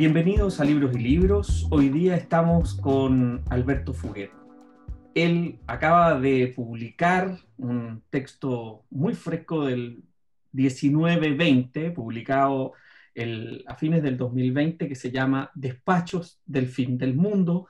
Bienvenidos 0.00 0.60
a 0.60 0.64
Libros 0.64 0.96
y 0.96 0.98
Libros. 0.98 1.66
Hoy 1.68 1.90
día 1.90 2.16
estamos 2.16 2.72
con 2.72 3.42
Alberto 3.50 3.92
Fuguet. 3.92 4.30
Él 5.14 5.58
acaba 5.66 6.18
de 6.18 6.54
publicar 6.56 7.36
un 7.58 8.02
texto 8.08 8.82
muy 8.88 9.12
fresco 9.12 9.66
del 9.66 10.02
1920, 10.52 11.90
publicado 11.92 12.72
a 13.66 13.74
fines 13.74 14.02
del 14.02 14.16
2020, 14.16 14.88
que 14.88 14.94
se 14.94 15.10
llama 15.10 15.50
Despachos 15.54 16.40
del 16.46 16.68
fin 16.68 16.96
del 16.96 17.14
mundo, 17.14 17.68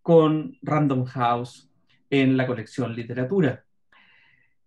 con 0.00 0.56
Random 0.62 1.04
House 1.04 1.70
en 2.10 2.36
la 2.36 2.46
colección 2.46 2.94
Literatura. 2.94 3.64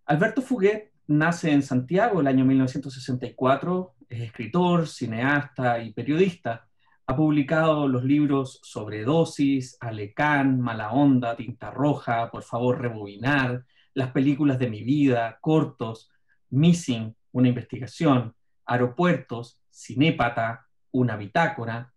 Alberto 0.06 0.42
Fuguet 0.42 0.92
nace 1.08 1.52
en 1.52 1.62
Santiago 1.62 2.22
el 2.22 2.28
año 2.28 2.46
1964, 2.46 3.96
es 4.10 4.22
escritor, 4.22 4.88
cineasta 4.88 5.82
y 5.82 5.94
periodista 5.94 6.68
ha 7.08 7.16
publicado 7.16 7.88
los 7.88 8.04
libros 8.04 8.60
Sobredosis, 8.64 9.78
Alecán, 9.80 10.60
Mala 10.60 10.92
Onda, 10.92 11.36
Tinta 11.36 11.70
Roja, 11.70 12.32
Por 12.32 12.44
favor 12.44 12.82
rebobinar, 12.82 13.64
Las 13.94 14.12
películas 14.12 14.58
de 14.58 14.70
mi 14.70 14.84
vida, 14.84 15.38
Cortos, 15.40 16.10
Missing, 16.50 17.16
una 17.36 17.50
investigación, 17.50 18.34
Aeropuertos, 18.66 19.60
Cinépata, 19.70 20.68
una 20.92 21.18
bitácora, 21.18 21.94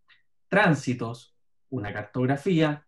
Tránsitos, 0.48 1.36
una 1.70 1.92
cartografía, 1.92 2.84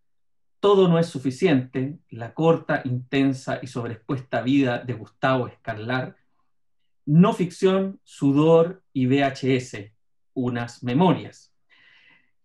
Todo 0.58 0.88
no 0.88 0.98
es 0.98 1.06
suficiente, 1.06 2.00
La 2.08 2.34
corta, 2.34 2.82
intensa 2.84 3.60
y 3.62 3.68
sobreexpuesta 3.68 4.42
vida 4.42 4.78
de 4.80 4.94
Gustavo 4.94 5.46
Escarlar, 5.46 6.16
No 7.06 7.34
ficción, 7.34 8.00
Sudor 8.02 8.82
y 8.92 9.06
VHS, 9.06 9.92
unas 10.34 10.82
memorias 10.82 11.54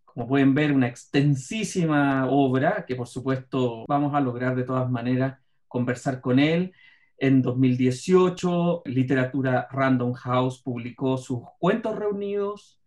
como 0.04 0.30
pueden 0.30 0.54
ver, 0.54 0.72
una 0.72 0.88
extensísima 0.88 2.28
obra 2.30 2.86
que 2.88 2.96
por 2.96 3.08
supuesto 3.08 3.84
vamos 3.86 4.16
a 4.16 4.22
lograr 4.22 4.56
de 4.56 4.64
todas 4.64 4.90
maneras 4.90 5.40
conversar 5.68 6.22
con 6.22 6.40
él. 6.40 6.72
En 7.18 7.42
2018, 7.42 8.84
Literatura 8.86 9.68
Random 9.72 10.14
House 10.14 10.62
publicó 10.62 11.18
sus 11.18 11.40
cuentos 11.60 11.98
reunidos. 11.98 12.82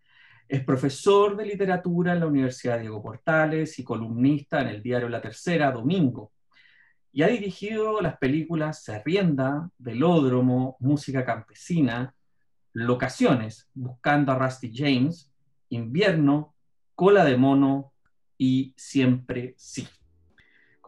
Es 0.49 0.63
profesor 0.65 1.37
de 1.37 1.47
literatura 1.47 2.13
en 2.13 2.21
la 2.21 2.27
Universidad 2.27 2.79
Diego 2.79 3.03
Portales 3.03 3.79
y 3.79 3.85
columnista 3.85 4.61
en 4.61 4.69
el 4.69 4.83
diario 4.83 5.09
La 5.09 5.23
Tercera, 5.23 5.73
Domingo. 5.73 6.33
Y 7.11 7.23
ha 7.23 7.29
dirigido 7.29 8.03
las 8.03 8.19
películas 8.19 8.85
Serrienda, 8.85 9.71
Velódromo, 9.79 10.77
Música 10.81 11.25
Campesina, 11.25 12.15
Locaciones, 12.75 13.71
Buscando 13.73 14.33
a 14.33 14.39
Rusty 14.39 14.71
James, 14.75 15.33
Invierno, 15.71 16.55
cola 16.95 17.25
de 17.25 17.37
mono 17.37 17.93
y 18.37 18.75
siempre 18.77 19.55
sí. 19.57 19.89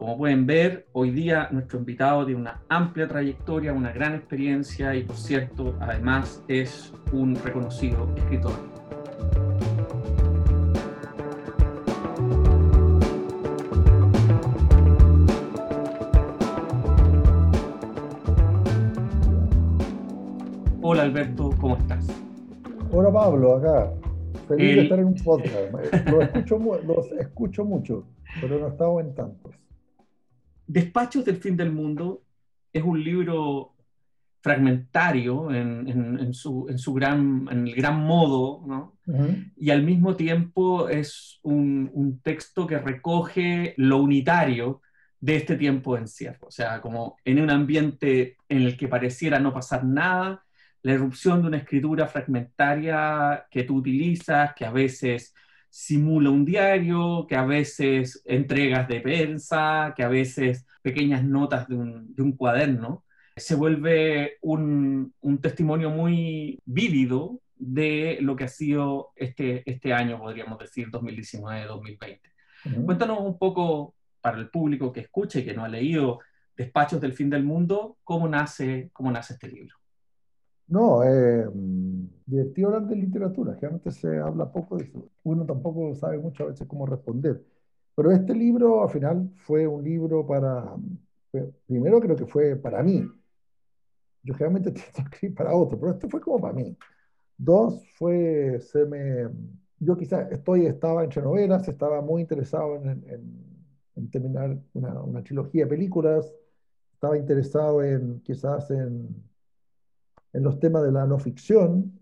Como 0.01 0.17
pueden 0.17 0.47
ver, 0.47 0.87
hoy 0.93 1.11
día 1.11 1.47
nuestro 1.51 1.77
invitado 1.77 2.25
tiene 2.25 2.41
una 2.41 2.59
amplia 2.69 3.07
trayectoria, 3.07 3.71
una 3.71 3.91
gran 3.91 4.15
experiencia 4.15 4.95
y 4.95 5.03
por 5.03 5.15
cierto, 5.15 5.75
además 5.79 6.43
es 6.47 6.91
un 7.11 7.35
reconocido 7.35 8.11
escritor. 8.17 8.51
Hola 20.81 21.03
Alberto, 21.03 21.51
¿cómo 21.59 21.77
estás? 21.77 22.07
Hola 22.91 23.11
Pablo, 23.11 23.57
acá 23.57 23.93
Feliz 24.47 24.75
de 24.75 24.81
estar 24.81 24.97
en 24.97 25.05
un 25.05 25.15
podcast. 25.15 26.09
Lo 26.09 26.21
escucho, 26.23 26.59
los 26.87 27.11
escucho 27.11 27.65
mucho, 27.65 28.03
pero 28.41 28.57
no 28.57 28.65
he 28.65 28.69
estado 28.69 28.99
en. 28.99 29.40
Despachos 30.71 31.25
del 31.25 31.35
fin 31.35 31.57
del 31.57 31.69
mundo 31.69 32.23
es 32.71 32.81
un 32.81 33.03
libro 33.03 33.75
fragmentario 34.39 35.53
en, 35.53 36.33
su, 36.33 36.65
en, 36.69 36.79
su, 36.79 36.93
gran, 36.93 37.45
el 37.51 37.75
gran 37.75 37.99
modo, 37.99 38.63
¿no? 38.65 38.97
y 39.57 39.69
al 39.69 39.83
mismo 39.83 40.15
tiempo 40.15 40.87
es 40.87 41.39
un, 41.43 41.91
un, 41.93 42.21
texto 42.21 42.65
que 42.65 42.79
recoge 42.79 43.73
lo 43.75 43.97
unitario 43.97 44.81
de 45.19 45.35
este 45.35 45.57
tiempo 45.57 45.95
de 45.95 46.01
encierro. 46.03 46.47
O 46.47 46.51
sea, 46.51 46.79
como 46.79 47.17
en 47.25 47.41
un 47.41 47.49
ambiente 47.49 48.37
en 48.47 48.61
el 48.61 48.77
que 48.77 48.87
pareciera 48.87 49.39
no 49.39 49.53
pasar 49.53 49.83
nada, 49.83 50.45
la 50.83 50.93
erupción 50.93 51.41
de 51.41 51.49
una 51.49 51.57
escritura 51.57 52.07
fragmentaria 52.07 53.45
que 53.51 53.63
tú 53.63 53.75
utilizas, 53.75 54.53
que 54.55 54.65
a 54.65 54.71
veces 54.71 55.35
simula 55.71 56.29
un 56.29 56.43
diario, 56.43 57.25
que 57.27 57.35
a 57.35 57.45
veces 57.45 58.21
entregas 58.25 58.87
de 58.89 58.99
prensa, 58.99 59.93
que 59.95 60.03
a 60.03 60.09
veces 60.09 60.67
pequeñas 60.81 61.23
notas 61.23 61.67
de 61.69 61.75
un, 61.75 62.35
cuaderno, 62.37 63.05
se 63.37 63.55
vuelve 63.55 64.37
un, 64.41 65.13
testimonio 65.41 65.89
muy 65.89 66.59
vívido 66.65 67.39
de 67.55 68.17
lo 68.21 68.35
que 68.35 68.43
ha 68.43 68.47
sido 68.49 69.13
este, 69.15 69.63
este 69.65 69.93
año, 69.93 70.19
podríamos 70.19 70.59
decir, 70.59 70.89
2019-2020. 70.91 72.19
Cuéntanos 72.85 73.19
un 73.21 73.37
poco 73.39 73.95
para 74.19 74.37
el 74.37 74.49
público 74.49 74.91
que 74.91 74.99
escuche 74.99 75.39
y 75.39 75.45
que 75.45 75.53
no 75.53 75.63
ha 75.63 75.69
leído 75.69 76.19
Despachos 76.57 76.99
del 76.99 77.13
Fin 77.13 77.29
del 77.29 77.43
Mundo, 77.43 77.97
cómo 78.03 78.27
nace, 78.27 78.89
cómo 78.91 79.09
nace 79.09 79.33
este 79.33 79.47
libro. 79.47 79.80
No, 80.71 81.03
eh, 81.03 81.45
divertido 82.25 82.69
hablar 82.69 82.87
de 82.87 82.95
literatura, 82.95 83.53
generalmente 83.55 83.91
se 83.91 84.17
habla 84.19 84.51
poco 84.51 84.77
de 84.77 84.85
eso. 84.85 85.09
Uno 85.23 85.45
tampoco 85.45 85.93
sabe 85.95 86.17
mucho 86.19 86.43
a 86.43 86.47
veces 86.47 86.67
cómo 86.67 86.85
responder. 86.85 87.43
Pero 87.95 88.11
este 88.11 88.33
libro, 88.33 88.83
al 88.83 88.89
final, 88.89 89.29
fue 89.37 89.67
un 89.67 89.83
libro 89.83 90.25
para, 90.25 90.75
primero 91.67 91.99
creo 92.01 92.15
que 92.15 92.25
fue 92.27 92.55
para 92.55 92.83
mí. 92.83 93.05
Yo 94.23 94.33
generalmente 94.35 94.73
que 94.73 95.01
escribir 95.01 95.35
para 95.35 95.55
otro, 95.55 95.79
pero 95.79 95.91
este 95.93 96.07
fue 96.09 96.21
como 96.21 96.39
para 96.39 96.53
mí. 96.53 96.77
Dos, 97.37 97.83
fue, 97.97 98.59
se 98.61 98.85
me, 98.85 99.29
yo 99.79 99.97
quizás 99.97 100.31
estoy, 100.31 100.67
estaba 100.67 101.03
entre 101.03 101.21
novelas, 101.23 101.67
estaba 101.67 102.01
muy 102.01 102.21
interesado 102.23 102.77
en, 102.77 103.05
en, 103.95 104.11
terminar 104.11 104.57
una, 104.73 105.01
una 105.03 105.23
trilogía 105.23 105.65
de 105.65 105.69
películas, 105.69 106.33
estaba 106.93 107.17
interesado 107.17 107.83
en 107.83 108.21
quizás 108.21 108.71
en 108.71 109.23
en 110.33 110.43
los 110.43 110.59
temas 110.59 110.83
de 110.83 110.91
la 110.91 111.05
no 111.05 111.19
ficción 111.19 111.99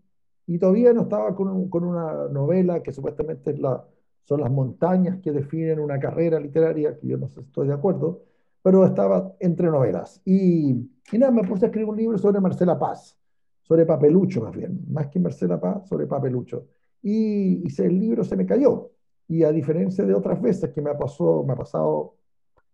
y 0.47 0.57
todavía 0.57 0.93
no 0.93 1.03
estaba 1.03 1.35
con, 1.35 1.69
con 1.69 1.83
una 1.83 2.27
novela 2.27 2.81
que 2.81 2.91
supuestamente 2.91 3.51
es 3.51 3.59
la, 3.59 3.85
son 4.23 4.41
las 4.41 4.51
montañas 4.51 5.19
que 5.21 5.31
definen 5.31 5.79
una 5.79 5.99
carrera 5.99 6.39
literaria, 6.39 6.97
que 6.97 7.07
yo 7.07 7.17
no 7.17 7.25
estoy 7.25 7.67
de 7.67 7.73
acuerdo, 7.73 8.23
pero 8.61 8.85
estaba 8.85 9.35
entre 9.39 9.67
novelas. 9.67 10.21
Y, 10.25 10.89
y 11.11 11.17
nada, 11.17 11.31
me 11.31 11.43
puse 11.43 11.65
a 11.65 11.67
escribir 11.67 11.89
un 11.89 11.97
libro 11.97 12.17
sobre 12.17 12.39
Marcela 12.39 12.77
Paz, 12.77 13.17
sobre 13.61 13.85
Papelucho 13.85 14.41
más 14.41 14.55
bien, 14.55 14.85
más 14.89 15.07
que 15.07 15.19
Marcela 15.19 15.59
Paz, 15.59 15.87
sobre 15.87 16.07
Papelucho. 16.07 16.67
Y, 17.01 17.63
y 17.67 17.81
el 17.81 17.99
libro 17.99 18.23
se 18.23 18.35
me 18.35 18.45
cayó. 18.45 18.91
Y 19.27 19.43
a 19.43 19.51
diferencia 19.51 20.03
de 20.05 20.13
otras 20.13 20.41
veces 20.41 20.71
que 20.71 20.81
me 20.81 20.93
pasado, 20.95 21.43
me 21.43 21.53
ha 21.53 21.55
pasado, 21.55 22.15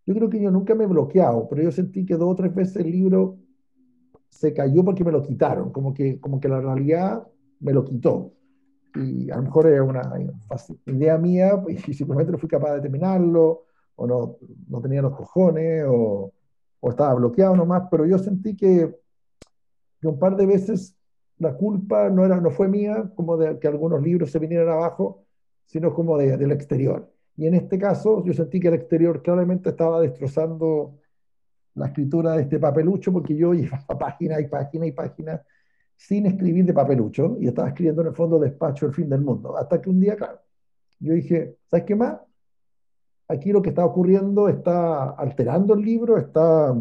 yo 0.05 0.13
creo 0.13 0.29
que 0.29 0.41
yo 0.41 0.51
nunca 0.51 0.75
me 0.75 0.85
he 0.85 0.87
bloqueado, 0.87 1.47
pero 1.49 1.63
yo 1.63 1.71
sentí 1.71 2.05
que 2.05 2.15
dos 2.15 2.31
o 2.31 2.35
tres 2.35 2.53
veces 2.55 2.77
el 2.77 2.91
libro 2.91 3.37
se 4.35 4.53
cayó 4.53 4.83
porque 4.83 5.03
me 5.03 5.13
lo 5.13 5.23
quitaron, 5.23 5.71
como 5.71 5.93
que, 5.93 6.19
como 6.19 6.39
que 6.41 6.49
la 6.49 6.59
realidad 6.59 7.25
me 7.61 7.71
lo 7.73 7.85
quitó. 7.85 8.33
Y 8.93 9.31
a 9.31 9.37
lo 9.37 9.43
mejor 9.43 9.67
era 9.67 9.83
una 9.83 10.01
idea 10.85 11.17
mía 11.17 11.63
y 11.87 11.93
simplemente 11.93 12.33
no 12.33 12.37
fui 12.37 12.49
capaz 12.49 12.73
de 12.75 12.81
terminarlo, 12.81 13.63
o 13.95 14.05
no, 14.05 14.37
no 14.67 14.81
tenía 14.81 15.01
los 15.01 15.15
cojones, 15.15 15.85
o, 15.87 16.33
o 16.81 16.89
estaba 16.89 17.13
bloqueado 17.13 17.55
nomás, 17.55 17.83
pero 17.89 18.05
yo 18.05 18.17
sentí 18.17 18.57
que, 18.57 18.93
que, 20.01 20.07
un 20.07 20.19
par 20.19 20.35
de 20.35 20.45
veces 20.45 20.97
la 21.37 21.55
culpa 21.55 22.09
no, 22.09 22.25
era, 22.25 22.41
no 22.41 22.51
fue 22.51 22.67
mía, 22.67 23.09
como 23.15 23.37
de 23.37 23.57
que 23.57 23.69
algunos 23.69 24.01
libros 24.01 24.31
se 24.31 24.39
vinieran 24.39 24.67
abajo, 24.67 25.23
sino 25.65 25.93
como 25.93 26.17
de, 26.17 26.35
del 26.35 26.51
exterior. 26.51 27.09
Y 27.37 27.47
en 27.47 27.53
este 27.53 27.79
caso 27.79 28.23
yo 28.25 28.33
sentí 28.33 28.59
que 28.59 28.67
el 28.67 28.73
exterior 28.73 29.21
claramente 29.21 29.69
estaba 29.69 30.01
destrozando 30.01 30.97
la 31.75 31.87
escritura 31.87 32.33
de 32.33 32.43
este 32.43 32.59
papelucho, 32.59 33.11
porque 33.13 33.35
yo 33.35 33.53
llevaba 33.53 33.85
página 33.99 34.39
y 34.39 34.47
página 34.47 34.85
y 34.85 34.91
página 34.91 35.41
sin 35.95 36.25
escribir 36.25 36.65
de 36.65 36.73
papelucho 36.73 37.37
y 37.39 37.47
estaba 37.47 37.69
escribiendo 37.69 38.01
en 38.01 38.09
el 38.09 38.15
fondo 38.15 38.39
despacho 38.39 38.85
el 38.85 38.93
fin 38.93 39.09
del 39.09 39.21
mundo. 39.21 39.57
Hasta 39.57 39.81
que 39.81 39.89
un 39.89 39.99
día, 39.99 40.15
claro, 40.15 40.39
yo 40.99 41.13
dije, 41.13 41.57
¿sabes 41.69 41.85
qué 41.85 41.95
más? 41.95 42.19
Aquí 43.27 43.51
lo 43.51 43.61
que 43.61 43.69
está 43.69 43.85
ocurriendo 43.85 44.49
está 44.49 45.11
alterando 45.11 45.73
el 45.73 45.81
libro, 45.81 46.17
está 46.17 46.75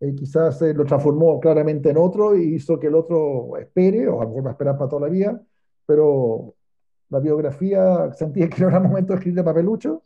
eh, 0.00 0.14
quizás 0.14 0.60
eh, 0.62 0.72
lo 0.72 0.84
transformó 0.86 1.38
claramente 1.38 1.90
en 1.90 1.98
otro 1.98 2.34
y 2.34 2.54
hizo 2.54 2.78
que 2.80 2.86
el 2.86 2.94
otro 2.94 3.56
espere, 3.58 4.08
o 4.08 4.20
a 4.20 4.24
lo 4.24 4.30
mejor 4.30 4.46
va 4.46 4.50
a 4.50 4.52
esperar 4.52 4.78
para 4.78 4.88
toda 4.88 5.02
la 5.02 5.08
vida, 5.08 5.42
pero 5.86 6.54
la 7.10 7.20
biografía 7.20 8.12
sentía 8.14 8.48
que 8.48 8.62
no 8.62 8.68
era 8.68 8.80
momento 8.80 9.12
de 9.12 9.18
escribir 9.18 9.36
de 9.36 9.44
papelucho 9.44 10.02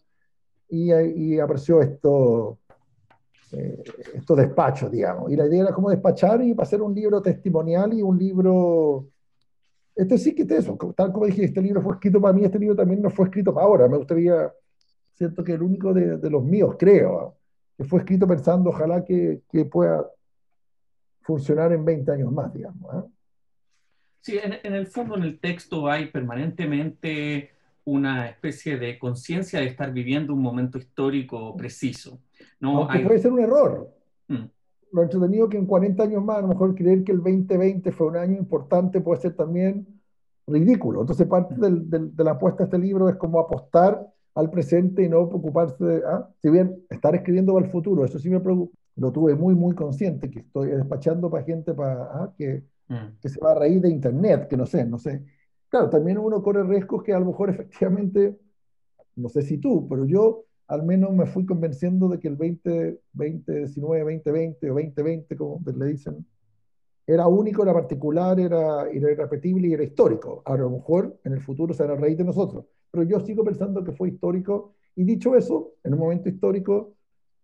y, 0.69 0.93
y 0.93 1.39
apareció 1.39 1.81
esto, 1.81 2.59
eh, 3.57 3.83
estos 4.15 4.37
despachos, 4.37 4.91
digamos. 4.91 5.31
Y 5.31 5.37
la 5.37 5.47
idea 5.47 5.63
era 5.65 5.73
como 5.73 5.91
despachar 5.91 6.43
y 6.43 6.55
hacer 6.59 6.83
un 6.83 6.95
libro 6.95 7.23
testimonial 7.23 7.93
y 7.95 8.03
un 8.03 8.19
libro... 8.19 9.09
Este 9.95 10.19
sí 10.19 10.35
que 10.35 10.43
es 10.43 10.51
eso, 10.51 10.77
tal 10.97 11.13
como 11.13 11.27
dije, 11.27 11.45
este 11.45 11.63
libro 11.63 11.81
fue 11.81 11.95
escrito 11.95 12.21
para 12.21 12.35
mí, 12.35 12.45
este 12.45 12.59
libro 12.59 12.75
también 12.75 13.01
no 13.01 13.11
fue 13.11 13.27
escrito 13.27 13.55
para 13.55 13.67
ahora. 13.67 13.89
Me 13.89 13.97
gustaría, 13.97 14.53
siento 15.13 15.45
que 15.45 15.53
el 15.53 15.63
único 15.63 15.95
de, 15.95 16.19
de 16.19 16.31
los 16.31 16.43
míos, 16.43 16.75
creo, 16.77 17.37
que 17.77 17.85
fue 17.85 18.01
escrito 18.01 18.27
pensando 18.27 18.71
ojalá 18.71 19.05
que, 19.05 19.43
que 19.51 19.65
pueda 19.65 20.05
funcionar 21.23 21.73
en 21.73 21.85
20 21.85 22.11
años 22.11 22.33
más, 22.33 22.53
digamos. 22.53 22.95
¿eh? 22.95 23.09
Sí, 24.21 24.39
en, 24.43 24.55
en, 24.63 24.75
el 24.75 24.87
fondo, 24.87 25.17
en 25.17 25.23
el 25.23 25.39
texto 25.39 25.89
hay 25.89 26.07
permanentemente 26.07 27.51
una 27.85 28.29
especie 28.29 28.79
de 28.79 28.99
conciencia 28.99 29.61
de 29.61 29.67
estar 29.67 29.93
viviendo 29.93 30.33
un 30.33 30.41
momento 30.41 30.79
histórico 30.79 31.57
preciso. 31.57 32.21
¿No? 32.61 32.79
Aunque 32.79 32.99
hay... 32.99 33.05
puede 33.05 33.19
ser 33.19 33.33
un 33.33 33.41
error. 33.41 33.91
Mm. 34.29 34.45
Lo 34.93 35.03
entretenido 35.03 35.49
que 35.49 35.59
en 35.59 35.67
40 35.67 36.03
años 36.03 36.25
más, 36.25 36.39
a 36.39 36.43
lo 36.43 36.49
mejor 36.49 36.75
creer 36.75 37.03
que 37.05 37.13
el 37.13 37.19
2020 37.19 37.91
fue 37.93 38.07
un 38.07 38.17
año 38.17 38.39
importante 38.39 39.01
puede 39.01 39.21
ser 39.21 39.35
también 39.35 39.87
ridículo. 40.47 41.01
Entonces, 41.01 41.27
parte 41.27 41.55
del, 41.57 41.89
del, 41.89 42.15
de 42.15 42.25
la 42.25 42.33
apuesta 42.33 42.65
de 42.65 42.65
este 42.65 42.79
libro 42.79 43.09
es 43.09 43.17
como 43.17 43.41
apostar 43.41 44.07
al 44.35 44.51
presente 44.51 45.05
y 45.05 45.09
no 45.09 45.29
preocuparse 45.29 45.85
de, 45.85 46.03
¿ah? 46.07 46.29
si 46.43 46.51
bien 46.51 46.85
estar 46.91 47.15
escribiendo 47.15 47.57
el 47.59 47.71
futuro, 47.71 48.05
eso 48.05 48.19
sí 48.19 48.29
me 48.29 48.41
preocupa, 48.41 48.77
lo 48.97 49.13
tuve 49.13 49.35
muy, 49.35 49.55
muy 49.55 49.75
consciente, 49.75 50.31
que 50.31 50.41
estoy 50.41 50.71
despachando 50.71 51.31
para 51.31 51.45
gente 51.45 51.73
para, 51.73 52.03
¿ah? 52.03 52.33
que, 52.37 52.65
mm. 52.89 53.19
que 53.21 53.29
se 53.29 53.41
va 53.41 53.53
a 53.53 53.55
reír 53.55 53.81
de 53.81 53.91
Internet, 53.91 54.49
que 54.49 54.57
no 54.57 54.67
sé, 54.67 54.85
no 54.85 54.99
sé. 54.99 55.25
Claro, 55.69 55.89
también 55.89 56.19
uno 56.19 56.43
corre 56.43 56.65
riesgos 56.65 57.03
que 57.03 57.13
a 57.13 57.21
lo 57.21 57.27
mejor 57.27 57.51
efectivamente, 57.51 58.39
no 59.17 59.29
sé 59.29 59.43
si 59.43 59.59
tú, 59.59 59.89
pero 59.89 60.05
yo 60.05 60.45
al 60.69 60.83
menos 60.85 61.13
me 61.13 61.27
fui 61.27 61.45
convenciendo 61.45 62.09
de 62.09 62.19
que 62.19 62.29
el 62.29 62.37
20, 62.37 63.01
2019, 63.13 64.21
2020 64.25 64.71
o 64.71 64.75
2020, 64.75 65.37
como 65.37 65.61
le 65.77 65.87
dicen, 65.87 66.27
era 67.07 67.27
único, 67.27 67.63
era 67.63 67.75
particular, 67.75 68.41
era, 68.41 68.91
irrepetible 68.93 69.69
y 69.69 69.75
era 69.75 69.85
histórico. 69.85 70.43
A 70.45 70.57
lo 70.57 70.71
mejor 70.71 71.19
en 71.25 71.35
el 71.35 71.41
futuro 71.43 71.75
se 71.75 71.83
van 71.83 71.99
a 71.99 72.01
reír 72.01 72.17
de 72.17 72.25
nosotros, 72.25 72.65
pero 72.91 73.05
yo 73.05 73.21
sigo 73.21 73.45
pensando 73.45 73.85
que 73.85 73.93
fue 73.93 74.09
histórico. 74.09 74.75
Y 74.97 75.05
dicho 75.05 75.35
eso, 75.37 75.75
en 75.83 75.95
un 75.95 76.01
momento 76.01 76.29
histórico, 76.29 76.95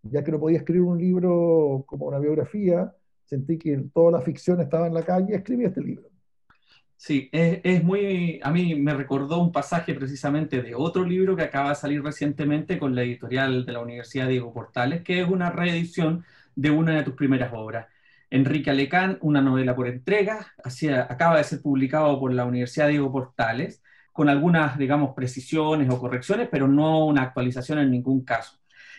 ya 0.03 0.25
que 0.25 0.33
no 0.33 0.41
podía 0.41 0.59
escribir 0.59 0.83
un 0.83 0.99
libro 0.99 1.85
como 1.87 2.07
una 2.07 2.19
biografía, 2.19 2.95
sentí 3.25 3.59
que 3.59 3.77
toda 3.93 4.13
la 4.13 4.21
ficción 4.21 4.61
estaba 4.61 4.87
en 4.87 4.95
la 4.95 5.03
calle, 5.03 5.35
escribí 5.35 5.65
este 5.65 5.83
libro. 5.83 6.10
Sí, 7.02 7.31
es, 7.32 7.61
es, 7.64 7.82
muy, 7.82 8.41
a 8.43 8.50
mí 8.50 8.75
me 8.75 8.93
recordó 8.93 9.38
un 9.41 9.52
pasaje 9.52 9.94
precisamente 9.94 10.61
de 10.61 10.75
otro 10.75 11.02
libro 11.02 11.35
que 11.35 11.43
acaba 11.44 11.70
de 11.70 11.75
salir 11.75 12.02
recientemente 12.02 12.79
con 12.79 12.94
la 12.94 13.02
editorial 13.02 13.64
de 13.64 13.73
la 13.73 13.81
Universidad 13.81 14.29
Diego 14.29 14.52
Portales, 14.52 15.02
que 15.02 15.23
es 15.23 15.29
una 15.29 15.50
reedición 15.50 16.25
de 16.55 16.70
una 16.70 16.97
de 16.97 17.02
tus 17.05 17.14
primeras 17.14 17.52
obras. 17.55 17.87
Enrique 18.29 18.70
Alecán, 18.70 19.17
una 19.23 19.41
novela 19.41 19.75
por 19.75 19.88
entrega, 19.88 20.52
hacia, 20.62 21.02
acaba 21.11 21.38
de 21.38 21.44
ser 21.44 21.62
publicado 21.62 22.20
por 22.20 22.35
la 22.35 22.44
Universidad 22.44 22.88
Diego 22.88 23.11
Portales, 23.11 23.82
con 24.12 24.29
algunas, 24.29 24.76
digamos, 24.76 25.14
precisiones 25.14 25.88
o 25.91 25.99
correcciones, 25.99 26.49
pero 26.52 26.69
no 26.69 27.06
una 27.06 27.23
actualización 27.23 27.79
en 27.79 27.91
ningún 27.91 28.25
caso. 28.25 28.58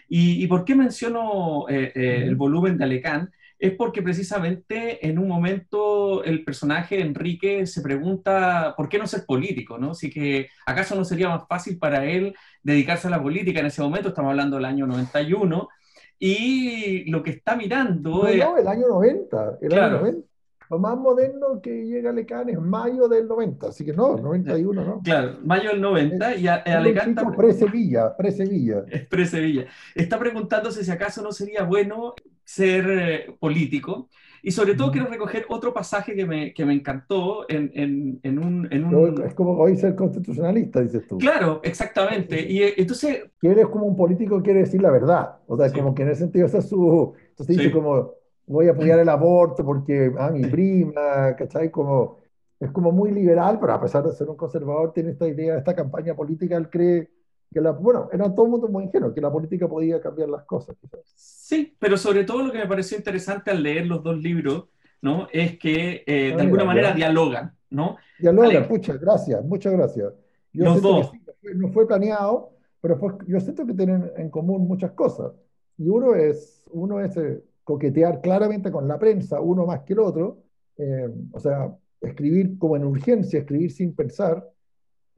¿Y, 0.10 0.44
y 0.44 0.48
por 0.48 0.66
qué 0.66 0.74
menciono 0.76 1.70
eh, 1.70 1.92
eh, 1.96 2.24
el 2.26 2.36
volumen 2.36 2.78
de 2.80 2.84
Alecán? 2.84 3.32
Es 3.62 3.74
porque 3.76 4.02
precisamente 4.02 5.08
en 5.08 5.20
un 5.20 5.28
momento 5.28 6.24
el 6.24 6.44
personaje 6.44 7.00
Enrique 7.00 7.68
se 7.68 7.84
pregunta 7.84 8.74
por 8.76 8.90
qué 8.90 8.98
no 8.98 9.06
ser 9.06 9.24
político, 9.24 9.78
¿no? 9.78 9.92
Así 9.92 10.10
que 10.10 10.50
acaso 10.66 10.96
no 10.96 11.06
sería 11.06 11.30
más 11.30 11.48
fácil 11.48 11.78
para 11.78 12.04
él 12.04 12.34
dedicarse 12.64 13.08
a 13.08 13.12
la 13.12 13.22
política 13.22 13.60
en 13.60 13.68
ese 13.68 13.84
momento, 13.84 14.10
estamos 14.10 14.32
hablando 14.32 14.56
del 14.56 14.66
año 14.66 14.88
91, 14.88 15.70
y 16.18 17.10
lo 17.12 17.22
que 17.22 17.30
está 17.30 17.56
mirando... 17.56 18.24
No, 18.24 18.28
es... 18.28 18.38
no 18.40 18.58
el 18.58 18.68
año 18.68 18.88
90, 18.88 19.60
el 19.62 19.70
claro. 19.70 19.86
año 19.86 20.06
90. 20.06 20.28
Lo 20.72 20.80
más 20.80 20.98
moderno 20.98 21.62
que 21.62 21.86
llega 21.86 22.10
a 22.10 22.14
Lecán 22.14 22.50
es 22.50 22.58
mayo 22.58 23.08
del 23.08 23.28
90, 23.28 23.68
así 23.68 23.86
que 23.86 23.94
no, 23.94 24.18
91, 24.18 24.84
¿no? 24.84 25.02
Claro, 25.04 25.38
mayo 25.44 25.70
del 25.70 25.82
90 25.82 26.36
y 26.38 26.48
a, 26.48 26.56
a 26.56 26.80
Lecán 26.80 27.10
está... 27.10 27.30
Pre-Sevilla, 27.30 28.18
pre-Sevilla. 28.18 28.86
Es 28.90 29.06
pre-Sevilla. 29.06 29.66
Está 29.94 30.18
preguntándose 30.18 30.84
si 30.84 30.90
acaso 30.90 31.22
no 31.22 31.32
sería 31.32 31.64
bueno 31.64 32.16
ser 32.44 32.86
eh, 32.90 33.36
político. 33.40 34.10
Y 34.44 34.52
sobre 34.52 34.74
todo 34.74 34.92
quiero 34.92 35.08
recoger 35.08 35.46
otro 35.50 35.72
pasaje 35.72 36.16
que 36.16 36.26
me, 36.26 36.54
que 36.54 36.66
me 36.66 36.74
encantó 36.74 37.46
en, 37.48 37.72
en, 37.76 38.20
en, 38.24 38.40
un, 38.40 38.68
en 38.72 38.86
un... 38.86 39.22
Es 39.24 39.36
como 39.36 39.52
hoy 39.58 39.78
ser 39.78 39.96
constitucionalista, 39.96 40.82
dices 40.82 41.08
tú. 41.08 41.20
Claro, 41.20 41.62
exactamente. 41.64 42.42
Y 42.42 42.64
eh, 42.64 42.74
entonces... 42.78 43.24
Que 43.40 43.50
eres 43.50 43.68
como 43.68 43.86
un 43.86 43.96
político 43.96 44.42
quiere 44.42 44.62
decir 44.62 44.82
la 44.82 44.90
verdad. 44.90 45.38
O 45.46 45.56
sea, 45.58 45.70
sí. 45.70 45.76
como 45.76 45.94
que 45.94 46.02
en 46.04 46.10
ese 46.10 46.22
sentido 46.22 46.48
esa 46.48 46.58
es 46.58 46.70
su... 46.70 47.14
Entonces 47.30 47.56
dice 47.56 47.70
sí. 47.70 47.72
como, 47.72 48.16
voy 48.48 48.68
a 48.68 48.72
apoyar 48.72 49.00
el 49.00 49.10
aborto 49.10 49.64
porque, 49.64 50.12
ah, 50.18 50.32
mi 50.32 50.42
prima, 50.48 51.36
¿cachai? 51.38 51.70
Como, 51.70 52.18
es 52.60 52.72
como 52.72 52.92
muy 52.92 53.12
liberal, 53.12 53.60
pero 53.60 53.74
a 53.74 53.82
pesar 53.82 54.04
de 54.04 54.12
ser 54.12 54.28
un 54.28 54.38
conservador, 54.38 54.92
tiene 54.92 55.12
esta 55.12 55.28
idea, 55.28 55.58
esta 55.58 55.76
campaña 55.76 56.16
política, 56.16 56.58
él 56.58 56.70
cree 56.70 57.10
que 57.52 57.60
la, 57.60 57.72
bueno, 57.72 58.10
era 58.12 58.34
todo 58.34 58.46
el 58.46 58.52
mundo 58.52 58.68
muy 58.68 58.86
ingenuo, 58.86 59.14
que 59.14 59.22
la 59.22 59.32
política 59.32 59.68
podía 59.68 60.00
cambiar 60.00 60.30
las 60.30 60.44
cosas. 60.44 60.76
Quizás. 60.80 61.02
Sí, 61.16 61.76
pero 61.78 61.98
sobre 61.98 62.24
todo 62.24 62.44
lo 62.44 62.52
que 62.52 62.60
me 62.60 62.68
pareció 62.68 62.98
interesante 62.98 63.52
al 63.52 63.62
leer 63.62 63.86
los 63.88 64.02
dos 64.02 64.18
libros, 64.18 64.70
¿no? 65.02 65.28
Es 65.32 65.58
que 65.60 66.04
eh, 66.06 66.34
de 66.36 66.42
alguna 66.42 66.64
manera 66.64 66.94
dialogan, 66.94 67.54
¿no? 67.70 67.98
Dialogan, 68.20 68.56
Ale... 68.56 68.68
pucha, 68.68 68.94
gracias, 68.94 69.44
muchas 69.44 69.74
gracias. 69.74 70.14
Yo 70.54 70.66
los 70.66 70.82
dos. 70.82 71.12
Sí, 71.12 71.50
no 71.56 71.70
fue 71.70 71.88
planeado, 71.88 72.52
pero 72.80 72.98
fue, 72.98 73.14
yo 73.28 73.40
siento 73.40 73.66
que 73.66 73.74
tienen 73.74 74.12
en 74.16 74.30
común 74.30 74.68
muchas 74.68 74.92
cosas. 74.92 75.34
Y 75.78 75.90
uno 75.90 76.16
es, 76.16 76.64
uno 76.72 77.00
es 77.02 77.18
eh, 77.18 77.44
coquetear 77.64 78.22
claramente 78.22 78.72
con 78.72 78.88
la 78.88 78.98
prensa, 78.98 79.42
uno 79.42 79.66
más 79.66 79.82
que 79.82 79.94
el 79.94 80.00
otro, 80.00 80.44
eh, 80.78 81.10
o 81.32 81.40
sea, 81.40 81.76
escribir 82.00 82.58
como 82.58 82.76
en 82.76 82.86
urgencia, 82.86 83.40
escribir 83.40 83.72
sin 83.72 83.96
pensar, 83.96 84.48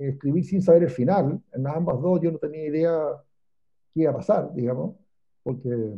escribir 0.10 0.44
sin 0.46 0.62
saber 0.62 0.84
el 0.84 0.90
final. 0.90 1.42
En 1.54 1.68
ambas 1.68 2.02
dos 2.02 2.20
yo 2.22 2.32
no 2.32 2.38
tenía 2.38 2.66
idea 2.66 2.94
qué 3.94 4.02
iba 4.02 4.12
a 4.12 4.16
pasar, 4.16 4.54
digamos, 4.54 4.96
porque 5.44 5.94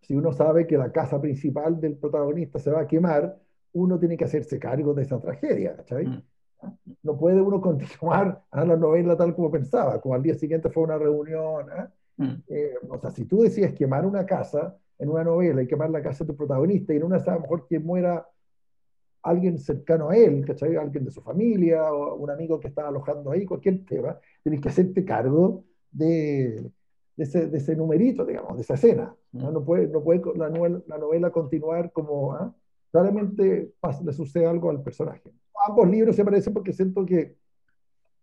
si 0.00 0.14
uno 0.14 0.32
sabe 0.32 0.66
que 0.66 0.76
la 0.76 0.90
casa 0.90 1.20
principal 1.20 1.80
del 1.80 1.96
protagonista 1.96 2.58
se 2.58 2.70
va 2.70 2.80
a 2.80 2.86
quemar, 2.86 3.38
uno 3.74 3.98
tiene 3.98 4.16
que 4.16 4.24
hacerse 4.24 4.58
cargo 4.58 4.94
de 4.94 5.02
esa 5.02 5.20
tragedia, 5.20 5.76
¿cachai? 5.76 6.06
Mm. 6.06 6.22
No 7.02 7.16
puede 7.16 7.40
uno 7.40 7.60
continuar 7.60 8.44
a 8.50 8.64
la 8.64 8.76
novela 8.76 9.16
tal 9.16 9.34
como 9.34 9.50
pensaba, 9.50 10.00
como 10.00 10.14
al 10.14 10.22
día 10.22 10.34
siguiente 10.34 10.70
fue 10.70 10.84
una 10.84 10.98
reunión. 10.98 11.66
¿eh? 11.70 11.88
Mm. 12.18 12.42
Eh, 12.48 12.74
o 12.88 12.98
sea, 12.98 13.10
si 13.10 13.24
tú 13.24 13.42
decías 13.42 13.72
quemar 13.72 14.06
una 14.06 14.26
casa 14.26 14.76
en 14.98 15.08
una 15.08 15.24
novela 15.24 15.62
y 15.62 15.66
quemar 15.66 15.90
la 15.90 16.02
casa 16.02 16.24
de 16.24 16.32
tu 16.32 16.36
protagonista 16.36 16.92
y 16.92 16.96
en 16.96 17.04
una 17.04 17.16
a 17.16 17.34
lo 17.34 17.40
mejor 17.40 17.66
que 17.66 17.78
muera 17.80 18.26
alguien 19.22 19.58
cercano 19.58 20.10
a 20.10 20.16
él, 20.16 20.44
¿cachai? 20.44 20.76
Alguien 20.76 21.04
de 21.04 21.10
su 21.10 21.22
familia 21.22 21.92
o 21.92 22.16
un 22.16 22.30
amigo 22.30 22.58
que 22.58 22.68
está 22.68 22.88
alojando 22.88 23.30
ahí, 23.30 23.44
cualquier 23.46 23.84
tema, 23.84 24.18
tienes 24.42 24.60
que 24.60 24.68
hacerte 24.68 25.04
cargo 25.04 25.64
de, 25.90 26.70
de, 27.16 27.24
ese, 27.24 27.46
de 27.46 27.58
ese, 27.58 27.76
numerito, 27.76 28.24
digamos, 28.24 28.56
de 28.56 28.62
esa 28.62 28.74
escena. 28.74 29.14
¿no? 29.32 29.50
Mm. 29.50 29.54
no 29.54 29.64
puede, 29.64 29.86
no 29.88 30.02
puede 30.02 30.22
la, 30.36 30.50
novela, 30.50 30.82
la 30.86 30.98
novela 30.98 31.30
continuar 31.30 31.92
como, 31.92 32.34
¿ah? 32.34 32.54
claramente 32.90 33.74
le 34.04 34.12
sucede 34.12 34.46
algo 34.46 34.70
al 34.70 34.82
personaje. 34.82 35.32
Ambos 35.66 35.88
libros 35.88 36.16
se 36.16 36.24
parecen 36.24 36.52
porque 36.52 36.72
siento 36.72 37.06
que, 37.06 37.36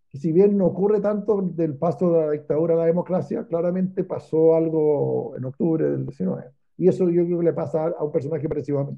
que, 0.10 0.18
si 0.18 0.32
bien 0.32 0.58
no 0.58 0.66
ocurre 0.66 1.00
tanto 1.00 1.42
del 1.42 1.78
paso 1.78 2.12
de 2.12 2.26
la 2.26 2.32
dictadura 2.32 2.74
a 2.74 2.78
la 2.78 2.86
democracia, 2.86 3.46
claramente 3.48 4.04
pasó 4.04 4.56
algo 4.56 5.36
en 5.38 5.46
octubre 5.46 5.90
del 5.90 6.06
19. 6.06 6.52
Y 6.78 6.88
eso 6.88 7.10
yo 7.10 7.26
creo 7.26 7.40
que 7.40 7.46
le 7.46 7.54
pasa 7.54 7.88
a 7.88 8.04
un 8.04 8.12
personaje 8.12 8.48
parecido 8.50 8.80
a 8.80 8.86
mí. 8.86 8.98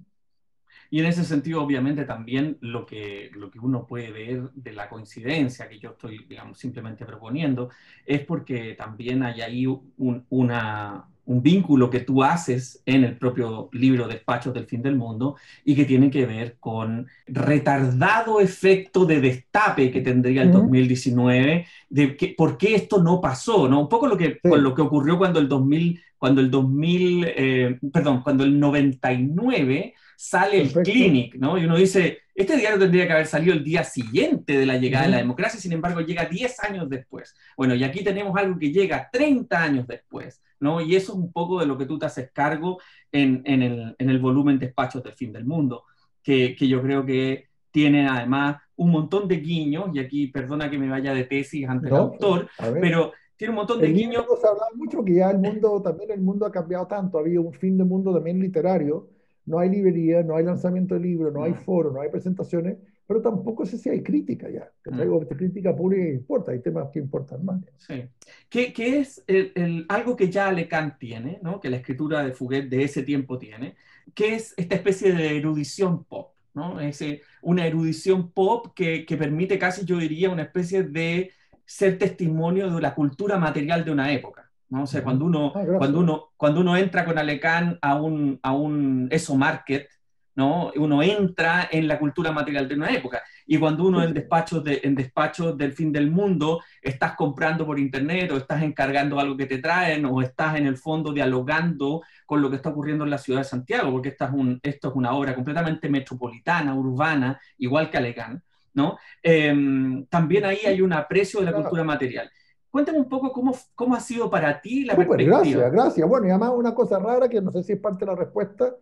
Y 0.90 1.00
en 1.00 1.06
ese 1.06 1.24
sentido, 1.24 1.64
obviamente, 1.64 2.06
también 2.06 2.58
lo 2.62 2.86
que, 2.86 3.32
lo 3.34 3.50
que 3.50 3.60
uno 3.60 3.88
puede 3.88 4.12
ver 4.12 4.50
de 4.54 4.74
la 4.74 4.90
coincidencia 4.90 5.70
que 5.70 5.80
yo 5.80 5.92
estoy, 5.92 6.26
digamos, 6.28 6.58
simplemente 6.58 7.06
proponiendo, 7.06 7.70
es 8.06 8.22
porque 8.22 8.76
también 8.76 9.24
hay 9.24 9.42
ahí 9.42 9.66
un, 9.66 10.26
una, 10.30 11.06
un 11.26 11.42
vínculo 11.42 11.90
que 11.90 12.02
tú 12.02 12.24
haces 12.24 12.82
en 12.86 13.04
el 13.04 13.18
propio 13.18 13.70
libro 13.74 14.08
Despachos 14.08 14.54
del 14.54 14.66
Fin 14.66 14.82
del 14.82 14.96
Mundo 14.96 15.36
y 15.64 15.76
que 15.76 15.86
tiene 15.86 16.10
que 16.10 16.26
ver 16.26 16.58
con 16.60 17.08
retardado 17.28 18.40
efecto 18.40 19.06
de 19.06 19.22
destape 19.22 19.92
que 19.92 20.02
tendría 20.02 20.42
el 20.42 20.50
uh 20.50 20.54
-huh. 20.54 20.62
2019, 20.64 21.66
de 21.90 22.18
que, 22.18 22.34
por 22.38 22.58
qué 22.58 22.76
esto 22.76 23.02
no 23.02 23.22
pasó, 23.22 23.70
¿no? 23.70 23.82
Un 23.82 23.90
poco 23.90 24.08
lo 24.08 24.18
que, 24.18 24.40
sí. 24.44 24.50
con 24.50 24.64
lo 24.64 24.74
que 24.74 24.82
ocurrió 24.82 25.18
cuando 25.18 25.40
el 25.40 25.48
2000, 25.48 26.02
cuando 26.18 26.42
el 26.42 26.52
2000, 26.52 27.26
eh, 27.28 27.80
perdón, 27.94 28.22
cuando 28.24 28.44
el 28.44 28.60
99 28.60 29.94
sale 30.22 30.60
Perfecto. 30.60 30.80
el 30.82 30.86
Clinic, 30.86 31.36
¿no? 31.36 31.58
Y 31.58 31.66
uno 31.66 31.78
dice, 31.78 32.20
este 32.36 32.56
diario 32.56 32.78
tendría 32.78 33.08
que 33.08 33.14
haber 33.14 33.26
salido 33.26 33.54
el 33.54 33.64
día 33.64 33.84
siguiente 33.84 34.56
de 34.56 34.68
la 34.68 34.78
llegada 34.78 35.06
uh 35.06 35.08
-huh. 35.08 35.10
de 35.10 35.12
la 35.14 35.22
democracia, 35.24 35.60
sin 35.60 35.74
embargo 35.74 36.02
llega 36.02 36.26
10 36.26 36.60
años 36.64 36.88
después. 36.88 37.36
Bueno, 37.58 37.74
y 37.74 37.84
aquí 37.84 38.04
tenemos 38.04 38.38
algo 38.38 38.60
que 38.60 38.72
llega 38.72 39.10
30 39.12 39.64
años 39.64 39.88
después, 39.88 40.44
¿no? 40.60 40.80
Y 40.80 40.96
eso 40.96 41.14
es 41.14 41.18
un 41.18 41.32
poco 41.32 41.60
de 41.60 41.66
lo 41.66 41.76
que 41.76 41.88
tú 41.88 41.98
te 41.98 42.06
haces 42.06 42.30
cargo 42.32 42.80
en, 43.12 43.42
en, 43.46 43.64
el, 43.64 43.96
en 43.98 44.10
el, 44.12 44.20
volumen 44.20 44.60
Despachos 44.60 45.02
del 45.02 45.14
Fin 45.14 45.34
del 45.34 45.46
Mundo, 45.46 45.86
que, 46.22 46.56
que 46.56 46.68
yo 46.68 46.84
creo 46.84 47.04
que 47.04 47.48
tiene 47.72 48.08
además 48.08 48.62
un 48.76 48.92
montón 48.92 49.28
de 49.28 49.38
guiños, 49.38 49.90
y 49.92 50.00
aquí 50.00 50.28
perdona 50.28 50.70
que 50.70 50.78
me 50.78 50.88
vaya 50.88 51.16
de 51.16 51.24
tesis 51.24 51.68
ante 51.68 51.88
el 51.88 51.96
autor, 51.96 52.48
pero 52.80 53.12
tiene 53.36 53.54
un 53.54 53.58
montón 53.58 53.82
de 53.82 53.88
guiños. 53.88 54.24
Se 54.40 54.48
habla 54.48 54.68
mucho 54.76 55.04
que 55.04 55.16
ya 55.16 55.32
el 55.32 55.40
mundo, 55.40 55.82
también 55.82 56.12
el 56.12 56.22
mundo 56.22 56.46
ha 56.46 56.52
cambiado 56.52 56.86
tanto, 56.86 57.18
ha 57.18 57.22
habido 57.22 57.42
un 57.42 57.54
fin 57.54 57.76
de 57.76 57.84
mundo 57.84 58.14
también 58.14 58.40
literario, 58.40 59.10
no 59.52 59.60
hay 59.60 59.70
librería, 59.70 60.24
no 60.24 60.38
hay 60.38 60.46
lanzamiento 60.46 60.96
de 60.96 61.02
libros, 61.02 61.34
no 61.34 61.44
hay 61.44 61.54
foro, 61.54 61.92
no 61.92 62.00
hay 62.00 62.10
presentaciones, 62.10 62.78
pero 63.06 63.22
tampoco 63.22 63.66
sé 63.66 63.78
si 63.78 63.90
hay 63.90 64.02
crítica 64.02 64.50
ya. 64.50 64.72
Que 64.82 64.92
traigo 64.92 65.20
mm. 65.20 65.26
crítica 65.26 65.76
pública 65.76 66.04
que 66.04 66.14
importa, 66.14 66.52
hay 66.54 66.62
temas 66.62 66.90
que 66.94 67.00
importan 67.00 67.44
más. 67.44 67.60
Sí. 67.76 68.06
¿Qué, 68.50 68.72
qué 68.72 69.00
es 69.00 69.22
el, 69.28 69.86
algo 69.90 70.16
que 70.16 70.30
ya 70.30 70.50
Lecan 70.54 70.98
tiene, 70.98 71.40
¿no? 71.44 71.60
que 71.60 71.70
la 71.70 71.76
escritura 71.76 72.24
de 72.24 72.32
Fuguet 72.32 72.70
de 72.70 72.86
ese 72.86 73.04
tiempo 73.04 73.38
tiene? 73.38 73.76
¿Qué 74.16 74.36
es 74.36 74.54
esta 74.56 74.76
especie 74.76 75.12
de 75.14 75.38
erudición 75.38 76.06
pop? 76.06 76.32
¿no? 76.54 76.80
Es 76.80 77.04
una 77.42 77.68
erudición 77.68 78.32
pop 78.32 78.68
que, 78.74 79.06
que 79.06 79.18
permite 79.18 79.60
casi, 79.60 79.84
yo 79.84 79.98
diría, 79.98 80.30
una 80.30 80.44
especie 80.44 80.84
de 80.84 81.32
ser 81.66 81.98
testimonio 81.98 82.74
de 82.74 82.82
la 82.82 82.96
cultura 82.96 83.38
material 83.38 83.84
de 83.84 83.92
una 83.92 84.14
época. 84.14 84.50
¿No? 84.72 84.84
O 84.84 84.88
sea, 84.88 85.04
cuando 85.04 85.26
uno, 85.26 85.52
ah, 85.54 85.64
cuando 85.78 86.00
uno, 86.00 86.30
cuando 86.38 86.62
uno 86.62 86.76
entra 86.78 87.06
con 87.06 87.18
Alecán 87.18 87.78
a 87.82 87.96
un, 87.96 88.40
a 88.42 88.54
un 88.54 89.08
ESO 89.12 89.36
Market, 89.36 89.88
¿no? 90.34 90.72
Uno 90.78 91.04
entra 91.04 91.68
en 91.70 91.90
la 91.90 92.00
cultura 92.00 92.32
material 92.32 92.70
de 92.70 92.76
una 92.76 92.90
época. 92.90 93.22
Y 93.46 93.58
cuando 93.58 93.84
uno 93.84 94.02
en 94.02 94.14
despachos, 94.14 94.64
de, 94.64 94.80
en 94.84 94.96
despachos 94.96 95.58
del 95.58 95.74
fin 95.74 95.92
del 95.92 96.10
mundo 96.10 96.62
estás 96.82 97.18
comprando 97.18 97.66
por 97.66 97.78
internet 97.80 98.32
o 98.32 98.38
estás 98.38 98.64
encargando 98.64 99.20
algo 99.20 99.36
que 99.36 99.46
te 99.46 99.58
traen 99.58 100.06
o 100.06 100.22
estás 100.22 100.56
en 100.56 100.68
el 100.68 100.78
fondo 100.78 101.12
dialogando 101.12 102.02
con 102.26 102.42
lo 102.42 102.50
que 102.50 102.56
está 102.56 102.70
ocurriendo 102.70 103.04
en 103.04 103.10
la 103.10 103.18
ciudad 103.18 103.42
de 103.42 103.46
Santiago, 103.46 103.92
porque 103.92 104.10
esta 104.10 104.26
es 104.28 104.32
un, 104.32 104.58
esto 104.64 104.88
es 104.88 104.96
una 104.96 105.12
obra 105.12 105.36
completamente 105.36 105.90
metropolitana, 105.90 106.74
urbana, 106.74 107.38
igual 107.58 107.90
que 107.90 107.98
Alecán, 107.98 108.42
¿no? 108.74 108.98
Em, 109.22 110.06
también 110.06 110.46
ahí 110.46 110.60
hay 110.66 110.80
un 110.80 110.94
aprecio 110.94 111.42
de 111.42 111.48
la 111.48 111.54
cultura 111.54 111.84
material. 111.84 112.32
Cuéntame 112.72 113.00
un 113.00 113.10
poco 113.10 113.32
cómo, 113.34 113.54
cómo 113.76 113.96
ha 113.96 114.00
sido 114.00 114.30
para 114.30 114.62
ti 114.62 114.86
la 114.86 114.96
perspectiva. 114.96 115.40
Gracias, 115.40 115.72
gracias. 115.72 116.10
Bueno, 116.10 116.28
y 116.28 116.30
además 116.30 116.54
una 116.56 116.74
cosa 116.74 117.00
rara 117.00 117.28
que 117.28 117.42
no 117.42 117.52
sé 117.52 117.64
si 117.64 117.74
es 117.74 117.80
parte 117.80 118.06
de 118.06 118.12
la 118.12 118.18
respuesta, 118.18 118.74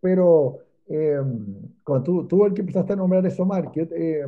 pero 0.00 0.58
eh, 0.88 1.20
cuando 1.82 2.04
tú, 2.04 2.28
tú, 2.28 2.46
el 2.46 2.54
que 2.54 2.60
empezaste 2.60 2.92
a 2.92 2.96
nombrar 2.96 3.26
eso, 3.26 3.44
Market, 3.44 3.90
eh, 3.92 4.26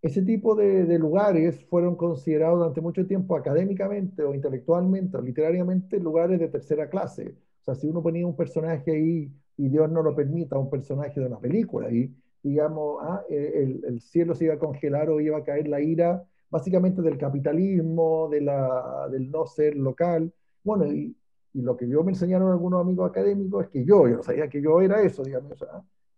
ese 0.00 0.22
tipo 0.22 0.54
de, 0.54 0.84
de, 0.84 0.98
lugares 0.98 1.64
fueron 1.66 1.96
considerados 1.96 2.58
durante 2.58 2.80
mucho 2.80 3.06
tiempo 3.06 3.36
académicamente 3.36 4.22
o 4.22 4.34
intelectualmente 4.34 5.16
o 5.16 5.22
literariamente 5.22 5.98
lugares 5.98 6.38
de 6.38 6.48
tercera 6.48 6.88
clase. 6.88 7.36
O 7.60 7.64
sea, 7.64 7.74
si 7.74 7.88
uno 7.88 8.02
ponía 8.02 8.26
un 8.26 8.36
personaje 8.36 8.90
ahí, 8.92 9.32
y 9.56 9.68
Dios 9.68 9.90
no 9.90 10.02
lo 10.02 10.14
permita, 10.14 10.58
un 10.58 10.70
personaje 10.70 11.20
de 11.20 11.26
una 11.26 11.38
película 11.38 11.88
ahí, 11.88 12.12
digamos, 12.42 12.98
ah, 13.02 13.22
el, 13.28 13.84
el, 13.86 14.00
cielo 14.00 14.34
se 14.34 14.44
iba 14.44 14.54
a 14.54 14.58
congelar 14.58 15.10
o 15.10 15.20
iba 15.20 15.38
a 15.38 15.44
caer 15.44 15.68
la 15.68 15.80
ira, 15.80 16.24
básicamente 16.52 17.00
del 17.00 17.16
capitalismo, 17.16 18.28
de 18.30 18.42
la, 18.42 19.08
del 19.10 19.30
no 19.30 19.46
ser 19.46 19.74
local. 19.74 20.30
Bueno, 20.62 20.84
y, 20.86 21.16
y 21.54 21.62
lo 21.62 21.74
que 21.78 21.88
yo 21.88 22.04
me 22.04 22.12
enseñaron 22.12 22.50
algunos 22.50 22.82
amigos 22.82 23.08
académicos 23.08 23.64
es 23.64 23.70
que 23.70 23.84
yo, 23.86 24.06
yo 24.06 24.16
no 24.18 24.22
sabía 24.22 24.50
que 24.50 24.60
yo 24.60 24.82
era 24.82 25.00
eso, 25.00 25.22
digamos, 25.22 25.64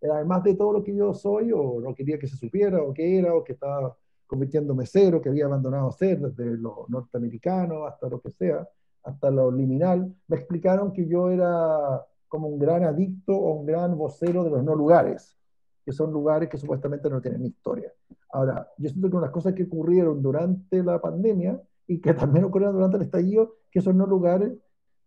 además 0.02 0.42
de 0.42 0.56
todo 0.56 0.72
lo 0.72 0.82
que 0.82 0.94
yo 0.94 1.14
soy, 1.14 1.52
o 1.52 1.80
no 1.80 1.94
quería 1.94 2.18
que 2.18 2.26
se 2.26 2.36
supiera, 2.36 2.82
o 2.82 2.92
que 2.92 3.16
era, 3.16 3.32
o 3.32 3.44
que 3.44 3.52
estaba 3.52 3.96
convirtiéndome 4.26 4.86
cero, 4.86 5.22
que 5.22 5.28
había 5.28 5.46
abandonado 5.46 5.92
ser, 5.92 6.18
desde 6.18 6.58
lo 6.58 6.84
norteamericano 6.88 7.86
hasta 7.86 8.08
lo 8.08 8.20
que 8.20 8.30
sea, 8.32 8.68
hasta 9.04 9.30
lo 9.30 9.52
liminal, 9.52 10.12
me 10.26 10.36
explicaron 10.36 10.92
que 10.92 11.06
yo 11.06 11.30
era 11.30 12.04
como 12.26 12.48
un 12.48 12.58
gran 12.58 12.82
adicto 12.82 13.36
o 13.36 13.52
un 13.52 13.66
gran 13.66 13.96
vocero 13.96 14.42
de 14.42 14.50
los 14.50 14.64
no 14.64 14.74
lugares, 14.74 15.38
que 15.84 15.92
son 15.92 16.10
lugares 16.10 16.48
que 16.48 16.58
supuestamente 16.58 17.08
no 17.08 17.20
tienen 17.20 17.46
historia. 17.46 17.92
Ahora, 18.34 18.68
yo 18.78 18.88
siento 18.88 19.08
que 19.08 19.16
unas 19.16 19.30
cosas 19.30 19.54
que 19.54 19.62
ocurrieron 19.62 20.20
durante 20.20 20.82
la 20.82 21.00
pandemia 21.00 21.62
y 21.86 22.00
que 22.00 22.14
también 22.14 22.44
ocurrieron 22.44 22.74
durante 22.74 22.96
el 22.96 23.04
estallido, 23.04 23.54
que 23.70 23.78
esos 23.78 23.94
no 23.94 24.06
lugares 24.06 24.52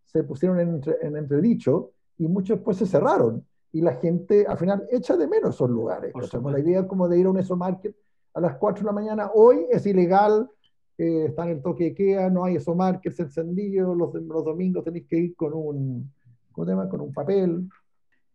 se 0.05 0.23
pusieron 0.23 0.61
en, 0.61 0.81
en 1.01 1.17
entredicho 1.17 1.91
y 2.17 2.25
muchos 2.25 2.57
después 2.57 2.77
se 2.77 2.85
cerraron. 2.85 3.45
Y 3.73 3.81
la 3.81 3.95
gente 3.95 4.45
al 4.47 4.57
final 4.57 4.87
echa 4.89 5.17
de 5.17 5.27
menos 5.27 5.55
esos 5.55 5.69
lugares. 5.69 6.13
O 6.15 6.49
la 6.49 6.59
idea 6.59 6.87
como 6.87 7.09
de 7.09 7.19
ir 7.19 7.25
a 7.25 7.31
un 7.31 7.37
ESO 7.37 7.57
Market 7.57 7.93
a 8.33 8.39
las 8.39 8.55
4 8.55 8.83
de 8.83 8.85
la 8.85 8.93
mañana, 8.93 9.29
hoy 9.33 9.65
es 9.69 9.85
ilegal, 9.85 10.49
eh, 10.97 11.25
está 11.25 11.43
en 11.43 11.57
el 11.57 11.61
toque 11.61 11.83
de 11.83 11.95
queda, 11.95 12.29
no 12.29 12.45
hay 12.45 12.55
ESO 12.55 12.75
Markets 12.75 13.19
encendidos, 13.19 13.97
los, 13.97 14.13
los 14.13 14.45
domingos 14.45 14.85
tenéis 14.85 15.05
que 15.05 15.17
ir 15.17 15.35
con 15.35 15.53
un, 15.53 16.09
¿cómo 16.53 16.63
se 16.63 16.71
llama? 16.71 16.87
con 16.87 17.01
un 17.01 17.11
papel. 17.11 17.67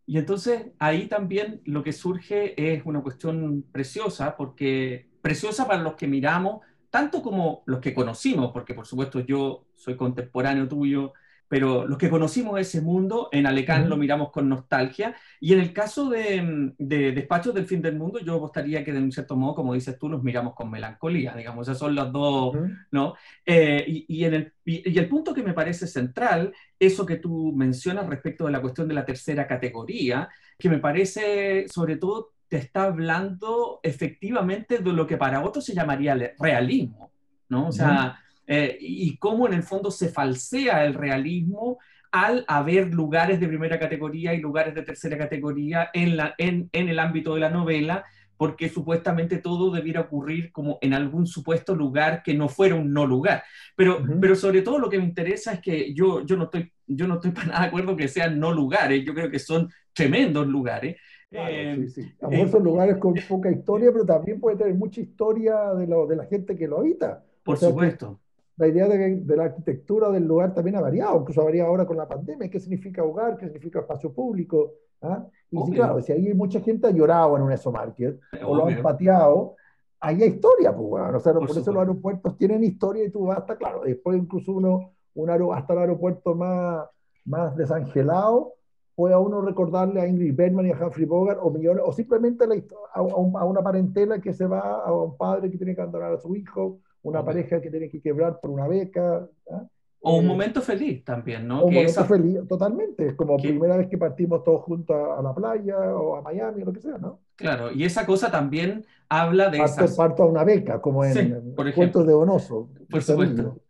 Y 0.07 0.19
entonces 0.19 0.67
ahí 0.79 1.07
también 1.07 1.61
lo 1.65 1.83
que 1.83 1.93
surge 1.93 2.55
es 2.75 2.85
una 2.85 3.03
cuestión 3.03 3.65
preciosa, 3.73 4.37
porque 4.37 5.09
preciosa 5.21 5.67
para 5.67 5.83
los 5.83 5.95
que 5.95 6.09
miramos, 6.09 6.61
tanto 6.91 7.23
como 7.23 7.63
los 7.67 7.81
que 7.81 7.95
conocimos, 7.95 8.53
porque 8.53 8.75
por 8.75 8.87
supuesto 8.87 9.21
yo 9.21 9.65
soy 9.77 9.97
contemporáneo 9.97 10.69
tuyo, 10.69 11.13
pero 11.53 11.87
los 11.87 11.99
que 11.99 12.09
conocimos 12.09 12.59
ese 12.59 12.81
mundo, 12.81 13.29
en 13.31 13.47
Alecán 13.47 13.87
lo 13.87 13.99
miramos 13.99 14.31
con 14.31 14.49
nostalgia, 14.49 15.15
y 15.39 15.53
en 15.53 15.61
el 15.61 15.75
caso 15.75 16.09
de, 16.09 16.73
Despachos 16.79 17.53
del 17.53 17.67
Fin 17.67 17.83
del 17.83 17.95
Mundo, 17.95 18.21
yo 18.21 18.37
apostaría 18.37 18.83
que 18.83 18.91
de 18.91 19.01
un 19.01 19.13
cierto 19.13 19.37
modo, 19.37 19.57
como 19.57 19.75
dices 19.75 19.99
tú, 19.99 20.09
los 20.09 20.23
miramos 20.23 20.55
con 20.55 20.71
melancolía, 20.71 21.35
digamos, 21.37 21.69
esos 21.69 21.79
son 21.79 21.95
los 21.95 22.11
dos, 22.11 22.57
¿no? 22.91 23.17
Eh, 23.45 23.85
y, 23.87 24.25
en 24.25 24.33
el, 24.33 24.53
y, 24.65 24.99
el 24.99 25.09
punto 25.11 25.35
que 25.35 25.43
me 25.43 25.53
parece 25.53 25.87
central, 25.87 26.55
eso 26.79 27.05
que 27.05 27.17
tú 27.17 27.53
mencionas 27.55 28.07
respecto 28.07 28.47
de 28.47 28.53
la 28.53 28.63
cuestión 28.63 28.89
de 28.89 28.95
la 28.95 29.05
tercera 29.05 29.47
categoría, 29.47 30.31
que 30.59 30.71
me 30.71 30.79
parece, 30.79 31.67
sobre 31.69 31.97
todo, 31.97 32.33
te 32.49 32.57
está 32.57 32.85
hablando 32.85 33.79
efectivamente 33.83 34.79
de 34.79 34.93
lo 34.95 35.07
que 35.07 35.19
para 35.19 35.45
otros 35.45 35.67
se 35.67 35.75
llamaría 35.75 36.17
realismo, 36.39 37.13
¿no? 37.51 37.69
O 37.69 37.73
sea... 37.73 38.19
Eh, 38.47 38.77
y 38.81 39.17
cómo 39.19 39.47
en 39.47 39.55
el 39.55 39.63
fondo 39.63 39.91
se 39.91 40.09
falsea 40.09 40.85
el 40.85 40.95
realismo 40.95 41.79
al 42.11 42.45
haber 42.47 42.93
lugares 42.93 43.41
de 43.41 43.49
primera 43.49 43.79
categoría 43.79 44.35
y 44.35 44.41
lugares 44.41 44.75
de 44.75 44.83
tercera 44.83 45.17
categoría 45.17 45.89
en, 45.95 46.17
la, 46.17 46.35
en, 46.37 46.69
en 46.73 46.89
el 46.89 46.99
ámbito 46.99 47.35
de 47.35 47.41
la 47.41 47.49
novela, 47.49 48.05
porque 48.37 48.69
supuestamente 48.69 49.39
todo 49.39 49.71
debiera 49.71 50.03
ocurrir 50.03 50.53
como 50.53 50.79
en 50.83 50.93
algún 50.93 51.27
supuesto 51.27 51.75
lugar 51.75 52.23
que 52.23 52.35
no 52.35 52.49
fuera 52.49 52.75
un 52.75 52.93
no 52.93 53.07
lugar. 53.07 53.43
Pero, 53.77 54.05
pero 54.21 54.37
sobre 54.37 54.61
todo 54.61 54.79
lo 54.79 54.91
que 54.91 54.99
me 54.99 55.05
interesa 55.05 55.55
es 55.55 55.61
que 55.61 55.95
yo, 55.95 56.27
yo, 56.27 56.37
no 56.37 56.45
estoy, 56.45 56.71
yo 56.87 57.07
no 57.07 57.15
estoy 57.15 57.31
para 57.33 57.47
nada 57.47 57.61
de 57.61 57.67
acuerdo 57.69 57.97
que 57.97 58.09
sean 58.09 58.39
no 58.39 58.53
lugares, 58.53 59.03
yo 59.05 59.15
creo 59.15 59.31
que 59.31 59.39
son 59.39 59.71
tremendos 59.95 60.47
lugares. 60.47 60.99
eh, 61.31 61.77
sí, 61.79 62.03
sí. 62.03 62.13
A 62.21 62.25
lo 62.25 62.31
mejor 62.33 62.51
son 62.51 62.65
lugares 62.65 62.97
con 62.99 63.15
poca 63.27 63.51
historia, 63.51 63.91
pero 63.91 64.05
también 64.05 64.39
puede 64.39 64.59
tener 64.59 64.75
mucha 64.75 65.01
historia 65.01 65.73
de, 65.75 65.87
lo, 65.87 66.07
de 66.07 66.17
la 66.17 66.27
gente 66.27 66.57
que 66.57 66.69
lo 66.69 66.81
habita. 66.81 67.25
Por 67.43 67.57
supuesto 67.57 68.22
la 68.63 68.69
idea 68.69 68.87
de, 68.87 69.37
la 69.37 69.45
arquitectura 69.45 70.09
del 70.11 70.25
lugar 70.25 70.55
también 70.55 70.77
ha 70.77 70.81
variado, 70.81 71.19
incluso 71.19 71.41
ha 71.41 71.45
variado 71.45 71.71
ahora 71.71 71.85
con 71.85 71.97
la 71.97 72.07
pandemia, 72.07 72.49
qué 72.49 72.61
significa 72.61 73.03
hogar, 73.03 73.37
qué 73.37 73.47
significa 73.47 73.81
espacio 73.81 74.13
público. 74.13 74.75
¿ah? 75.01 75.27
Y 75.51 75.73
claro, 75.73 76.01
si 76.01 76.13
hay 76.13 76.33
mucha 76.33 76.61
gente 76.61 76.87
ha 76.87 76.93
llorado 76.93 77.37
en 77.37 77.43
un 77.43 77.51
ESO-Market 77.51 78.21
o 78.47 78.55
lo 78.55 78.69
han 78.69 78.81
pateado, 78.81 79.57
ahí 79.99 80.23
hay 80.23 80.29
historia, 80.29 80.73
pues, 80.73 80.89
bueno, 80.91 81.17
o 81.17 81.21
sea, 81.21 81.33
por, 81.33 81.51
eso 81.51 81.73
los 81.73 81.81
aeropuertos 81.81 82.39
tienen 82.39 82.63
historia 82.63 83.05
y 83.05 83.11
tú 83.11 83.25
vas 83.27 83.39
hasta, 83.39 83.57
claro, 83.57 83.83
después 83.85 84.17
incluso 84.17 84.53
uno, 84.53 84.93
un 85.15 85.31
hasta 85.53 85.73
el 85.73 85.79
aeropuerto 85.81 86.37
más, 86.37 86.87
más 87.25 87.57
desangelado, 87.57 88.55
puede 88.95 89.15
a 89.15 89.19
uno 89.19 89.41
recordarle 89.41 90.03
a 90.03 90.07
Ingrid 90.07 90.37
Bergman 90.37 90.67
y 90.67 90.71
a 90.71 90.77
Humphrey 90.77 91.05
Bogart 91.07 91.41
o 91.43 91.51
millones, 91.51 91.83
o 91.85 91.93
simplemente 91.93 92.45
a, 92.45 93.01
a, 93.01 93.03
una 93.03 93.61
parentela 93.61 94.21
que 94.21 94.33
se 94.33 94.47
va, 94.47 94.85
a 94.85 94.93
un 94.93 95.17
padre 95.17 95.51
que 95.51 95.57
tiene 95.57 95.75
que 95.75 95.81
abandonar 95.81 96.13
a 96.13 96.19
su 96.19 96.37
hijo, 96.37 96.79
una 97.03 97.25
pareja 97.25 97.61
que 97.61 97.71
tiene 97.71 97.89
que 97.89 98.01
quebrar 98.01 98.41
por 98.41 98.51
una 98.51 98.69
beca. 98.69 99.29
¿ah? 99.51 99.67
O 100.05 100.17
un 100.17 100.25
eh, 100.25 100.29
momento 100.29 100.61
feliz 100.61 101.05
también, 101.05 101.47
¿no? 101.47 101.65
un 101.65 101.75
momento 101.75 102.05
feliz, 102.05 102.41
totalmente. 102.49 103.09
Es 103.09 103.15
como 103.15 103.37
primera 103.37 103.77
vez 103.77 103.89
que 103.89 103.99
partimos 103.99 104.43
todos 104.43 104.63
juntos 104.63 104.97
a, 104.97 105.23
la 105.23 105.33
playa 105.33 105.79
o 105.79 106.17
a 106.17 106.23
Miami 106.23 106.63
o 106.63 106.67
lo 106.67 106.73
que 106.73 106.81
sea, 106.81 106.99
¿no? 106.99 107.21
Claro, 107.37 107.71
y 107.73 107.85
esa 107.85 108.05
cosa 108.05 108.31
también 108.31 108.85
habla 109.09 109.49
de 109.49 109.59
parto, 109.59 109.85
esas... 109.85 109.97
Parto 109.97 110.25
a 110.25 110.27
una 110.27 110.43
beca, 110.43 110.81
como 110.81 111.05
en, 111.05 111.55
por 111.55 111.73
Cuentos 111.73 112.05
de 112.05 112.13
Donoso. 112.13 112.69
Por 112.91 113.03
supuesto. 113.03 113.61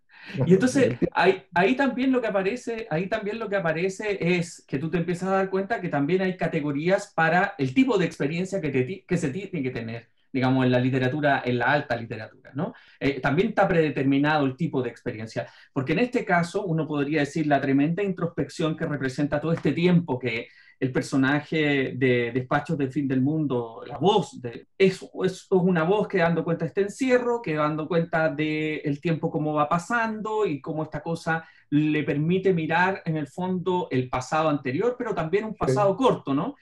Y 0.46 0.54
entonces 0.54 0.96
ahí, 1.12 1.42
ahí, 1.52 1.76
también 1.76 2.12
lo 2.12 2.22
que 2.22 2.28
aparece, 2.28 2.86
ahí 2.88 3.08
también 3.08 3.38
lo 3.38 3.50
que 3.50 3.56
aparece 3.56 4.36
es 4.36 4.64
que 4.66 4.78
tú 4.78 4.90
te 4.90 4.98
empiezas 4.98 5.28
a 5.28 5.32
dar 5.32 5.50
cuenta 5.50 5.82
que 5.82 5.90
también 5.90 6.22
hay 6.22 6.38
categorías 6.38 7.12
para 7.14 7.54
el 7.58 7.74
tipo 7.74 7.98
de 7.98 8.06
experiencia 8.06 8.60
que, 8.60 8.70
te, 8.70 9.04
que 9.06 9.16
se 9.18 9.28
tiene 9.28 9.62
que 9.62 9.70
tener 9.70 10.08
digamos, 10.32 10.64
en 10.64 10.72
la 10.72 10.80
literatura, 10.80 11.42
en 11.44 11.58
la 11.58 11.66
alta 11.66 11.96
literatura, 11.96 12.50
¿no? 12.54 12.74
Eh, 12.98 13.20
también 13.20 13.48
está 13.48 13.68
predeterminado 13.68 14.46
el 14.46 14.56
tipo 14.56 14.82
de 14.82 14.90
experiencia, 14.90 15.46
porque 15.72 15.92
en 15.92 16.00
este 16.00 16.24
caso 16.24 16.64
uno 16.64 16.86
podría 16.86 17.20
decir 17.20 17.46
la 17.46 17.60
tremenda 17.60 18.02
introspección 18.02 18.76
que 18.76 18.86
representa 18.86 19.40
todo 19.40 19.52
este 19.52 19.72
tiempo 19.72 20.18
que 20.18 20.48
el 20.82 20.90
personaje 20.90 21.94
de 21.96 22.32
Despachos 22.32 22.76
del 22.76 22.90
Fin 22.90 23.06
del 23.06 23.20
Mundo, 23.20 23.84
la 23.86 23.98
voz, 23.98 24.42
de, 24.42 24.66
es, 24.76 25.00
es, 25.24 25.46
una 25.50 25.84
voz 25.84 26.08
que 26.08 26.18
dando 26.18 26.42
cuenta 26.42 26.64
de 26.64 26.70
este 26.70 26.80
encierro, 26.80 27.40
que 27.40 27.54
dando 27.54 27.86
cuenta 27.86 28.28
del 28.28 29.00
tiempo 29.00 29.30
cómo 29.30 29.54
va 29.54 29.68
pasando 29.68 30.44
y 30.44 30.60
cómo 30.60 30.82
esta 30.82 31.00
cosa 31.00 31.44
le 31.70 32.02
permite 32.02 32.52
mirar 32.52 33.00
en 33.04 33.16
el 33.16 33.28
fondo 33.28 33.86
el 33.92 34.08
pasado 34.08 34.48
anterior, 34.48 34.96
pero 34.98 35.14
también 35.14 35.44
un 35.44 35.54
pasado 35.54 35.96
corto, 35.96 36.34
¿no? 36.34 36.56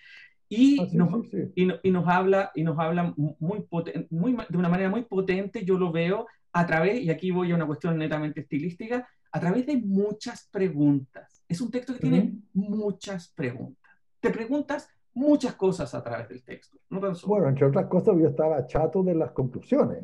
Y, 0.52 0.80
ah, 0.80 0.88
nos, 0.92 1.26
Y, 1.54 1.90
nos 1.92 2.08
habla, 2.08 2.50
y 2.56 2.64
nos 2.64 2.76
habla 2.76 3.14
muy, 3.16 3.64
muy, 4.10 4.36
de 4.48 4.58
una 4.58 4.68
manera 4.68 4.90
muy 4.90 5.02
potente, 5.02 5.64
yo 5.64 5.78
lo 5.78 5.92
veo 5.92 6.26
a 6.52 6.66
través, 6.66 7.00
y 7.00 7.08
aquí 7.08 7.30
voy 7.30 7.52
a 7.52 7.54
una 7.54 7.68
cuestión 7.68 7.96
netamente 7.96 8.40
estilística, 8.40 9.08
a 9.30 9.40
través 9.40 9.64
de 9.64 9.76
muchas 9.76 10.48
preguntas. 10.50 11.44
Es 11.48 11.60
un 11.60 11.70
texto 11.70 11.94
que 11.94 12.00
tiene 12.00 12.34
muchas 12.52 13.28
preguntas. 13.28 13.94
Te 14.18 14.30
preguntas 14.30 14.88
muchas 15.14 15.54
cosas 15.54 15.94
a 15.94 16.02
través 16.02 16.28
del 16.28 16.42
texto. 16.42 16.78
Bueno, 17.26 17.48
entre 17.48 17.66
otras 17.66 17.86
cosas, 17.86 18.16
yo 18.18 18.26
estaba 18.28 18.66
chato 18.66 19.04
de 19.04 19.14
las 19.14 19.30
conclusiones. 19.30 20.02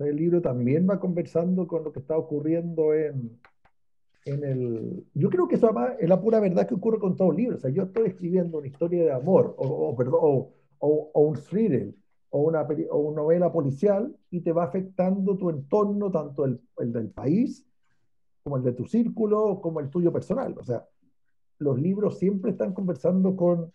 el 0.00 0.16
libro 0.16 0.42
también 0.42 0.88
va 0.90 0.98
conversando 0.98 1.68
con 1.68 1.84
lo 1.84 1.92
que 1.92 2.00
está 2.00 2.16
ocurriendo 2.16 2.94
en, 2.94 3.38
en 4.24 4.44
el... 4.44 5.06
Yo 5.14 5.30
creo 5.30 5.48
que 5.48 5.56
eso 5.56 5.70
es 5.98 6.08
la 6.08 6.20
pura 6.20 6.40
verdad 6.40 6.66
que 6.66 6.74
ocurre 6.74 6.98
con 6.98 7.16
todo 7.16 7.32
libro. 7.32 7.56
O 7.56 7.60
sea, 7.60 7.70
yo 7.70 7.84
estoy 7.84 8.08
escribiendo 8.08 8.58
una 8.58 8.66
historia 8.66 9.04
de 9.04 9.12
amor, 9.12 9.54
o, 9.58 9.66
o 9.66 9.96
perdón, 9.96 10.20
o, 10.22 10.52
o, 10.78 11.20
un 11.20 11.36
thriller, 11.36 11.94
o 12.30 12.40
una, 12.40 12.62
o 12.90 12.98
una 12.98 13.22
novela 13.22 13.52
policial, 13.52 14.14
y 14.30 14.40
te 14.40 14.52
va 14.52 14.64
afectando 14.64 15.36
tu 15.36 15.50
entorno, 15.50 16.10
tanto 16.10 16.44
el, 16.44 16.60
el 16.78 16.92
del 16.92 17.10
país, 17.10 17.66
como 18.44 18.56
el 18.56 18.64
de 18.64 18.72
tu 18.72 18.84
círculo, 18.84 19.60
como 19.60 19.80
el 19.80 19.90
tuyo 19.90 20.12
personal. 20.12 20.54
O 20.58 20.64
sea, 20.64 20.86
los 21.58 21.80
libros 21.80 22.18
siempre 22.18 22.52
están 22.52 22.72
conversando 22.72 23.34
con 23.36 23.72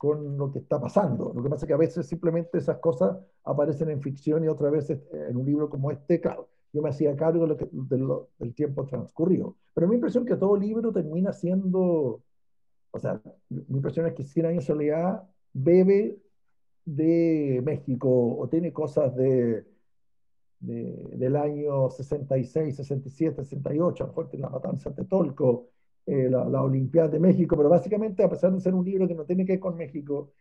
con 0.00 0.38
lo 0.38 0.50
que 0.50 0.60
está 0.60 0.80
pasando. 0.80 1.30
Lo 1.34 1.42
que 1.42 1.50
pasa 1.50 1.66
es 1.66 1.68
que 1.68 1.74
a 1.74 1.76
veces 1.76 2.06
simplemente 2.06 2.56
esas 2.56 2.78
cosas 2.78 3.18
aparecen 3.44 3.90
en 3.90 4.00
ficción 4.00 4.42
y 4.42 4.48
otras 4.48 4.72
veces 4.72 5.02
en 5.12 5.36
un 5.36 5.44
libro 5.44 5.68
como 5.68 5.90
este, 5.90 6.22
claro, 6.22 6.48
yo 6.72 6.82
me 6.82 6.90
hacía 6.90 7.16
cargo 7.16 7.46
de 7.46 7.98
lo 7.98 8.28
del 8.38 8.54
tiempo 8.54 8.86
transcurrido. 8.86 9.56
Pero 9.74 9.88
mi 9.88 9.96
impresión 9.96 10.24
es 10.24 10.30
que 10.30 10.36
todo 10.36 10.56
libro 10.56 10.92
termina 10.92 11.32
siendo, 11.32 12.22
o 12.90 12.98
sea, 12.98 13.20
mi 13.48 13.76
impresión 13.76 14.06
es 14.06 14.14
que 14.14 14.24
100 14.24 14.46
años 14.46 14.64
de 14.64 14.66
soledad 14.66 15.28
bebe 15.52 16.18
de 16.84 17.60
México 17.64 18.36
o 18.38 18.48
tiene 18.48 18.72
cosas 18.72 19.14
de, 19.16 19.64
del 20.60 21.36
año 21.36 21.90
66, 21.90 22.76
67, 22.76 23.44
68, 23.44 24.04
a 24.04 24.06
lo 24.06 24.12
mejor 24.12 24.38
la 24.38 24.50
matanza 24.50 24.90
de 24.90 25.04
Tolco, 25.04 25.68
eh, 26.06 26.28
la, 26.30 26.44
la, 26.44 26.62
Olimpiada 26.62 27.08
de 27.08 27.20
México, 27.20 27.56
pero 27.56 27.68
básicamente, 27.68 28.22
a 28.22 28.30
pesar 28.30 28.52
de 28.52 28.60
ser 28.60 28.74
un 28.74 28.84
libro 28.84 29.06
que 29.08 29.14
no 29.14 29.24
tiene 29.24 29.44
que 29.44 29.52
ver 29.52 29.60
con 29.60 29.76
México, 29.76 30.32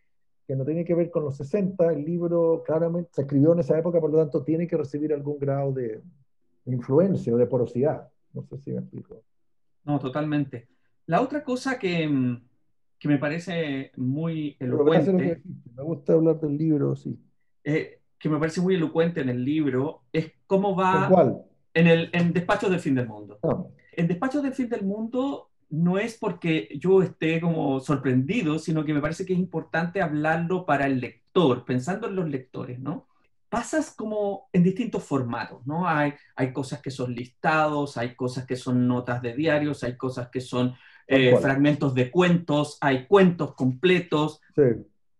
que 0.50 0.56
no 0.56 0.66
tiene 0.66 0.84
que 0.84 0.96
ver 0.96 1.12
con 1.12 1.24
los 1.24 1.38
60, 1.38 1.94
el 1.94 2.04
libro 2.04 2.64
claramente 2.66 3.12
se 3.14 3.22
escribió 3.22 3.54
en 3.54 3.60
esa 3.60 3.78
época, 3.78 4.02
por 4.02 4.10
lo 4.10 4.18
tanto, 4.18 4.44
tiene 4.44 4.66
que 4.66 4.78
recibir 4.78 5.14
algún 5.14 5.38
grado 5.38 5.72
de, 5.72 6.02
influencia 6.66 7.32
o 7.32 7.38
de 7.38 7.46
porosidad. 7.46 8.10
No 8.34 8.42
sé 8.42 8.58
si 8.58 8.72
me 8.72 8.80
explico. 8.80 9.22
No, 9.84 10.00
totalmente. 10.00 10.68
La 11.06 11.22
otra 11.22 11.44
cosa 11.44 11.78
que, 11.78 12.08
mm, 12.08 12.42
que 12.98 13.08
me 13.08 13.20
parece 13.20 13.92
muy 13.98 14.58
elocuente. 14.60 15.40
me 15.76 15.84
gusta 15.84 16.14
hablar 16.14 16.40
del 16.40 16.58
libro, 16.58 16.96
sí. 16.96 17.16
Eh, 17.64 18.00
que 18.18 18.28
me 18.28 18.40
parece 18.40 18.60
muy 18.60 18.74
elocuente 18.74 19.22
en 19.22 19.30
el 19.30 19.46
libro 19.46 20.02
es 20.12 20.32
cómo 20.48 20.76
va. 20.76 21.04
¿En 21.04 21.14
cuál? 21.14 21.42
En 21.76 21.86
el 21.86 22.10
en 22.12 22.34
Despachos 22.34 22.72
del 22.72 22.80
Fin 22.80 22.96
del 22.96 23.08
Mundo. 23.08 23.38
Ah. 23.44 23.64
En 23.92 24.08
Despachos 24.08 24.42
del 24.42 24.54
Fin 24.54 24.68
del 24.68 24.84
Mundo 24.84 25.49
no 25.70 25.98
es 25.98 26.18
porque 26.18 26.70
yo 26.80 27.02
esté 27.02 27.40
como 27.40 27.80
sorprendido, 27.80 28.60
sino 28.60 28.84
que 28.84 28.94
me 28.94 29.02
parece 29.02 29.26
que 29.26 29.34
es 29.34 29.40
importante 29.40 30.02
hablarlo 30.02 30.66
para 30.66 30.88
el 30.88 31.00
lector, 31.00 31.66
pensando 31.66 32.08
en 32.08 32.16
los 32.16 32.30
lectores, 32.30 32.80
¿no? 32.80 33.08
Pasas 33.50 33.94
como 33.96 34.50
en 34.54 34.64
distintos 34.64 35.04
formatos, 35.04 35.66
¿no? 35.66 35.88
Hay, 35.88 36.14
hay 36.36 36.54
cosas 36.54 36.82
que 36.82 36.92
son 36.92 37.14
listados, 37.14 37.98
hay 37.98 38.16
cosas 38.16 38.46
que 38.46 38.56
son 38.56 38.88
notas 38.88 39.22
de 39.22 39.34
diarios, 39.34 39.84
hay 39.84 39.98
cosas 39.98 40.30
que 40.30 40.42
son 40.42 40.76
eh, 41.08 41.36
fragmentos 41.42 41.96
de 41.96 42.12
cuentos, 42.12 42.78
hay 42.82 43.08
cuentos 43.08 43.56
completos. 43.56 44.42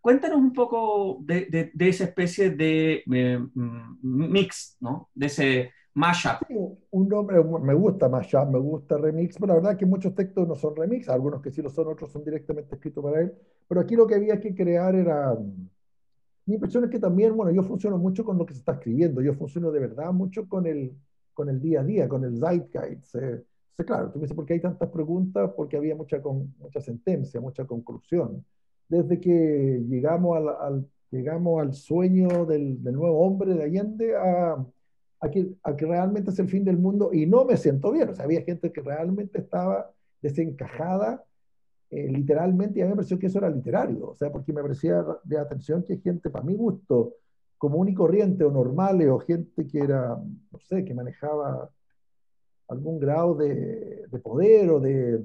Cuéntanos 0.02 0.38
un 0.38 0.54
poco 0.54 1.18
de, 1.22 1.72
esa 1.80 2.04
especie 2.06 2.52
de 2.52 3.04
eh, 3.12 3.40
mm, 3.40 3.98
mix, 4.02 4.78
¿no? 4.80 5.10
De 5.14 5.26
ese 5.26 5.74
mashup. 5.94 6.48
un 6.92 7.08
nombre, 7.08 7.44
me 7.44 7.74
gusta 7.74 8.10
mashup, 8.10 8.50
me 8.50 8.60
gusta 8.60 8.98
remix, 8.98 9.36
pero 9.36 9.48
la 9.48 9.54
verdad 9.56 9.72
es 9.74 9.78
que 9.78 9.86
muchos 9.86 10.14
textos 10.16 10.48
no 10.48 10.56
son 10.56 10.76
remix, 10.76 11.10
algunos 11.10 11.42
que 11.42 11.52
sí 11.52 11.62
lo 11.62 11.70
son, 11.70 11.88
otros 11.88 12.12
son 12.12 12.24
directamente 12.24 12.76
escritos 12.76 13.04
para 13.04 13.22
él, 13.22 13.34
pero 13.68 13.82
aquí 13.82 13.96
lo 13.96 14.08
que 14.08 14.16
había 14.16 14.40
que 14.40 14.54
crear 14.54 14.96
era... 14.96 15.38
Mi 16.46 16.56
impresión 16.56 16.84
es 16.84 16.90
que 16.90 17.00
también, 17.00 17.36
bueno, 17.38 17.52
yo 17.52 17.62
funciono 17.62 17.98
mucho 17.98 18.26
con 18.26 18.38
lo 18.38 18.46
que 18.46 18.54
se 18.54 18.60
está 18.60 18.74
escribiendo, 18.74 19.22
yo 19.22 19.34
funciono 19.36 19.72
de 19.72 19.80
verdad 19.82 20.12
mucho 20.12 20.48
con 20.50 20.66
el, 20.66 20.96
con 21.34 21.48
el 21.48 21.62
día 21.62 21.82
a 21.82 21.84
día, 21.84 22.10
con 22.10 22.24
el 22.24 22.40
zeitgeist. 22.40 23.16
Eh, 23.16 23.44
claro, 23.86 24.10
tú 24.10 24.18
me 24.18 24.24
dices, 24.24 24.36
¿por 24.36 24.48
qué 24.48 24.54
hay 24.54 24.60
tantas 24.60 24.90
preguntas? 24.90 25.52
Porque 25.56 25.78
había 25.78 25.96
mucha, 25.96 26.20
con, 26.22 26.56
mucha 26.58 26.82
sentencia, 26.82 27.40
mucha 27.40 27.66
conclusión. 27.66 28.44
Desde 28.88 29.20
que 29.20 29.84
llegamos 29.88 30.38
al, 30.38 30.50
al 30.50 30.88
llegamos 31.12 31.62
al 31.62 31.74
sueño 31.74 32.46
del, 32.46 32.82
del, 32.84 32.96
nuevo 32.96 33.20
hombre 33.22 33.54
de 33.54 33.64
Allende 33.64 34.16
a, 34.16 34.66
a 35.22 35.30
que, 35.30 35.50
a 35.64 35.76
que 35.76 35.86
realmente 35.86 36.32
es 36.32 36.40
el 36.40 36.48
fin 36.48 36.64
del 36.64 36.78
mundo 36.78 37.12
y 37.14 37.26
no 37.26 37.46
me 37.46 37.58
siento 37.58 37.92
bien. 37.92 38.10
O 38.10 38.14
sea, 38.14 38.26
había 38.26 38.42
gente 38.42 38.72
que 38.72 38.82
realmente 38.82 39.40
estaba 39.40 39.92
desencajada 40.22 41.24
eh, 41.90 42.08
literalmente 42.08 42.80
y 42.80 42.82
a 42.82 42.86
mí 42.86 42.92
me 42.92 42.98
pareció 42.98 43.20
que 43.20 43.28
eso 43.28 43.40
era 43.40 43.50
literario. 43.50 44.10
O 44.10 44.16
sea, 44.16 44.32
porque 44.32 44.54
me 44.54 44.62
parecía 44.62 45.06
de 45.24 45.38
atención 45.38 45.84
que 45.84 45.98
gente, 45.98 46.30
para 46.30 46.46
mi 46.46 46.56
gusto, 46.56 47.16
común 47.58 47.90
y 47.90 47.94
corriente 47.94 48.44
o 48.44 48.52
normales 48.52 49.10
o 49.10 49.20
gente 49.20 49.68
que 49.68 49.80
era, 49.80 50.16
no 50.52 50.60
sé, 50.60 50.86
que 50.86 50.94
manejaba 50.94 51.70
algún 52.70 53.00
grado 53.00 53.36
de, 53.36 54.06
de 54.08 54.20
poder 54.20 54.70
o 54.70 54.80
de... 54.80 55.24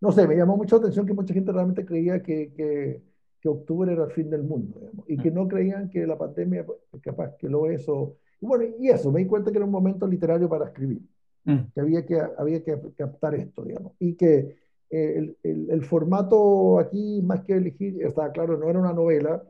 No 0.00 0.12
sé, 0.12 0.26
me 0.28 0.36
llamó 0.36 0.56
mucho 0.56 0.76
la 0.76 0.82
atención 0.82 1.06
que 1.06 1.12
mucha 1.12 1.34
gente 1.34 1.50
realmente 1.52 1.84
creía 1.84 2.22
que, 2.22 2.52
que, 2.54 3.02
que 3.40 3.48
octubre 3.48 3.92
era 3.92 4.04
el 4.04 4.12
fin 4.12 4.30
del 4.30 4.44
mundo 4.44 4.80
y 5.06 5.16
que 5.16 5.30
no 5.30 5.48
creían 5.48 5.90
que 5.90 6.06
la 6.06 6.16
pandemia, 6.16 6.64
capaz 7.02 7.36
que 7.36 7.48
lo 7.48 7.68
es 7.68 7.88
o 7.88 8.16
bueno, 8.40 8.64
y 8.78 8.88
eso, 8.88 9.10
me 9.10 9.20
di 9.20 9.26
cuenta 9.26 9.50
que 9.50 9.58
era 9.58 9.66
un 9.66 9.72
momento 9.72 10.06
literario 10.06 10.48
para 10.48 10.66
escribir, 10.66 11.02
mm. 11.44 11.58
que 11.74 11.80
había 11.80 12.06
que, 12.06 12.20
había 12.38 12.62
que 12.62 12.78
captar 12.96 13.34
esto, 13.34 13.64
digamos, 13.64 13.92
y 13.98 14.14
que 14.14 14.56
eh, 14.90 15.34
el, 15.42 15.70
el, 15.70 15.82
formato 15.82 16.78
aquí, 16.78 17.20
más 17.22 17.42
que 17.42 17.54
elegir, 17.54 18.02
estaba 18.02 18.32
claro, 18.32 18.56
no 18.56 18.68
era 18.68 18.78
una 18.78 18.92
novela, 18.92 19.42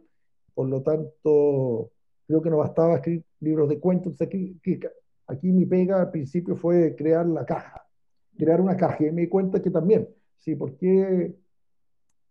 por 0.55 0.69
lo 0.69 0.83
tanto, 0.83 1.93
creo 2.27 2.43
que 2.43 2.51
no 2.51 2.57
bastaba 2.59 2.97
escribir 2.97 3.25
libros 3.41 3.69
de 3.69 3.79
cuentos. 3.79 4.21
Aquí, 4.21 4.59
aquí 5.27 5.53
mi 5.53 5.67
pega 5.67 6.01
al 6.01 6.11
principio 6.11 6.57
fue 6.57 6.97
crear 6.97 7.27
la 7.27 7.45
caja, 7.45 7.87
crear 8.37 8.61
una 8.61 8.77
caja, 8.77 9.07
y 9.07 9.13
me 9.13 9.23
di 9.23 9.29
cuenta 9.29 9.63
que 9.63 9.71
también, 9.71 10.09
sí, 10.39 10.57
porque 10.57 11.35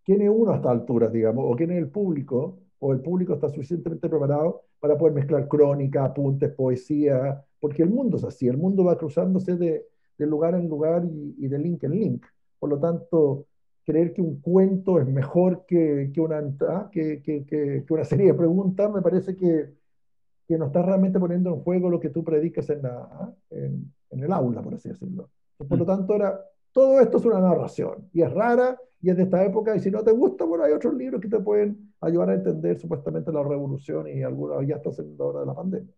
¿quién 0.04 0.22
es 0.22 0.30
uno 0.30 0.52
a 0.52 0.58
esta 0.58 0.72
altura, 0.72 1.08
digamos, 1.10 1.46
o 1.48 1.56
quién 1.56 1.72
es 1.72 1.78
el 1.78 1.90
público? 1.90 2.60
o 2.80 2.94
el 2.94 3.02
público 3.02 3.34
está 3.34 3.50
suficientemente 3.50 4.10
preparado 4.10 4.64
para 4.80 4.98
poder 4.98 5.14
mezclar 5.14 5.48
crónica, 5.48 6.06
apuntes, 6.06 6.52
poesía, 6.52 7.44
porque 7.60 7.84
el 7.84 7.90
mundo 7.90 8.18
es 8.18 8.24
así, 8.24 8.48
el 8.48 8.58
mundo 8.58 8.84
va 8.84 8.98
cruzándose 8.98 9.56
de, 9.56 9.86
lugar 10.20 10.56
en 10.56 10.68
lugar 10.68 11.04
y, 11.06 11.48
de 11.48 11.60
link 11.60 11.84
en 11.84 11.92
link. 11.92 12.26
Por 12.60 12.70
lo 12.70 12.80
tanto, 12.80 13.46
creer 13.84 14.14
que 14.14 14.22
un 14.22 14.42
cuento 14.42 15.00
es 15.00 15.08
mejor 15.08 15.66
que, 15.66 16.12
que 16.14 16.22
una, 16.22 16.42
ah, 16.70 16.90
que, 16.92 17.22
que, 17.22 17.46
que, 17.46 17.86
una 17.90 18.04
serie 18.04 18.28
de 18.28 18.34
preguntas, 18.34 18.92
me 18.92 19.02
parece 19.02 19.36
que, 19.36 19.74
que 20.48 20.58
no 20.58 20.68
estás 20.68 20.86
realmente 20.86 21.20
poniendo 21.20 21.50
en 21.52 21.62
juego 21.62 21.90
lo 21.90 22.00
que 22.00 22.10
tú 22.10 22.24
predicas 22.24 22.70
en, 22.70 22.84
la, 22.84 23.36
en, 23.50 23.94
en 24.10 24.24
el 24.24 24.32
aula, 24.32 24.62
por 24.62 24.76
así 24.76 24.90
decirlo. 24.90 25.30
Por 25.58 25.78
lo 25.78 25.84
mm. 25.84 25.88
tanto, 25.88 26.16
era, 26.16 26.40
todo 26.72 27.00
esto 27.00 27.18
es 27.18 27.26
una 27.26 27.40
narración 27.40 28.10
y 28.14 28.22
es 28.22 28.32
rara 28.32 28.80
y 29.02 29.10
es 29.10 29.18
de 29.18 29.24
esta 29.24 29.44
época 29.44 29.76
y 29.76 29.80
si 29.80 29.92
no 29.92 30.04
te 30.04 30.12
gusta, 30.12 30.46
bueno, 30.46 30.64
hay 30.64 30.74
otros 30.74 30.94
libros 30.94 31.22
que 31.22 31.28
te 31.28 31.40
pueden 31.40 31.87
ayudar 32.02 32.30
a 32.30 32.34
entender 32.36 32.80
supuestamente 32.80 33.32
la 33.32 33.44
revolución 33.44 34.08
y 34.08 34.24
alguna 34.24 34.66
ya 34.66 34.76
está 34.76 34.92
saliendo 34.92 35.24
ahora 35.24 35.40
de 35.42 35.46
la 35.46 35.56
pandemia. 35.56 35.94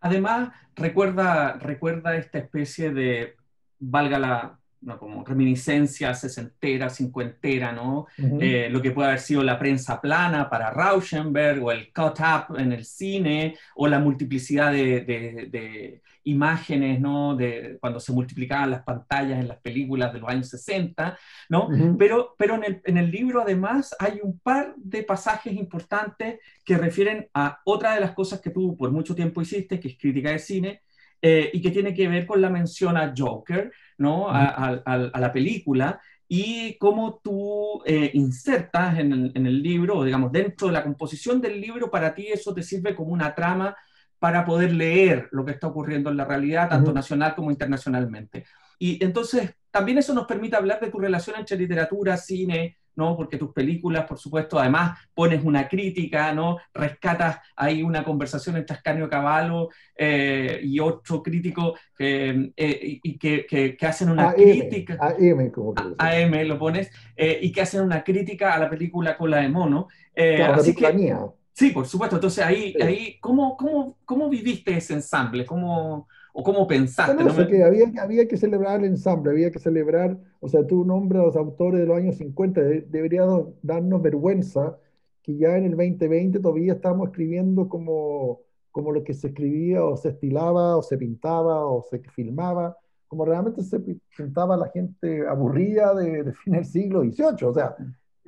Además, 0.00 0.50
recuerda, 0.74 1.54
recuerda 1.54 2.16
esta 2.16 2.38
especie 2.38 2.92
de, 2.92 3.34
valga 3.78 4.18
la, 4.18 4.58
¿no? 4.82 4.98
como 4.98 5.24
reminiscencia 5.24 6.14
sesentera, 6.14 6.88
cincuentera, 6.88 7.72
¿no? 7.72 8.06
Eh, 8.18 8.68
lo 8.70 8.80
que 8.80 8.92
puede 8.92 9.08
haber 9.08 9.20
sido 9.20 9.42
la 9.42 9.58
prensa 9.58 10.00
plana 10.00 10.48
para 10.48 10.70
Rauschenberg 10.70 11.62
o 11.62 11.70
el 11.70 11.92
cut-up 11.92 12.56
en 12.58 12.72
el 12.72 12.84
cine 12.84 13.56
o 13.76 13.88
la 13.88 13.98
multiplicidad 13.98 14.72
de, 14.72 15.02
de, 15.02 16.02
imágenes, 16.24 17.00
¿no? 17.00 17.36
De 17.36 17.78
cuando 17.80 18.00
se 18.00 18.12
multiplicaban 18.12 18.70
las 18.70 18.82
pantallas 18.82 19.40
en 19.40 19.48
las 19.48 19.58
películas 19.58 20.12
de 20.12 20.20
los 20.20 20.28
años 20.28 20.48
60, 20.48 21.18
¿no? 21.48 21.68
Pero, 21.98 22.34
pero 22.38 22.54
en, 22.54 22.64
el, 22.64 22.82
en 22.84 22.98
el 22.98 23.10
libro 23.10 23.42
además 23.42 23.94
hay 23.98 24.20
un 24.22 24.38
par 24.38 24.74
de 24.76 25.02
pasajes 25.02 25.52
importantes 25.54 26.40
que 26.64 26.76
refieren 26.76 27.28
a 27.34 27.60
otra 27.64 27.94
de 27.94 28.00
las 28.00 28.12
cosas 28.12 28.40
que 28.40 28.50
tú 28.50 28.76
por 28.76 28.90
mucho 28.90 29.14
tiempo 29.14 29.40
hiciste, 29.40 29.80
que 29.80 29.88
es 29.88 29.98
crítica 29.98 30.30
de 30.30 30.38
cine, 30.38 30.82
eh, 31.22 31.50
y 31.52 31.60
que 31.60 31.70
tiene 31.70 31.92
que 31.92 32.08
ver 32.08 32.26
con 32.26 32.40
la 32.40 32.48
mención 32.48 32.96
a 32.96 33.12
Joker, 33.16 33.70
¿no? 33.98 34.28
a, 34.30 34.82
la 34.86 35.32
película, 35.32 36.00
y 36.26 36.78
cómo 36.78 37.20
tú 37.22 37.82
eh, 37.84 38.10
insertas 38.14 38.98
en 38.98 39.12
el, 39.12 39.32
en 39.34 39.46
el, 39.46 39.62
libro, 39.62 39.98
o 39.98 40.04
digamos, 40.04 40.32
dentro 40.32 40.68
de 40.68 40.72
la 40.72 40.82
composición 40.82 41.40
del 41.40 41.60
libro, 41.60 41.90
para 41.90 42.14
ti 42.14 42.28
eso 42.28 42.54
te 42.54 42.62
sirve 42.62 42.94
como 42.94 43.12
una 43.12 43.34
trama 43.34 43.76
para 44.20 44.44
poder 44.44 44.72
leer 44.72 45.28
lo 45.32 45.44
que 45.44 45.52
está 45.52 45.66
ocurriendo 45.66 46.10
en 46.10 46.18
la 46.18 46.26
realidad, 46.26 46.68
tanto 46.68 46.92
nacional 46.92 47.34
como 47.34 47.50
internacionalmente. 47.50 48.44
Y 48.78 49.02
entonces, 49.02 49.54
también 49.70 49.98
eso 49.98 50.14
nos 50.14 50.26
permite 50.26 50.56
hablar 50.56 50.78
de 50.78 50.90
tu 50.90 50.98
relación 50.98 51.36
entre 51.38 51.56
literatura, 51.56 52.18
cine, 52.18 52.76
¿no? 52.96 53.16
Porque 53.16 53.38
tus 53.38 53.52
películas, 53.54 54.04
por 54.04 54.18
supuesto, 54.18 54.58
además 54.58 54.98
pones 55.14 55.42
una 55.42 55.66
crítica, 55.68 56.34
¿no? 56.34 56.58
Rescatas 56.74 57.38
ahí 57.56 57.82
una 57.82 58.04
conversación 58.04 58.58
entre 58.58 58.76
Ascanio 58.76 59.08
Cavallo 59.08 59.70
eh, 59.96 60.60
y 60.62 60.78
otro 60.80 61.22
crítico 61.22 61.74
eh, 61.98 62.50
y 62.54 63.16
que, 63.16 63.46
que, 63.46 63.86
hacen 63.86 64.10
una 64.10 64.34
crítica. 64.34 64.98
AM, 65.00 65.50
como 65.50 65.74
que 65.74 65.82
AM 65.96 66.46
lo 66.46 66.58
pones, 66.58 66.90
y 67.16 67.50
que 67.52 67.62
hacen 67.62 67.80
una 67.80 68.04
crítica 68.04 68.52
a 68.52 68.58
la 68.58 68.68
película 68.68 69.16
Cola 69.16 69.38
de 69.38 69.48
Mono. 69.48 69.88
así 70.14 70.74
que, 70.74 71.14
Sí, 71.60 71.72
por 71.72 71.86
supuesto. 71.86 72.16
Entonces 72.16 72.42
ahí, 72.42 72.74
ahí 72.80 73.18
¿cómo, 73.20 73.54
cómo, 73.54 73.94
¿cómo 74.06 74.30
viviste 74.30 74.74
ese 74.74 74.94
ensamble? 74.94 75.44
¿Cómo, 75.44 76.08
¿O 76.32 76.42
cómo 76.42 76.66
pensaste? 76.66 77.22
No, 77.22 77.46
que 77.46 77.62
había, 77.62 77.92
había 78.02 78.26
que 78.26 78.38
celebrar 78.38 78.80
el 78.80 78.86
ensamble, 78.86 79.30
había 79.30 79.50
que 79.50 79.58
celebrar, 79.58 80.16
o 80.40 80.48
sea, 80.48 80.66
tú 80.66 80.86
nombras 80.86 81.20
a 81.20 81.26
los 81.26 81.36
autores 81.36 81.80
de 81.80 81.86
los 81.86 81.98
años 81.98 82.16
50, 82.16 82.62
debería 82.62 83.26
darnos 83.60 84.00
vergüenza 84.00 84.78
que 85.22 85.36
ya 85.36 85.58
en 85.58 85.64
el 85.64 85.72
2020 85.72 86.40
todavía 86.40 86.72
estamos 86.72 87.08
escribiendo 87.08 87.68
como, 87.68 88.40
como 88.70 88.90
lo 88.90 89.04
que 89.04 89.12
se 89.12 89.26
escribía 89.26 89.84
o 89.84 89.98
se 89.98 90.08
estilaba 90.08 90.78
o 90.78 90.82
se 90.82 90.96
pintaba 90.96 91.66
o 91.66 91.82
se 91.82 91.98
filmaba, 91.98 92.78
como 93.06 93.26
realmente 93.26 93.62
se 93.62 93.80
pintaba 94.16 94.56
la 94.56 94.70
gente 94.70 95.28
aburrida 95.28 95.94
de, 95.94 96.22
de 96.22 96.32
fin 96.32 96.54
del 96.54 96.64
siglo 96.64 97.02
XVIII, 97.02 97.44
o 97.46 97.52
sea, 97.52 97.76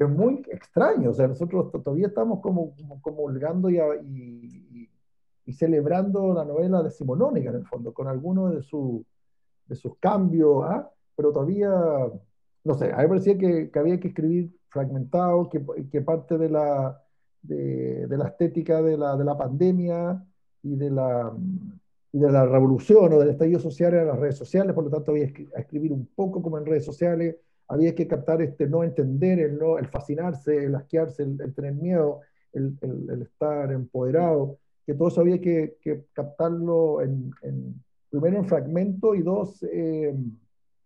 es 0.04 0.10
muy 0.10 0.44
extraño, 0.50 1.10
o 1.10 1.14
sea, 1.14 1.28
nosotros 1.28 1.70
todavía 1.70 2.08
estamos 2.08 2.40
como, 2.40 2.74
como, 2.76 3.00
como 3.02 3.22
holgando 3.24 3.70
y, 3.70 3.78
y 3.78 4.90
y 5.44 5.52
celebrando 5.52 6.32
la 6.34 6.44
novela 6.44 6.82
de 6.82 6.90
Simonónica 6.90 7.50
en 7.50 7.56
el 7.56 7.66
fondo, 7.66 7.92
con 7.92 8.08
algunos 8.08 8.50
de, 8.50 9.04
de 9.66 9.74
sus 9.74 9.96
cambios, 9.98 10.64
¿ah? 10.64 10.90
pero 11.16 11.32
todavía, 11.32 11.70
no 12.64 12.74
sé, 12.74 12.92
a 12.92 12.96
mí 12.96 13.02
me 13.02 13.08
parecía 13.08 13.36
que, 13.36 13.70
que 13.70 13.78
había 13.78 13.98
que 13.98 14.08
escribir 14.08 14.56
fragmentado, 14.68 15.48
que, 15.48 15.64
que 15.90 16.00
parte 16.00 16.38
de 16.38 16.48
la, 16.48 17.02
de, 17.42 18.06
de, 18.06 18.16
la 18.16 18.28
estética 18.28 18.80
de 18.82 18.96
la, 18.96 19.16
de 19.16 19.24
la 19.24 19.36
pandemia 19.36 20.24
y 20.62 20.76
de 20.76 20.90
la, 20.90 21.32
y 22.12 22.18
de 22.18 22.30
la 22.30 22.46
revolución 22.46 23.12
o 23.12 23.18
del 23.18 23.30
estallido 23.30 23.58
social 23.58 23.94
en 23.94 24.06
las 24.06 24.18
redes 24.18 24.36
sociales, 24.36 24.74
por 24.74 24.84
lo 24.84 24.90
tanto 24.90 25.10
había 25.10 25.32
que 25.32 25.48
escribir 25.56 25.92
un 25.92 26.06
poco 26.14 26.40
como 26.40 26.58
en 26.58 26.66
redes 26.66 26.84
sociales, 26.84 27.36
había 27.72 27.94
que 27.94 28.06
captar 28.06 28.42
este 28.42 28.66
no 28.66 28.84
entender, 28.84 29.40
el, 29.40 29.58
no, 29.58 29.78
el 29.78 29.88
fascinarse, 29.88 30.64
el 30.66 30.74
asquearse, 30.74 31.22
el, 31.22 31.54
tener 31.54 31.74
miedo, 31.74 32.20
el, 32.52 32.76
el, 32.82 33.10
el, 33.10 33.22
estar 33.22 33.72
empoderado 33.72 34.58
que 34.86 34.94
todo 34.94 35.08
eso 35.08 35.20
había 35.20 35.40
que, 35.40 35.76
captarlo 36.12 37.00
en, 37.02 37.32
primero 38.10 38.38
en 38.38 38.44
fragmentos 38.44 39.16
y 39.16 39.22
dos, 39.22 39.62
eh, 39.62 40.14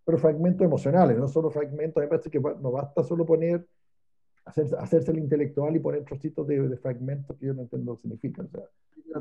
pero 0.05 0.19
fragmentos 0.19 0.65
emocionales, 0.65 1.19
no 1.19 1.29
solo 1.29 1.51
fragmentos, 1.51 2.01
me 2.01 2.09
parece 2.09 2.31
que 2.31 2.41
no 2.41 2.71
basta 2.71 3.03
solo 3.03 3.25
poner, 3.25 3.67
hacerse, 4.45 4.77
hacerse 4.79 5.11
el 5.13 5.19
intelectual 5.19 5.75
y 5.75 5.81
poner 5.81 6.05
trocitos 6.05 6.47
de, 6.47 6.69
de, 6.69 6.77
fragmentos 6.77 7.37
que 7.37 7.47
yo 7.47 7.55
no 7.55 7.63
entiendo 7.63 7.93
lo 7.93 7.97
que 7.97 8.03
significa. 8.03 8.43
O 8.43 8.49
sea, 8.49 8.63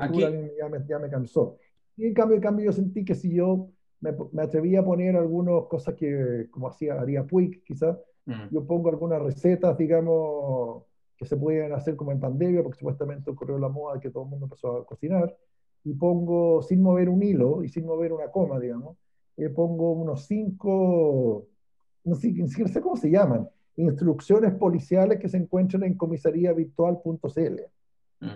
Aquí... 0.00 0.20
ya, 0.20 0.68
me, 0.68 0.84
ya 0.86 0.98
me 0.98 1.08
cansó. 1.08 1.58
Y 1.96 2.06
en 2.06 2.14
cambio, 2.14 2.36
en 2.36 2.42
cambio 2.42 2.66
yo 2.66 2.72
sentí 2.72 3.04
que 3.04 3.14
si 3.14 3.34
yo 3.34 3.70
me, 4.00 4.14
me 4.32 4.42
atreví 4.42 4.76
a 4.76 4.84
poner 4.84 5.16
algunas 5.16 5.64
cosas 5.64 5.94
que, 5.94 6.48
como 6.50 6.68
hacía, 6.68 7.00
haría 7.00 7.24
Puig 7.24 7.62
quizás, 7.64 7.96
mm. 8.26 8.48
yo 8.50 8.66
pongo 8.66 8.90
algunas 8.90 9.22
recetas, 9.22 9.76
digamos, 9.78 10.84
que 11.16 11.24
se 11.24 11.36
pueden 11.36 11.72
hacer 11.72 11.96
como 11.96 12.12
en 12.12 12.20
pandemia, 12.20 12.62
porque 12.62 12.78
supuestamente 12.78 13.30
ocurrió 13.30 13.58
la 13.58 13.68
moda 13.68 13.98
que 13.98 14.10
todo 14.10 14.24
el 14.24 14.30
mundo 14.30 14.46
empezó 14.46 14.76
a 14.76 14.86
cocinar, 14.86 15.34
y 15.84 15.94
pongo, 15.94 16.62
sin 16.62 16.82
mover 16.82 17.08
un 17.08 17.22
hilo 17.22 17.62
y 17.62 17.68
sin 17.68 17.86
mover 17.86 18.12
una 18.12 18.30
coma, 18.30 18.58
digamos, 18.58 18.96
eh, 19.36 19.48
pongo 19.50 19.92
unos 19.92 20.26
cinco, 20.26 21.46
no 22.04 22.14
sé, 22.14 22.32
siquiera 22.48 22.70
sé 22.70 22.80
cómo 22.80 22.96
se 22.96 23.10
llaman, 23.10 23.48
instrucciones 23.76 24.54
policiales 24.54 25.18
que 25.18 25.28
se 25.28 25.36
encuentran 25.36 25.84
en 25.84 25.96
comisariavirtual.cl, 25.96 27.60
mm. 28.20 28.26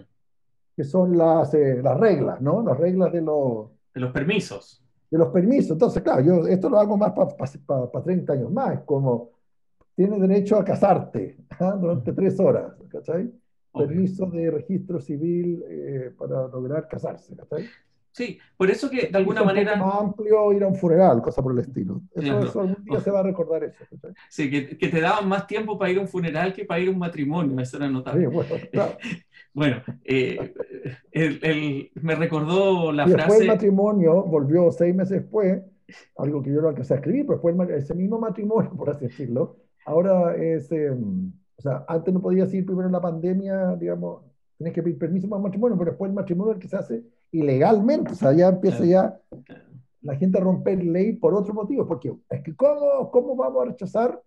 que 0.76 0.84
son 0.84 1.18
las, 1.18 1.52
eh, 1.54 1.80
las 1.82 1.98
reglas, 1.98 2.40
¿no? 2.40 2.62
Las 2.62 2.78
reglas 2.78 3.12
de 3.12 3.22
los... 3.22 3.70
De 3.92 4.00
los 4.00 4.12
permisos. 4.12 4.79
De 5.10 5.18
los 5.18 5.28
permisos. 5.28 5.72
Entonces, 5.72 6.02
claro, 6.02 6.20
yo 6.22 6.46
esto 6.46 6.68
lo 6.68 6.78
hago 6.78 6.96
más 6.96 7.12
para 7.12 7.90
pa, 7.90 8.02
30 8.02 8.32
años 8.32 8.52
más, 8.52 8.80
como 8.84 9.30
tienes 9.94 10.20
derecho 10.20 10.56
a 10.56 10.64
casarte 10.64 11.36
¿ah? 11.58 11.76
durante 11.78 12.12
tres 12.12 12.38
horas, 12.38 12.72
¿cachai? 12.88 13.30
Permiso 13.72 14.26
de 14.26 14.50
registro 14.50 15.00
civil 15.00 15.64
eh, 15.68 16.12
para 16.16 16.48
lograr 16.48 16.88
casarse, 16.88 17.36
¿cachai? 17.36 17.66
Sí, 18.12 18.38
por 18.56 18.70
eso 18.70 18.90
que 18.90 19.08
de 19.08 19.18
alguna 19.18 19.44
manera... 19.44 19.76
Más 19.76 19.94
amplio 20.00 20.52
ir 20.52 20.64
a 20.64 20.66
un 20.66 20.74
funeral, 20.74 21.22
cosa 21.22 21.42
por 21.42 21.52
el 21.52 21.60
estilo. 21.60 22.02
Eso, 22.14 22.60
algún 22.60 22.84
día 22.84 23.00
se 23.00 23.10
va 23.10 23.20
a 23.20 23.22
recordar 23.22 23.62
eso. 23.64 23.84
¿cachai? 23.90 24.14
Sí, 24.28 24.50
que, 24.50 24.76
que, 24.76 24.88
te 24.88 25.00
daban 25.00 25.28
más 25.28 25.46
tiempo 25.46 25.78
para 25.78 25.90
ir 25.90 25.98
a 25.98 26.00
un 26.00 26.08
funeral 26.08 26.52
que 26.52 26.64
para 26.64 26.80
ir 26.80 26.88
a 26.88 26.92
un 26.92 26.98
matrimonio, 26.98 27.58
eso 27.60 27.76
era 27.76 27.88
notable. 27.88 28.22
Sí, 28.22 28.26
bueno, 28.26 28.54
claro. 28.72 28.96
bueno 29.52 29.78
eh, 30.04 30.54
el, 31.12 31.40
el, 31.42 31.90
me 31.94 32.14
recordó 32.14 32.92
la 32.92 33.08
y 33.08 33.12
frase... 33.12 33.26
Después 33.26 33.40
el 33.40 33.46
matrimonio 33.48 34.22
volvió 34.24 34.70
seis 34.70 34.94
meses 34.94 35.22
después, 35.22 35.62
algo 36.16 36.42
que 36.42 36.52
yo 36.52 36.62
no 36.62 36.68
alcancé 36.68 36.94
a 36.94 36.96
escribir, 36.98 37.26
pero 37.26 37.40
después 37.40 37.70
ese 37.70 37.94
mismo 37.94 38.18
matrimonio, 38.18 38.70
por 38.76 38.90
así 38.90 39.06
decirlo, 39.06 39.56
Ahora 39.84 40.36
es, 40.36 40.70
em, 40.72 41.32
o 41.56 41.62
sea, 41.62 41.84
antes 41.88 42.12
no 42.12 42.20
podías 42.20 42.52
ir 42.54 42.64
primero 42.64 42.86
en 42.86 42.92
la 42.92 43.00
pandemia, 43.00 43.76
digamos, 43.76 44.22
tienes 44.56 44.74
que 44.74 44.82
pedir 44.82 44.98
permiso 44.98 45.28
para 45.28 45.38
el 45.38 45.44
matrimonio, 45.44 45.78
pero 45.78 45.90
después 45.90 46.08
el 46.10 46.14
matrimonio 46.14 46.52
es 46.52 46.56
el 46.56 46.62
que 46.62 46.68
se 46.68 46.76
hace 46.76 47.04
ilegalmente, 47.32 48.12
o 48.12 48.14
sea, 48.14 48.32
ya 48.32 48.48
empieza 48.48 48.84
ya 48.84 49.18
la 50.02 50.16
gente 50.16 50.38
a 50.38 50.42
romper 50.42 50.84
ley 50.84 51.14
por 51.14 51.34
otro 51.34 51.54
motivo, 51.54 51.86
porque 51.86 52.12
es 52.28 52.42
que 52.42 52.54
¿cómo, 52.54 53.10
cómo 53.10 53.36
vamos 53.36 53.62
a 53.62 53.70
rechazar? 53.70 54.20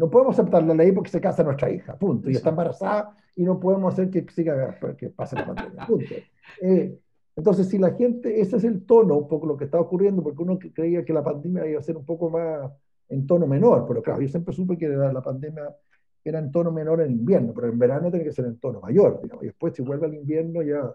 No 0.00 0.08
podemos 0.08 0.38
aceptar 0.38 0.62
la 0.62 0.72
ley 0.72 0.92
porque 0.92 1.10
se 1.10 1.20
casa 1.20 1.44
nuestra 1.44 1.70
hija, 1.70 1.94
punto, 1.94 2.30
y 2.30 2.32
está 2.32 2.48
embarazada 2.48 3.14
y 3.36 3.44
no 3.44 3.60
podemos 3.60 3.92
hacer 3.92 4.08
que 4.08 4.24
siga, 4.32 4.78
que 4.96 5.10
pase 5.10 5.36
la 5.36 5.44
pandemia, 5.44 5.86
punto. 5.86 6.14
Eh, 6.62 6.98
entonces, 7.36 7.68
si 7.68 7.76
la 7.76 7.90
gente, 7.92 8.40
ese 8.40 8.56
es 8.56 8.64
el 8.64 8.86
tono, 8.86 9.18
un 9.18 9.28
poco 9.28 9.46
lo 9.46 9.58
que 9.58 9.64
está 9.64 9.78
ocurriendo, 9.78 10.22
porque 10.22 10.42
uno 10.42 10.58
creía 10.58 11.04
que 11.04 11.12
la 11.12 11.22
pandemia 11.22 11.66
iba 11.66 11.78
a 11.78 11.82
ser 11.82 11.98
un 11.98 12.06
poco 12.06 12.30
más 12.30 12.72
en 13.10 13.26
tono 13.26 13.46
menor, 13.46 13.84
pero 13.86 14.00
claro, 14.00 14.22
yo 14.22 14.28
siempre 14.28 14.54
supe 14.54 14.78
que 14.78 14.88
la, 14.88 15.12
la 15.12 15.20
pandemia 15.20 15.76
era 16.24 16.38
en 16.38 16.50
tono 16.50 16.72
menor 16.72 17.02
en 17.02 17.10
invierno, 17.12 17.52
pero 17.54 17.68
en 17.68 17.78
verano 17.78 18.08
tiene 18.08 18.24
que 18.24 18.32
ser 18.32 18.46
en 18.46 18.58
tono 18.58 18.80
mayor, 18.80 19.20
digamos, 19.22 19.44
y 19.44 19.48
después 19.48 19.74
si 19.74 19.82
vuelve 19.82 20.06
al 20.06 20.14
invierno 20.14 20.62
ya 20.62 20.90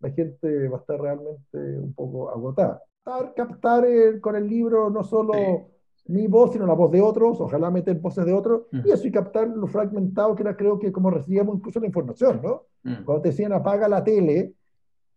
la 0.00 0.10
gente 0.10 0.68
va 0.68 0.76
a 0.76 0.80
estar 0.80 1.00
realmente 1.00 1.56
un 1.78 1.94
poco 1.94 2.28
agotada. 2.28 2.82
Captar, 3.02 3.34
captar 3.34 4.20
con 4.20 4.36
el 4.36 4.46
libro 4.46 4.90
no 4.90 5.02
solo 5.04 5.72
mi 6.06 6.26
voz, 6.26 6.52
sino 6.52 6.66
la 6.66 6.74
voz 6.74 6.90
de 6.90 7.00
otros, 7.00 7.40
ojalá 7.40 7.70
meter 7.70 7.98
voces 7.98 8.24
de 8.24 8.32
otros, 8.32 8.62
y 8.72 8.90
eso 8.90 9.06
y 9.06 9.12
captar 9.12 9.48
lo 9.48 9.66
fragmentado 9.66 10.34
que 10.34 10.42
era 10.42 10.56
creo 10.56 10.78
que 10.78 10.90
como 10.90 11.10
recibíamos 11.10 11.56
incluso 11.56 11.80
la 11.80 11.86
información, 11.86 12.40
¿no? 12.42 12.64
Cuando 13.04 13.22
te 13.22 13.28
decían 13.28 13.52
apaga 13.52 13.88
la 13.88 14.02
tele, 14.02 14.54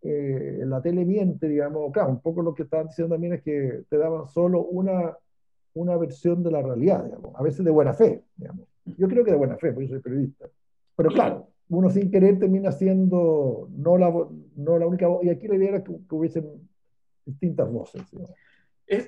eh, 0.02 0.62
la 0.66 0.82
tele 0.82 1.04
miente, 1.04 1.48
digamos, 1.48 1.92
claro, 1.92 2.10
un 2.10 2.22
poco 2.22 2.44
lo 2.44 2.54
que 2.54 2.64
estaban 2.64 2.88
diciendo 2.88 3.16
también 3.16 3.34
es 3.34 3.42
que 3.42 3.84
te 3.90 3.98
daban 3.98 4.28
solo 4.28 4.64
una 4.64 5.18
una 5.76 5.98
versión 5.98 6.42
de 6.42 6.52
la 6.52 6.62
realidad, 6.62 7.04
digamos, 7.04 7.36
a 7.36 7.44
veces 7.44 7.64
de 7.64 7.72
buena 7.72 7.94
fe, 7.94 8.24
digamos. 8.38 8.66
Yo 8.98 9.08
creo 9.08 9.24
que 9.24 9.32
de 9.32 9.38
buena 9.38 9.58
fe, 9.58 9.72
porque 9.74 9.88
yo 9.88 9.96
soy 9.96 10.02
periodista. 10.02 10.48
Pero 10.96 11.10
claro, 11.10 11.48
uno 11.70 11.90
sin 11.90 12.10
querer 12.10 12.40
termina 12.40 12.72
siendo 12.72 13.68
no 13.72 13.98
la, 13.98 14.14
no 14.56 14.80
la 14.80 14.88
única 14.88 15.08
voz, 15.08 15.24
y 15.24 15.30
aquí 15.30 15.48
la 15.48 15.56
idea 15.56 15.70
era 15.70 15.84
que, 15.84 15.92
hubiesen 16.10 16.70
distintas 17.26 17.70
voces. 17.70 18.04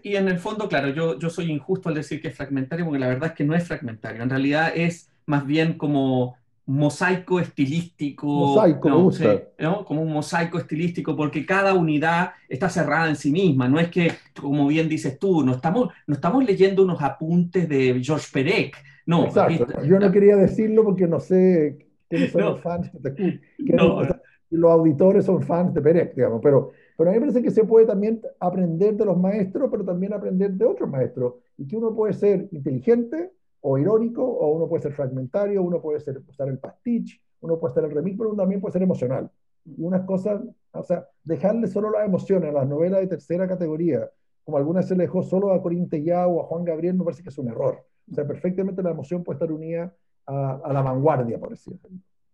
Y 0.04 0.16
en 0.16 0.28
el 0.28 0.40
fondo, 0.40 0.68
claro, 0.68 0.90
yo, 0.90 1.20
yo 1.20 1.30
soy 1.30 1.52
injusto 1.52 1.90
al 1.90 1.96
decir 1.96 2.22
que 2.22 2.30
es 2.30 2.36
fragmentario, 2.36 2.86
porque 2.86 3.00
la 3.00 3.08
verdad 3.08 3.30
es 3.30 3.36
que 3.36 3.44
no 3.44 3.56
es 3.56 3.68
fragmentario, 3.68 4.24
en 4.24 4.30
realidad 4.30 4.72
es 4.76 5.10
más 5.26 5.46
bien 5.46 5.78
como 5.78 6.36
mosaico 6.68 7.40
estilístico. 7.40 8.28
Mosaico, 8.28 9.12
¿no? 9.58 9.86
Como 9.86 10.02
un 10.02 10.12
mosaico 10.12 10.58
estilístico, 10.58 11.16
porque 11.16 11.46
cada 11.46 11.74
unidad 11.74 12.32
está 12.50 12.70
cerrada 12.70 13.10
en 13.10 13.16
sí 13.16 13.32
misma. 13.32 13.68
No 13.68 13.80
es 13.80 13.88
que, 13.90 14.12
como 14.40 14.68
bien 14.68 14.90
dices 14.90 15.18
tú, 15.18 15.44
no 15.44 15.54
estamos, 15.54 15.90
no 16.06 16.14
estamos 16.14 16.44
leyendo 16.44 16.84
unos 16.84 17.02
apuntes 17.02 17.68
de 17.70 18.00
George 18.04 18.28
Perec. 18.32 18.76
No, 19.06 19.26
Exacto. 19.26 19.82
Yo 19.84 19.98
no 19.98 20.12
quería 20.12 20.36
decirlo 20.36 20.84
porque 20.84 21.08
no 21.08 21.22
sé 21.22 21.88
quiénes 22.10 22.32
son 22.32 22.42
los 22.42 22.62
fans 22.62 22.92
de 22.94 23.40
no. 23.60 24.02
Los 24.50 24.72
auditores 24.72 25.26
son 25.26 25.44
fans 25.44 25.74
de 25.74 25.82
Perec, 25.82 26.16
digamos, 26.16 26.40
pero, 26.42 26.72
pero 26.98 27.12
a 27.12 27.14
mí 27.14 27.20
me 27.20 27.28
parece 27.28 27.44
que 27.44 27.52
se 27.52 27.64
puede 27.64 27.86
también 27.86 28.22
aprender 28.40 28.96
de 28.96 29.06
los 29.06 29.18
maestros, 29.18 29.70
pero 29.70 29.86
también 29.86 30.14
aprender 30.14 30.52
de 30.52 30.66
otros 30.66 30.90
maestros. 30.90 31.36
Y 31.58 31.68
que 31.68 31.78
uno 31.78 31.96
puede 31.96 32.14
ser 32.14 32.50
inteligente, 32.52 33.32
o 33.62 33.78
irónico, 33.78 34.24
o 34.24 34.56
uno 34.56 34.68
puede 34.68 34.84
ser 34.84 34.94
fragmentario, 34.94 35.62
uno 35.62 35.82
puede 35.82 36.00
ser, 36.00 36.22
usar 36.28 36.48
el 36.48 36.58
pastiche, 36.58 37.22
uno 37.42 37.60
puede 37.60 37.74
ser 37.74 37.84
el 37.86 37.92
remix, 37.92 38.18
pero 38.18 38.30
uno 38.30 38.42
también 38.42 38.62
puede 38.62 38.74
ser 38.74 38.82
emocional. 38.82 39.30
Y 39.66 39.84
unas 39.84 40.06
cosas, 40.06 40.42
o 40.72 40.84
sea, 40.84 41.08
dejarle 41.24 41.68
solo 41.68 41.92
las 41.92 42.06
emociones 42.06 42.50
a 42.50 42.54
las 42.54 42.68
novelas 42.68 43.02
de 43.02 43.08
tercera 43.08 43.48
categoría, 43.48 44.10
como 44.44 44.58
algunas 44.58 44.88
se 44.88 44.96
le 44.96 45.04
dejó 45.04 45.22
solo 45.24 45.52
a 45.52 45.62
Corín 45.62 45.90
Tellado 45.90 46.30
o 46.30 46.42
a 46.42 46.46
Juan 46.46 46.64
Gabriel, 46.64 46.96
me 46.96 47.04
parece 47.04 47.22
que 47.22 47.30
es 47.30 47.38
un 47.38 47.50
error. 47.50 47.86
O 48.10 48.16
sea, 48.16 48.26
perfectamente 48.26 48.82
la 48.82 48.92
emoción 48.92 49.24
puede 49.24 49.36
estar 49.36 49.52
unida 49.52 49.94
a, 50.26 50.62
a 50.64 50.74
la 50.74 50.82
vanguardia, 50.82 51.38
por 51.38 51.50
decirlo. 51.50 51.90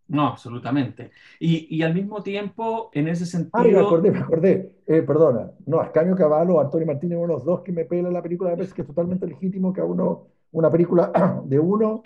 No, 0.08 0.28
absolutamente. 0.28 1.12
Y, 1.40 1.76
y, 1.76 1.82
al 1.82 1.94
mismo 1.94 2.22
tiempo, 2.22 2.90
en 2.94 3.08
ese 3.08 3.26
sentido... 3.26 3.52
Ah, 3.54 3.64
me 3.64 3.80
acordé, 3.80 4.12
me 4.12 4.20
acordé. 4.20 4.76
Eh, 4.86 5.02
perdona. 5.02 5.52
No, 5.66 5.80
Ascanio 5.80 6.16
Cavallo, 6.16 6.60
Antonio 6.60 6.86
Martínez, 6.86 7.18
uno 7.18 7.28
de 7.28 7.34
los 7.34 7.46
dos 7.46 7.62
que 7.62 7.72
me 7.72 7.86
pelan 7.86 8.14
la 8.14 8.22
película, 8.22 8.52
me 8.52 8.58
parece 8.58 8.76
que 8.76 8.82
es 8.82 8.88
totalmente 8.88 9.26
legítimo 9.26 9.72
que 9.74 9.82
a 9.82 9.86
uno 9.86 10.28
una 10.52 10.70
película 10.70 11.12
de 11.46 11.60
uno 11.60 12.02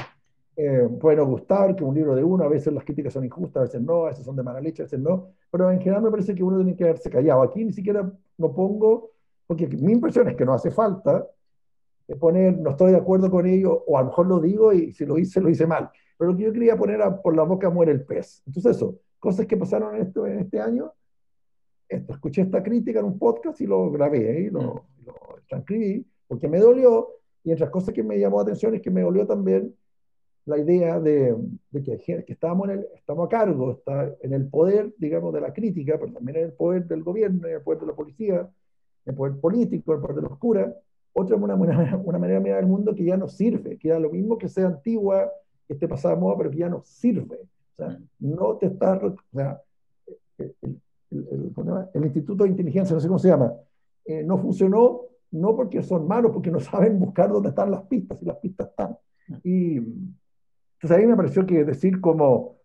Eh, 0.60 0.90
puede 1.00 1.18
no 1.18 1.26
gustar, 1.28 1.76
que 1.76 1.84
un 1.84 1.94
libro 1.94 2.16
de 2.16 2.24
uno, 2.24 2.44
a 2.44 2.48
veces 2.50 2.74
las 2.74 2.84
críticas 2.84 3.14
son 3.14 3.24
injustas, 3.24 3.58
a 3.58 3.64
veces 3.66 3.82
no, 3.82 4.06
a 4.06 4.10
veces 4.10 4.26
son 4.26 4.36
de 4.36 4.42
mala 4.42 4.60
leche, 4.60 4.82
a 4.82 4.86
veces 4.86 5.00
no, 5.00 5.28
pero 5.52 5.70
en 5.72 5.80
general 5.80 6.02
me 6.02 6.10
parece 6.10 6.34
que 6.34 6.44
uno 6.44 6.58
tiene 6.58 6.76
que 6.76 6.84
haberse 6.84 7.12
callado. 7.12 7.44
Aquí 7.44 7.64
ni 7.64 7.74
siquiera 7.74 8.12
lo 8.40 8.56
pongo, 8.56 9.12
porque 9.46 9.68
mi 9.68 9.92
impresión 9.94 10.28
es 10.30 10.36
que 10.36 10.46
no 10.46 10.54
hace 10.54 10.72
falta 10.72 11.28
poner, 12.20 12.58
no 12.58 12.72
estoy 12.72 12.92
de 12.92 12.98
acuerdo 12.98 13.30
con 13.30 13.46
ello, 13.46 13.84
o 13.86 13.98
a 13.98 14.02
lo 14.02 14.08
mejor 14.08 14.28
lo 14.28 14.40
digo 14.40 14.74
y 14.74 14.94
si 14.94 15.06
lo 15.06 15.18
hice, 15.20 15.42
lo 15.42 15.50
hice 15.50 15.68
mal. 15.68 15.90
Pero 16.18 16.32
lo 16.32 16.38
que 16.38 16.44
yo 16.44 16.54
quería 16.54 16.78
poner 16.78 17.02
a, 17.02 17.22
por 17.22 17.36
la 17.36 17.44
boca 17.44 17.70
muere 17.70 17.92
el 17.92 18.04
pez. 18.04 18.42
Entonces 18.46 18.78
eso, 18.78 19.00
cosas 19.20 19.46
que 19.46 19.58
pasaron 19.58 19.96
en, 19.96 20.02
esto, 20.02 20.26
en 20.26 20.40
este 20.40 20.60
año, 20.60 20.92
esto, 21.88 22.14
escuché 22.14 22.42
esta 22.42 22.64
crítica 22.64 23.00
en 23.00 23.06
un 23.06 23.20
podcast 23.20 23.62
y 23.62 23.68
lo 23.68 23.92
grabé, 23.92 24.42
y 24.42 24.50
lo, 24.50 24.86
lo 25.06 25.16
transcribí, 25.48 26.06
porque 26.28 26.48
me 26.48 26.60
dolió, 26.60 27.10
y 27.44 27.52
entre 27.52 27.66
las 27.66 27.72
cosas 27.72 27.94
que 27.94 28.04
me 28.04 28.20
llamó 28.20 28.38
la 28.38 28.44
atención 28.44 28.76
es 28.76 28.82
que 28.82 28.92
me 28.92 29.02
dolió 29.02 29.26
también 29.26 29.74
la 30.48 30.58
idea 30.58 31.00
de, 31.00 31.36
de 31.72 31.84
que, 31.84 32.24
que 32.24 32.34
estamos, 32.34 32.70
en 32.70 32.80
el, 32.80 32.88
estamos 32.96 33.28
a 33.28 33.30
cargo, 33.30 33.72
está 33.72 34.16
en 34.22 34.34
el 34.34 34.48
poder, 34.48 34.94
digamos, 34.98 35.34
de 35.34 35.42
la 35.42 35.54
crítica, 35.54 35.98
pero 36.00 36.14
también 36.14 36.38
en 36.38 36.46
el 36.46 36.54
poder 36.54 36.88
del 36.88 37.04
gobierno, 37.04 37.48
en 37.48 37.56
el 37.56 37.62
poder 37.62 37.82
de 37.82 37.88
la 37.88 37.94
policía, 37.94 38.40
en 38.40 39.12
el 39.12 39.16
poder 39.16 39.40
político, 39.40 39.92
en 39.92 39.98
el 39.98 40.02
poder 40.02 40.16
de 40.16 40.22
los 40.22 40.38
curas, 40.38 40.74
otra 41.12 41.36
una, 41.36 41.56
una, 41.56 41.98
una 42.04 42.18
manera 42.18 42.40
de 42.40 42.44
mirar 42.46 42.60
el 42.60 42.68
mundo 42.68 42.96
que 42.96 43.04
ya 43.04 43.18
no 43.18 43.28
sirve, 43.28 43.78
que 43.78 43.90
da 43.90 44.00
lo 44.00 44.10
mismo 44.10 44.38
que 44.38 44.48
sea 44.48 44.68
antigua, 44.68 45.30
esté 45.68 45.88
pasada 45.88 46.16
de 46.16 46.22
moda, 46.22 46.38
pero 46.38 46.52
que 46.52 46.58
ya 46.58 46.70
no 46.70 46.82
sirve. 46.84 47.38
O 47.74 47.76
sea, 47.76 48.00
no 48.20 48.58
te 48.58 48.68
está... 48.68 48.94
O 48.98 49.16
sea, 49.34 49.62
el, 50.38 50.56
el, 50.62 50.82
el, 51.12 51.54
el, 51.94 52.04
Instituto 52.04 52.44
de 52.44 52.50
Inteligencia, 52.50 52.94
no 52.94 53.00
sé 53.00 53.08
cómo 53.08 53.20
se 53.20 53.30
llama, 53.30 53.54
eh, 54.06 54.24
no 54.24 54.38
funcionó 54.38 55.08
no 55.32 55.56
porque 55.56 55.84
son 55.84 56.08
malos, 56.08 56.32
porque 56.32 56.52
no 56.52 56.60
saben 56.62 57.00
buscar 57.00 57.30
dónde 57.30 57.50
están 57.50 57.72
las 57.72 57.84
pistas, 57.84 58.22
y 58.22 58.26
las 58.26 58.38
pistas 58.38 58.70
están. 58.70 58.98
Y 59.44 59.78
entonces 59.78 60.92
ahí 60.92 61.06
me 61.06 61.16
pareció 61.16 61.46
que 61.46 61.66
decir 61.66 62.00
como 62.00 62.58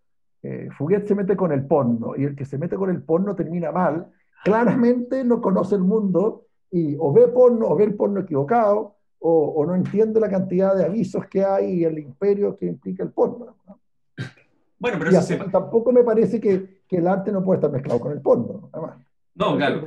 eh, 0.42 0.68
Fuguet 0.76 1.06
se 1.06 1.14
mete 1.14 1.36
con 1.36 1.52
el 1.52 1.66
porno 1.66 2.14
y 2.16 2.24
el 2.24 2.36
que 2.36 2.44
se 2.44 2.58
mete 2.58 2.76
con 2.76 2.90
el 2.90 3.02
porno 3.02 3.34
termina 3.34 3.72
mal, 3.72 4.12
claramente 4.44 5.24
no 5.24 5.40
conoce 5.40 5.74
el 5.76 5.82
mundo 5.82 6.46
y 6.70 6.96
o 6.98 7.12
ve 7.12 7.28
porno 7.28 7.68
o 7.68 7.76
ve 7.76 7.84
el 7.84 7.94
porno 7.94 8.20
equivocado 8.20 8.96
o, 9.22 9.54
o 9.56 9.66
no 9.66 9.74
entiende 9.74 10.18
la 10.20 10.28
cantidad 10.28 10.76
de 10.76 10.84
avisos 10.84 11.26
que 11.26 11.44
hay 11.44 11.80
y 11.80 11.84
el 11.84 11.98
imperio 11.98 12.56
que 12.56 12.66
implica 12.66 13.04
el 13.04 13.12
porno. 13.12 13.56
¿no? 13.66 13.80
Bueno, 14.78 14.98
pero 14.98 15.12
y 15.12 15.14
eso 15.14 15.22
se... 15.22 15.36
tampoco 15.36 15.92
me 15.92 16.02
parece 16.02 16.40
que, 16.40 16.82
que, 16.88 16.96
el 16.96 17.06
arte 17.06 17.30
no 17.30 17.42
puede 17.42 17.58
estar 17.58 17.70
mezclado 17.70 18.00
con 18.00 18.12
el 18.12 18.20
porno. 18.20 18.68
Además. 18.72 18.98
No, 19.34 19.56
claro. 19.56 19.86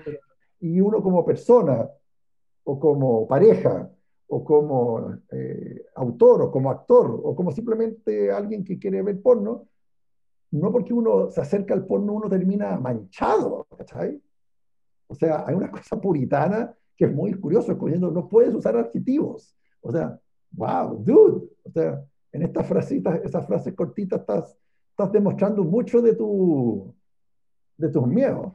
Y 0.62 0.80
uno 0.80 1.04
como 1.04 1.26
persona 1.26 1.88
o 2.64 2.80
como 2.80 3.28
pareja 3.28 3.90
o 4.28 4.44
como 4.44 5.14
eh, 5.32 5.86
autor, 5.96 6.44
o 6.44 6.52
como 6.52 6.72
actor, 6.72 7.22
o 7.24 7.36
como 7.36 7.52
simplemente 7.52 8.32
alguien 8.32 8.64
que 8.64 8.80
quiere 8.80 9.04
ver 9.04 9.22
porno, 9.22 9.68
no 10.52 10.72
porque 10.72 10.94
uno 10.94 11.30
se 11.30 11.42
acerca 11.42 11.74
al 11.74 11.86
porno 11.86 12.14
uno 12.14 12.30
termina 12.30 12.78
manchado, 12.80 13.68
¿cachai? 13.78 14.20
O 15.08 15.14
sea, 15.14 15.44
hay 15.46 15.54
una 15.54 15.70
cosa 15.70 16.00
puritana 16.00 16.74
que 16.98 17.06
es 17.06 17.14
muy 17.14 17.34
curioso, 17.34 17.72
escogiendo, 17.72 18.12
no 18.12 18.28
puedes 18.30 18.54
usar 18.54 18.78
adjetivos. 18.78 19.56
O 19.82 19.92
sea, 19.92 20.20
wow, 20.52 21.04
dude. 21.04 21.48
O 21.64 21.72
sea, 21.72 22.02
en 22.32 22.44
estas 22.44 22.68
frasitas, 22.68 23.22
esas 23.24 23.46
frases 23.46 23.74
cortitas 23.74 24.22
estás, 24.22 24.58
estás 24.92 25.12
demostrando 25.12 25.64
mucho 25.64 26.02
de, 26.02 26.16
tu, 26.16 26.94
de 27.78 27.90
tus 27.90 28.08
miedos. 28.08 28.54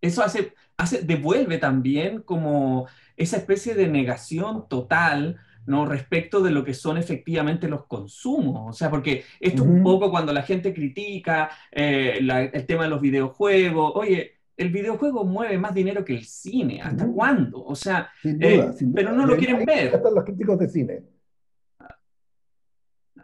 Eso 0.00 0.22
hace, 0.22 0.52
hace, 0.76 1.02
devuelve 1.02 1.58
también 1.58 2.22
como 2.22 2.86
esa 3.16 3.36
especie 3.36 3.74
de 3.74 3.88
negación 3.88 4.66
total 4.68 5.38
¿no? 5.66 5.84
respecto 5.84 6.40
de 6.40 6.50
lo 6.50 6.64
que 6.64 6.74
son 6.74 6.96
efectivamente 6.96 7.68
los 7.68 7.86
consumos. 7.86 8.70
O 8.70 8.72
sea, 8.72 8.90
porque 8.90 9.24
esto 9.38 9.62
uh 9.62 9.66
-huh. 9.66 9.70
es 9.70 9.76
un 9.76 9.82
poco 9.82 10.10
cuando 10.10 10.32
la 10.32 10.42
gente 10.42 10.72
critica 10.72 11.50
eh, 11.70 12.18
la, 12.22 12.44
el 12.44 12.66
tema 12.66 12.84
de 12.84 12.90
los 12.90 13.00
videojuegos. 13.00 13.92
Oye, 13.94 14.39
el 14.60 14.68
videojuego 14.70 15.24
mueve 15.24 15.56
más 15.56 15.74
dinero 15.74 16.04
que 16.04 16.12
el 16.12 16.24
cine. 16.24 16.82
¿Hasta 16.82 17.06
cuándo? 17.06 17.64
O 17.64 17.74
sea, 17.74 18.10
sin 18.20 18.38
duda, 18.38 18.50
eh, 18.50 18.72
sin 18.74 18.92
duda. 18.92 19.02
pero 19.02 19.12
no 19.16 19.24
lo 19.24 19.36
quieren 19.36 19.64
ver. 19.64 19.94
Están 19.94 20.14
los 20.14 20.22
críticos 20.22 20.58
de 20.58 20.68
cine. 20.68 21.02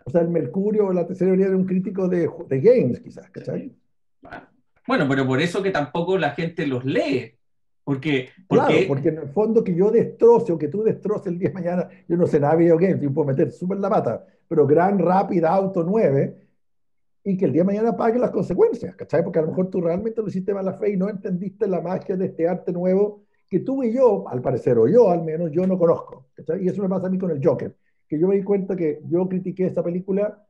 O 0.04 0.10
sea, 0.10 0.22
el 0.22 0.28
Mercurio 0.28 0.86
o 0.86 0.92
la 0.94 1.06
tercera 1.06 1.32
teoría 1.32 1.50
de 1.50 1.56
un 1.56 1.66
crítico 1.66 2.08
de, 2.08 2.30
de 2.48 2.60
games, 2.60 3.00
quizás, 3.00 3.28
¿cachai? 3.30 3.76
Bueno, 4.86 5.06
pero 5.08 5.26
por 5.26 5.40
eso 5.42 5.62
que 5.62 5.70
tampoco 5.70 6.16
la 6.16 6.30
gente 6.30 6.66
los 6.66 6.84
lee. 6.86 7.34
Porque, 7.84 8.30
porque... 8.48 8.64
Claro, 8.66 8.88
porque 8.88 9.08
en 9.10 9.18
el 9.18 9.28
fondo 9.28 9.62
que 9.62 9.74
yo 9.74 9.90
destroce 9.90 10.52
o 10.52 10.58
que 10.58 10.68
tú 10.68 10.82
destroces 10.84 11.26
el 11.26 11.38
día 11.38 11.50
de 11.50 11.54
mañana, 11.54 11.88
yo 12.08 12.16
no 12.16 12.26
sé 12.26 12.40
nada 12.40 12.54
de 12.54 12.60
videogames, 12.60 13.00
yo 13.00 13.12
puedo 13.12 13.28
meter 13.28 13.52
súper 13.52 13.78
la 13.78 13.90
pata, 13.90 14.24
pero 14.48 14.66
Gran 14.66 14.98
Rapid 14.98 15.44
Auto 15.44 15.84
9 15.84 16.45
y 17.26 17.36
que 17.36 17.44
el 17.44 17.52
día 17.52 17.62
de 17.62 17.66
mañana 17.66 17.96
pague 17.96 18.18
las 18.18 18.30
consecuencias, 18.30 18.94
¿cachai? 18.94 19.22
Porque 19.22 19.40
a 19.40 19.42
lo 19.42 19.48
mejor 19.48 19.68
tú 19.68 19.80
realmente 19.80 20.22
lo 20.22 20.28
hiciste 20.28 20.54
mala 20.54 20.72
fe 20.74 20.92
y 20.92 20.96
no 20.96 21.08
entendiste 21.08 21.66
la 21.66 21.80
magia 21.80 22.16
de 22.16 22.26
este 22.26 22.48
arte 22.48 22.72
nuevo 22.72 23.24
que 23.48 23.60
tú 23.60 23.82
y 23.82 23.92
yo, 23.92 24.28
al 24.28 24.40
parecer, 24.40 24.78
o 24.78 24.88
yo 24.88 25.10
al 25.10 25.22
menos, 25.22 25.50
yo 25.50 25.66
no 25.66 25.76
conozco, 25.76 26.28
¿cachai? 26.34 26.64
Y 26.64 26.68
eso 26.68 26.82
me 26.82 26.88
pasa 26.88 27.08
a 27.08 27.10
mí 27.10 27.18
con 27.18 27.30
el 27.30 27.44
Joker, 27.44 27.76
que 28.08 28.18
yo 28.18 28.28
me 28.28 28.36
di 28.36 28.42
cuenta 28.42 28.74
que 28.76 29.00
yo 29.08 29.28
critiqué 29.28 29.66
esta 29.66 29.82
película 29.82 30.42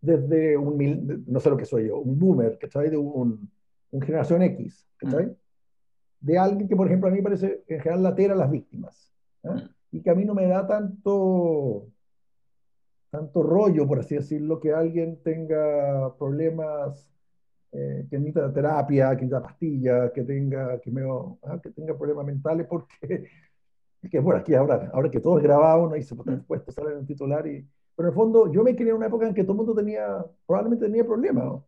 desde 0.00 0.56
un, 0.56 1.24
no 1.26 1.40
sé 1.40 1.50
lo 1.50 1.56
que 1.56 1.64
soy 1.64 1.88
yo, 1.88 1.98
un 1.98 2.18
boomer, 2.18 2.58
¿cachai? 2.58 2.90
De 2.90 2.96
un, 2.96 3.50
un 3.90 4.02
generación 4.02 4.42
X, 4.42 4.86
¿cachai? 4.98 5.26
Mm 5.26 5.36
de 6.24 6.38
alguien 6.38 6.66
que, 6.66 6.74
por 6.74 6.86
ejemplo, 6.86 7.08
a 7.08 7.10
mí 7.10 7.18
me 7.18 7.22
parece 7.22 7.62
en 7.68 7.80
general 7.80 8.02
latera 8.02 8.32
a 8.32 8.36
las 8.36 8.50
víctimas. 8.50 9.12
¿eh? 9.42 9.68
Y 9.92 10.00
que 10.00 10.08
a 10.08 10.14
mí 10.14 10.24
no 10.24 10.34
me 10.34 10.46
da 10.46 10.66
tanto, 10.66 11.86
tanto 13.14 13.44
rollo, 13.44 13.86
por 13.86 14.00
así 14.00 14.16
decirlo, 14.16 14.58
que 14.58 14.72
alguien 14.72 15.22
tenga 15.22 16.12
problemas, 16.18 17.08
eh, 17.70 18.06
que 18.10 18.18
necesita 18.18 18.52
terapia, 18.52 19.10
que 19.10 19.24
necesita 19.24 19.42
pastillas, 19.42 20.10
que 20.10 20.22
tenga, 20.24 20.80
que, 20.80 20.90
me, 20.90 21.02
¿ah? 21.44 21.60
que 21.62 21.70
tenga 21.70 21.96
problemas 21.96 22.26
mentales, 22.26 22.66
porque, 22.68 23.30
que, 24.10 24.18
bueno, 24.18 24.40
aquí 24.40 24.54
ahora, 24.54 24.90
ahora 24.92 25.10
que 25.10 25.20
todo 25.20 25.38
es 25.38 25.44
grabado, 25.44 25.88
no 25.88 25.96
hice 25.96 26.16
puesto 26.46 26.72
sale 26.72 26.90
en 26.92 26.98
el 26.98 27.06
titular, 27.06 27.46
y, 27.46 27.64
pero 27.94 28.08
en 28.08 28.12
el 28.12 28.14
fondo 28.16 28.52
yo 28.52 28.64
me 28.64 28.74
crié 28.74 28.90
en 28.90 28.96
una 28.96 29.06
época 29.06 29.28
en 29.28 29.34
que 29.34 29.44
todo 29.44 29.52
el 29.52 29.58
mundo 29.58 29.74
tenía, 29.76 30.24
probablemente 30.44 30.86
tenía 30.86 31.04
problemas, 31.04 31.44
¿no? 31.44 31.66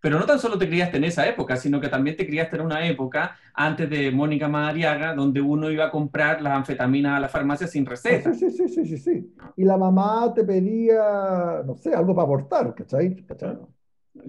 Pero 0.00 0.18
no 0.18 0.26
tan 0.26 0.38
solo 0.38 0.58
te 0.58 0.68
criaste 0.68 0.96
en 0.96 1.04
esa 1.04 1.28
época, 1.28 1.56
sino 1.56 1.80
que 1.80 1.88
también 1.88 2.16
te 2.16 2.26
criaste 2.26 2.56
en 2.56 2.62
una 2.62 2.86
época 2.86 3.36
antes 3.54 3.90
de 3.90 4.10
Mónica 4.12 4.48
Madariaga, 4.48 5.14
donde 5.14 5.40
uno 5.40 5.70
iba 5.70 5.86
a 5.86 5.90
comprar 5.90 6.40
las 6.40 6.54
anfetaminas 6.54 7.16
a 7.16 7.20
la 7.20 7.28
farmacia 7.28 7.66
sin 7.66 7.84
receta. 7.84 8.32
Sí, 8.32 8.50
sí, 8.50 8.68
sí, 8.68 8.86
sí, 8.86 8.98
sí, 8.98 9.34
Y 9.56 9.64
la 9.64 9.76
mamá 9.76 10.32
te 10.34 10.44
pedía, 10.44 11.62
no 11.66 11.74
sé, 11.76 11.94
algo 11.94 12.14
para 12.14 12.24
aportar, 12.24 12.74
¿cachai? 12.74 13.16
¿cachai? 13.26 13.56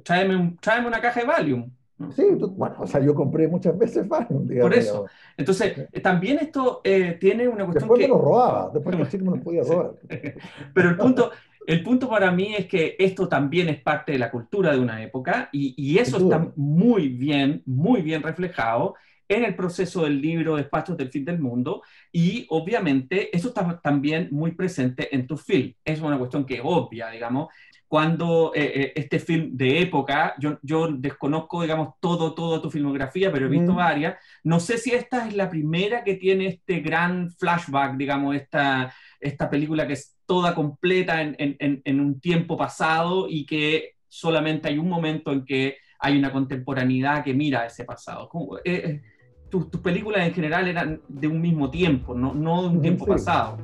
Tráeme, 0.04 0.36
un, 0.36 0.58
tráeme 0.58 0.88
una 0.88 1.02
caja 1.02 1.22
de 1.22 1.26
Valium. 1.28 1.72
Sí, 2.16 2.24
tú, 2.40 2.50
bueno, 2.52 2.76
o 2.80 2.88
sea, 2.88 3.02
yo 3.02 3.14
compré 3.14 3.48
muchas 3.48 3.78
veces 3.78 4.08
Valium. 4.08 4.48
Digamos, 4.48 4.72
Por 4.72 4.80
eso. 4.80 5.06
Entonces, 5.36 5.88
sí. 5.94 6.02
también 6.02 6.40
esto 6.40 6.82
eh, 6.84 7.18
tiene 7.20 7.48
una 7.48 7.66
cuestión 7.66 7.90
después 7.90 8.00
que... 8.00 8.08
me 8.08 8.14
lo 8.14 8.22
robaba, 8.22 8.72
después 8.74 8.96
cómo 9.20 9.36
lo 9.36 9.44
podía 9.44 9.64
robar. 9.64 9.92
Pero 10.74 10.90
el 10.90 10.98
punto, 10.98 11.32
el 11.68 11.84
punto 11.84 12.10
para 12.10 12.32
mí 12.32 12.56
es 12.56 12.68
que 12.68 12.96
esto 12.98 13.28
también 13.28 13.70
es 13.70 13.82
parte 13.82 14.14
de 14.14 14.20
la 14.20 14.32
cultura 14.32 14.72
de 14.72 14.80
una 14.80 15.04
época 15.04 15.50
y, 15.52 15.74
y 15.78 15.98
eso 15.98 16.18
está 16.18 16.52
muy 16.56 17.10
bien, 17.10 17.62
muy 17.66 18.02
bien 18.02 18.24
reflejado 18.24 18.96
en 19.30 19.46
el 19.46 19.56
proceso 19.56 20.04
del 20.04 20.20
libro 20.20 20.56
Despachos 20.56 20.98
del 20.98 21.12
Fin 21.12 21.24
del 21.24 21.40
Mundo 21.40 21.84
y 22.12 22.48
obviamente 22.50 23.36
eso 23.36 23.50
está 23.50 23.80
también 23.80 24.30
muy 24.32 24.54
presente 24.54 25.14
en 25.16 25.28
tu 25.28 25.38
film. 25.38 25.74
Es 25.86 26.02
una 26.02 26.18
cuestión 26.18 26.46
que 26.46 26.56
es 26.56 26.62
obvia, 26.64 27.10
digamos. 27.10 27.50
Cuando 27.88 28.52
eh, 28.56 28.92
este 28.96 29.20
film 29.20 29.56
de 29.56 29.82
época, 29.82 30.36
yo, 30.40 30.60
yo, 30.62 30.88
desconozco, 30.92 31.62
digamos, 31.62 31.96
todo, 32.00 32.34
toda 32.36 32.62
tu 32.62 32.70
filmografía, 32.70 33.32
pero 33.32 33.46
he 33.46 33.50
visto 33.50 33.74
mm. 33.74 33.76
varias. 33.76 34.16
No 34.44 34.60
sé 34.60 34.78
si 34.78 34.92
esta 34.92 35.28
es 35.28 35.36
la 35.36 35.50
primera 35.50 36.04
que 36.04 36.16
tiene 36.16 36.48
este 36.48 36.82
gran 36.82 37.32
flashback, 37.32 37.98
digamos, 37.98 38.36
esta, 38.36 38.94
esta 39.20 39.50
película 39.50 39.88
que 39.88 39.94
es 39.94 40.19
toda 40.30 40.54
completa 40.54 41.24
en, 41.24 41.36
en, 41.40 41.82
en, 41.84 42.00
un 42.00 42.20
tiempo 42.20 42.56
pasado 42.56 43.26
y 43.28 43.48
que 43.48 43.96
solamente 44.08 44.68
hay 44.68 44.78
un 44.78 44.88
momento 44.88 45.32
en 45.32 45.44
que 45.44 45.78
hay 46.00 46.20
una 46.20 46.32
contemporaneidad 46.32 47.24
que 47.24 47.34
mira 47.34 47.66
ese 47.66 47.84
pasado. 47.84 48.30
Eh, 48.64 49.02
tus, 49.50 49.72
tus, 49.72 49.82
películas 49.82 50.28
en 50.28 50.34
general 50.36 50.68
eran 50.68 51.02
de 51.08 51.28
un 51.28 51.42
mismo 51.42 51.72
tiempo, 51.72 52.14
no, 52.14 52.36
no 52.36 52.62
de 52.62 52.68
un 52.68 52.80
tiempo 52.80 53.06
sí. 53.06 53.12
pasado. 53.12 53.58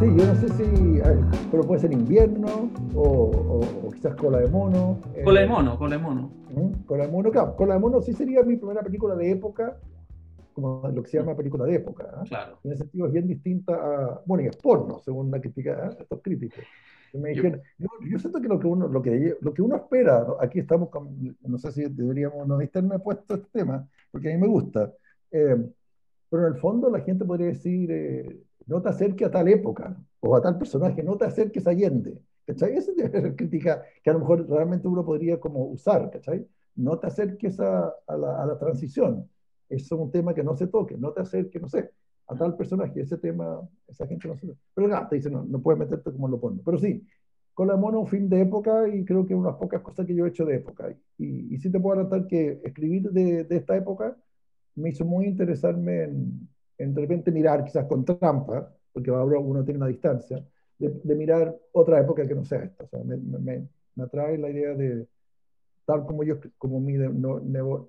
Sí, 0.00 0.06
yo 0.16 0.26
no 0.26 0.34
sé 0.36 0.48
si, 0.50 0.57
pero 1.50 1.62
puede 1.64 1.80
ser 1.80 1.92
invierno 1.92 2.70
o, 2.94 3.02
o, 3.02 3.86
o, 3.86 3.90
quizás 3.90 4.14
cola 4.14 4.38
de 4.38 4.48
mono. 4.48 4.98
Cola 5.24 5.40
de 5.40 5.46
mono, 5.46 5.78
cola 5.78 5.96
de 5.96 6.02
mono. 6.02 6.30
¿Mm? 6.50 6.84
Cola 6.86 7.06
de 7.06 7.12
mono, 7.12 7.30
claro, 7.30 7.56
cola 7.56 7.74
de 7.74 7.80
mono 7.80 8.00
sí 8.00 8.12
sería 8.12 8.42
mi 8.42 8.56
primera 8.56 8.82
película 8.82 9.14
de 9.14 9.30
época 9.30 9.76
como 10.58 10.88
lo 10.88 11.02
que 11.04 11.08
se 11.08 11.18
llama 11.18 11.36
película 11.36 11.64
de 11.64 11.76
época. 11.76 12.10
¿ah? 12.14 12.24
Claro. 12.26 12.58
En 12.64 12.72
ese 12.72 12.82
sentido 12.82 13.06
es 13.06 13.12
bien 13.12 13.28
distinta 13.28 13.74
a, 13.74 14.22
bueno, 14.26 14.42
y 14.42 14.48
es 14.48 14.56
porno, 14.56 14.98
según 14.98 15.30
la 15.30 15.40
crítica, 15.40 15.80
¿ah? 15.84 15.96
estos 16.00 16.20
críticos. 16.20 16.64
Me 17.12 17.30
dijeron, 17.30 17.62
yo, 17.78 17.88
yo, 18.10 18.18
siento 18.18 18.40
que 18.40 18.48
lo 18.48 18.58
que 18.58 18.66
uno, 18.66 18.88
lo 18.88 19.00
que, 19.00 19.36
lo 19.40 19.54
que 19.54 19.62
uno 19.62 19.76
espera, 19.76 20.26
aquí 20.40 20.58
estamos, 20.58 20.90
con, 20.90 21.36
no 21.40 21.58
sé 21.58 21.72
si 21.72 21.84
deberíamos, 21.84 22.46
no 22.46 22.58
me 22.58 22.98
puesto 22.98 23.36
este 23.36 23.60
tema, 23.60 23.88
porque 24.10 24.30
a 24.30 24.34
mí 24.34 24.40
me 24.40 24.48
gusta, 24.48 24.92
eh, 25.30 25.56
pero 26.28 26.46
en 26.46 26.54
el 26.54 26.60
fondo 26.60 26.90
la 26.90 27.00
gente 27.00 27.24
podría 27.24 27.46
decir, 27.46 27.90
eh, 27.90 28.42
no 28.68 28.82
te 28.82 28.90
acerques 28.90 29.26
a 29.26 29.30
tal 29.30 29.48
época, 29.48 29.96
o 30.20 30.36
a 30.36 30.42
tal 30.42 30.58
personaje, 30.58 31.02
no 31.02 31.16
te 31.16 31.24
acerques 31.24 31.66
a 31.66 31.70
Allende. 31.70 32.18
¿Cachai? 32.46 32.76
Esa 32.76 32.92
es 32.92 33.34
crítica 33.36 33.82
que 34.02 34.10
a 34.10 34.12
lo 34.12 34.20
mejor 34.20 34.48
realmente 34.48 34.88
uno 34.88 35.04
podría 35.04 35.38
como 35.40 35.66
usar, 35.66 36.10
¿cachai? 36.10 36.46
No 36.76 36.98
te 36.98 37.06
acerques 37.06 37.58
a, 37.60 37.92
a, 38.06 38.16
la, 38.16 38.42
a 38.42 38.46
la, 38.46 38.58
transición. 38.58 39.28
Eso 39.68 39.94
es 39.94 40.00
un 40.00 40.10
tema 40.10 40.32
que 40.32 40.42
no 40.42 40.56
se 40.56 40.66
toque, 40.66 40.96
no 40.96 41.12
te 41.12 41.20
acerques, 41.22 41.60
no 41.60 41.68
sé, 41.68 41.90
a 42.26 42.36
tal 42.36 42.56
personaje. 42.56 43.00
Ese 43.00 43.18
tema, 43.18 43.60
esa 43.86 44.06
gente 44.06 44.28
no 44.28 44.36
se... 44.36 44.46
Pero 44.74 44.88
nada, 44.88 45.08
te 45.08 45.16
dice, 45.16 45.30
no, 45.30 45.44
no 45.44 45.60
puedes 45.60 45.78
meterte 45.78 46.10
como 46.12 46.28
lo 46.28 46.40
pone. 46.40 46.62
Pero 46.64 46.78
sí, 46.78 47.06
con 47.52 47.68
la 47.68 47.76
mono 47.76 48.00
un 48.00 48.06
fin 48.06 48.28
de 48.28 48.40
época 48.40 48.88
y 48.88 49.04
creo 49.04 49.26
que 49.26 49.34
unas 49.34 49.56
pocas 49.56 49.82
cosas 49.82 50.06
que 50.06 50.14
yo 50.14 50.24
he 50.24 50.28
hecho 50.30 50.46
de 50.46 50.56
época. 50.56 50.90
Y, 51.18 51.54
y 51.54 51.58
sí 51.58 51.70
te 51.70 51.80
puedo 51.80 51.94
adelantar 51.94 52.26
que 52.26 52.60
escribir 52.64 53.10
de, 53.10 53.44
de 53.44 53.56
esta 53.56 53.76
época 53.76 54.16
me 54.74 54.90
hizo 54.90 55.04
muy 55.04 55.26
interesarme 55.26 56.04
en, 56.04 56.48
en 56.78 56.94
de 56.94 57.00
repente 57.00 57.30
mirar, 57.30 57.64
quizás 57.64 57.86
con 57.86 58.04
trampa, 58.04 58.72
porque 58.92 59.10
ahora 59.10 59.38
uno 59.38 59.64
tiene 59.64 59.78
una 59.78 59.88
distancia, 59.88 60.44
de, 60.78 61.14
mirar 61.14 61.54
otra 61.72 62.00
época 62.00 62.26
que 62.26 62.34
no 62.34 62.44
sea 62.44 62.62
esta. 62.62 62.84
O 62.84 62.88
sea, 62.88 63.02
me, 63.02 63.16
me, 63.16 63.68
me, 63.96 64.04
atrae 64.04 64.38
la 64.38 64.48
idea 64.48 64.74
de, 64.74 65.06
tal 65.84 66.06
como 66.06 66.22
yo, 66.22 66.36
como 66.56 66.80
mi 66.80 66.94
no, 66.94 67.40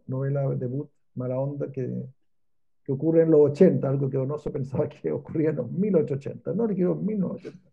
novela 0.08 0.50
debut, 0.56 0.90
Mala 1.16 1.40
Onda, 1.40 1.72
que, 1.72 2.04
que 2.84 2.92
ocurre 2.92 3.24
en 3.24 3.32
los 3.32 3.52
80, 3.52 3.88
algo 3.88 4.10
que 4.10 4.18
Donoso 4.18 4.52
pensaba 4.52 4.90
que 4.90 5.12
ocurría 5.12 5.52
en 5.52 5.58
los 5.58 5.72
1880, 5.72 6.54
no, 6.54 6.66
le 6.66 6.76
quiero 6.76 6.94
en 6.94 7.06
1980. 7.06 7.70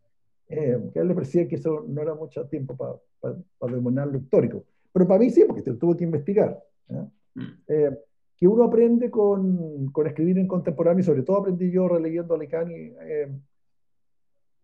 Eh, 0.48 0.90
que 0.92 0.98
a 1.00 1.02
él 1.02 1.08
le 1.08 1.14
parecía 1.14 1.48
que 1.48 1.56
eso 1.56 1.84
no 1.88 2.02
era 2.02 2.14
mucho 2.14 2.46
tiempo 2.46 2.76
para 2.76 2.94
pa, 3.20 3.66
demorar 3.68 4.08
lo 4.08 4.18
histórico. 4.18 4.64
Pero 4.92 5.06
para 5.06 5.20
mí 5.20 5.30
sí, 5.30 5.44
porque 5.46 5.62
tuvo 5.72 5.96
que 5.96 6.04
investigar. 6.04 6.62
Mm. 7.34 7.44
Eh, 7.66 7.98
que 8.36 8.46
uno 8.46 8.64
aprende 8.64 9.10
con, 9.10 9.90
con, 9.92 10.06
escribir 10.06 10.38
en 10.38 10.46
contemporáneo, 10.46 11.00
y 11.00 11.04
sobre 11.04 11.22
todo 11.22 11.38
aprendí 11.38 11.70
yo 11.70 11.88
releyendo 11.88 12.34
a 12.34 12.38
Lecani, 12.38 12.74
eh, 12.74 13.28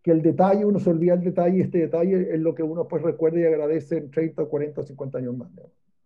que 0.01 0.11
el 0.11 0.21
detalle, 0.21 0.65
uno 0.65 0.79
se 0.79 0.89
olvida 0.89 1.15
el 1.15 1.23
detalle, 1.23 1.57
y 1.57 1.61
este 1.61 1.79
detalle 1.79 2.33
es 2.33 2.39
lo 2.39 2.53
que 2.53 2.61
uno 2.61 2.87
pues 2.87 3.01
recuerda 3.01 3.39
y 3.39 3.45
agradece 3.45 3.97
en 3.97 4.11
30, 4.11 4.45
40 4.45 4.81
o 4.81 4.83
50 4.83 5.17
años 5.17 5.37
más. 5.37 5.49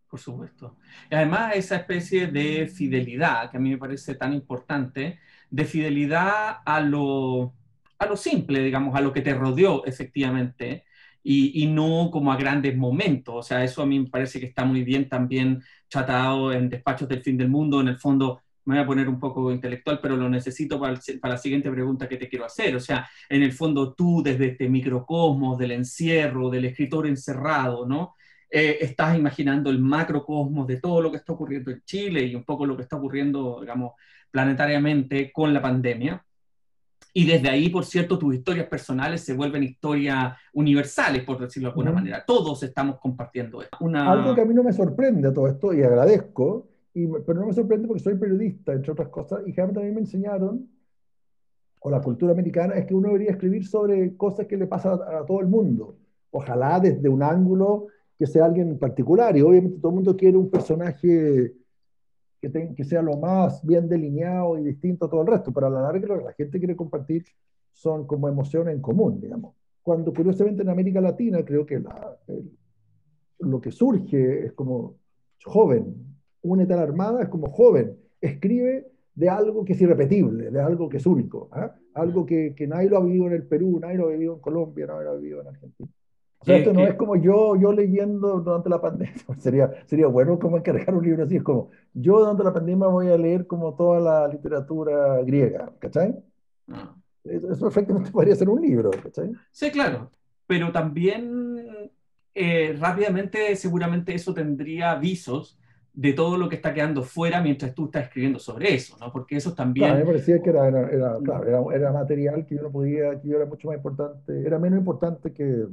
Por 0.10 0.19
supuesto. 0.19 0.77
Y 1.12 1.15
además 1.15 1.56
esa 1.56 1.75
especie 1.75 2.27
de 2.27 2.67
fidelidad, 2.67 3.51
que 3.51 3.58
a 3.58 3.60
mí 3.60 3.71
me 3.71 3.77
parece 3.77 4.15
tan 4.15 4.34
importante, 4.34 5.19
de 5.49 5.65
fidelidad 5.65 6.60
a 6.63 6.80
lo, 6.80 7.53
a 7.99 8.06
lo 8.06 8.15
simple, 8.15 8.62
digamos, 8.62 8.95
a 8.95 9.01
lo 9.01 9.12
que 9.12 9.21
te 9.21 9.34
rodeó 9.34 9.86
efectivamente, 9.86 10.86
y, 11.30 11.63
y, 11.63 11.68
no 11.68 12.10
como 12.10 12.32
a 12.32 12.38
grandes 12.38 12.78
momentos. 12.78 13.36
O 13.36 13.44
sea, 13.44 13.62
eso 13.62 13.82
a 13.82 13.86
mí 13.86 14.00
me 14.00 14.10
parece 14.10 14.40
que 14.40 14.46
está 14.46 14.63
muy 14.63 14.84
bien 14.84 15.10
también 15.10 15.62
tratado 15.90 16.54
en 16.54 16.70
Despachos 16.70 17.10
del 17.10 17.22
Fin 17.22 17.38
del 17.38 17.50
Mundo. 17.50 17.82
En 17.82 17.90
el 17.90 17.98
fondo, 17.98 18.42
me 18.63 18.76
voy 18.76 18.84
a 18.84 18.88
poner 18.88 19.10
un 19.10 19.20
poco 19.20 19.52
intelectual, 19.52 20.00
pero 20.02 20.16
lo 20.16 20.30
necesito 20.30 20.80
para, 20.80 20.98
para, 21.22 21.34
la 21.34 21.38
siguiente 21.38 21.70
pregunta 21.70 22.08
que 22.08 22.16
te 22.16 22.30
quiero 22.30 22.46
hacer. 22.46 22.78
O 22.78 22.80
sea, 22.80 23.10
en 23.28 23.44
el 23.44 23.52
fondo 23.52 23.94
tú, 23.94 24.24
desde 24.24 24.48
este 24.52 24.70
microcosmos 24.70 25.58
del 25.58 25.72
encierro, 25.72 26.50
del 26.50 26.63
escritor 26.63 27.08
encerrado, 27.08 27.86
¿no? 27.86 28.16
Eh, 28.50 28.78
estás 28.80 29.18
imaginando 29.18 29.70
el 29.70 29.80
macrocosmos 29.80 30.66
de 30.66 30.80
todo 30.80 31.02
lo 31.02 31.12
que 31.12 31.18
está 31.18 31.34
ocurriendo 31.34 31.72
en 31.72 31.82
Chile 31.84 32.24
y 32.24 32.36
un 32.36 32.46
poco 32.46 32.66
lo 32.66 32.78
que 32.78 32.84
está 32.84 32.96
ocurriendo, 32.96 33.60
digamos, 33.60 33.94
planetariamente 34.32 35.30
con 35.34 35.54
la 35.54 35.62
pandemia. 35.62 36.24
Y 37.14 37.26
desde 37.26 37.50
ahí, 37.50 37.70
por 37.70 37.84
cierto, 37.84 38.20
tus 38.20 38.36
historias 38.36 38.68
personales 38.68 39.22
se 39.22 39.34
vuelven 39.34 39.64
historias 39.64 40.36
universales, 40.54 41.24
por 41.24 41.40
decirlo 41.40 41.70
de 41.70 41.72
alguna 41.72 41.92
manera. 41.92 42.24
Todos 42.26 42.62
estamos 42.62 43.00
compartiendo 43.00 43.60
esto. 43.60 43.78
Una... 43.82 44.12
Algo 44.12 44.36
que 44.36 44.42
a 44.42 44.46
mí 44.46 44.54
no 44.54 44.64
me 44.64 44.72
sorprende 44.72 45.28
a 45.28 45.34
todo 45.34 45.48
esto, 45.48 45.74
y 45.74 45.82
agradezco, 45.82 46.68
y, 46.94 47.08
pero 47.26 47.40
no 47.40 47.48
me 47.48 47.54
sorprende 47.54 47.88
porque 47.88 48.04
soy 48.04 48.16
periodista, 48.16 48.74
entre 48.74 48.92
otras 48.92 49.08
cosas, 49.08 49.40
y 49.48 49.52
realmente 49.52 49.80
también 49.80 49.96
me 49.96 50.02
enseñaron, 50.02 50.70
o 51.80 51.90
la 51.90 52.02
cultura 52.02 52.34
americana, 52.34 52.76
es 52.76 52.86
que 52.86 52.94
uno 52.94 53.08
debería 53.08 53.32
escribir 53.32 53.66
sobre 53.66 54.16
cosas 54.16 54.46
que 54.46 54.58
le 54.58 54.68
pasan 54.68 55.00
a, 55.02 55.20
a 55.20 55.26
todo 55.26 55.40
el 55.40 55.48
mundo. 55.48 55.98
Ojalá 56.30 56.80
desde 56.80 57.10
un 57.10 57.24
ángulo 57.24 57.88
que 58.20 58.28
sea 58.28 58.46
alguien 58.46 58.70
en 58.70 58.78
particular, 58.78 59.36
y 59.36 59.42
obviamente 59.42 59.80
todo 59.80 59.90
el 59.90 59.96
mundo 59.96 60.16
quiere 60.16 60.38
un 60.38 60.52
personaje 60.52 61.54
que, 62.41 62.73
que 62.76 62.84
sea 62.84 63.02
lo 63.02 63.17
más 63.17 63.65
bien 63.65 63.88
delineado 63.88 64.58
y 64.58 64.63
distinto 64.63 65.06
a 65.06 65.10
todo 65.10 65.21
el 65.21 65.28
resto, 65.28 65.52
pero 65.54 65.67
a 65.67 65.69
la 65.69 65.82
larga 65.82 66.08
lo 66.08 66.19
que 66.19 66.26
la 66.26 66.34
gente 66.34 66.60
quiere 66.60 66.76
compartir 66.76 67.26
son 67.73 68.08
como 68.08 68.28
emociones 68.28 68.76
en 68.76 68.82
común, 68.82 69.19
digamos. 69.21 69.56
Cuando 69.84 70.13
curiosamente 70.13 70.63
en 70.63 70.69
América 70.69 71.00
Latina 71.00 71.43
creo 71.45 71.65
que 71.65 71.80
la, 71.80 72.17
lo 73.39 73.62
que 73.62 73.71
surge 73.71 74.47
es 74.47 74.54
como 74.54 74.97
joven, 75.43 75.95
únete 76.41 76.73
a 76.73 76.78
la 76.78 76.84
Armada 76.84 77.23
es 77.23 77.30
como 77.30 77.47
joven, 77.47 77.97
escribe 78.19 78.91
de 79.13 79.30
algo 79.30 79.63
que 79.65 79.73
es 79.73 79.82
irrepetible, 79.82 80.52
de 80.52 80.60
algo 80.60 80.89
que 80.89 80.97
es 80.97 81.06
único, 81.06 81.50
¿eh? 81.56 81.69
algo 81.93 82.26
que, 82.26 82.54
que, 82.56 82.67
nadie 82.67 82.89
lo 82.89 82.97
ha 82.97 83.04
vivido 83.04 83.28
en 83.28 83.34
el 83.34 83.47
Perú, 83.47 83.80
nadie 83.80 83.97
lo 83.97 84.08
ha 84.08 84.12
vivido 84.12 84.36
en 84.36 84.39
Colombia, 84.39 84.86
nadie 84.86 85.04
lo 85.06 85.12
ha 85.12 85.15
vivido 85.15 85.41
en 85.41 85.47
Argentina. 85.47 85.89
O 86.39 86.45
sea, 86.45 86.58
esto 86.58 86.71
no 86.71 86.86
es 86.86 86.93
como 86.95 87.15
yo, 87.15 87.56
yo 87.56 87.71
leyendo 87.71 88.39
durante 88.39 88.69
la 88.69 88.80
pandemia. 88.80 89.13
Sería, 89.39 89.71
sería 89.86 90.08
bueno 90.08 90.38
como 90.39 90.58
encargar 90.58 90.93
un 90.93 91.04
libro 91.04 91.23
así. 91.23 91.38
Es 91.38 91.43
como 91.43 91.69
yo 91.93 92.19
durante 92.19 92.43
la 92.43 92.54
pandemia 92.54 92.88
voy 92.88 93.10
a 93.10 93.17
leer 93.17 93.47
como 93.47 93.73
toda 93.76 94.00
la 94.00 94.28
literatura 94.28 95.21
griega. 95.23 95.71
¿Cachai? 95.80 96.15
Ah. 96.69 96.95
Eso, 97.23 97.60
perfectamente 97.60 98.12
podría 98.13 98.36
ser 98.36 98.50
un 98.50 98.62
libro. 98.62 98.91
¿cachai? 98.91 99.32
Sí, 99.52 99.71
claro. 99.71 100.12
Pero 100.45 100.71
también 100.71 101.91
eh, 102.34 102.78
rápidamente 102.80 103.56
seguramente 103.56 104.13
eso 104.13 104.34
tendría 104.34 104.91
avisos 104.91 105.60
de 105.97 106.13
todo 106.13 106.38
lo 106.38 106.47
que 106.47 106.58
está 106.58 106.76
quedando 106.76 107.02
fuera 107.02 107.41
mientras 107.41 107.73
tú 107.73 107.86
estás 107.86 108.04
escribiendo 108.04 108.38
sobre 108.38 108.76
eso, 108.76 108.95
¿no? 109.00 109.12
Porque 109.12 109.36
eso 109.36 109.56
también... 109.56 109.88
Claro, 109.88 110.06
me 110.06 110.12
parecía 110.12 110.39
que 110.43 110.52
era, 110.52 110.67
era, 110.67 110.91
era, 110.91 111.17
claro, 111.23 111.47
era, 111.47 111.76
era 111.76 111.91
material 111.91 112.45
que 112.45 112.54
yo 112.54 112.62
no 112.62 112.71
podía, 112.71 113.19
que 113.19 113.28
yo 113.28 113.38
era 113.38 113.47
mucho 113.47 113.67
más 113.67 113.78
importante, 113.78 114.45
era 114.45 114.60
menos 114.60 114.78
importante 114.78 115.34
que, 115.34 115.65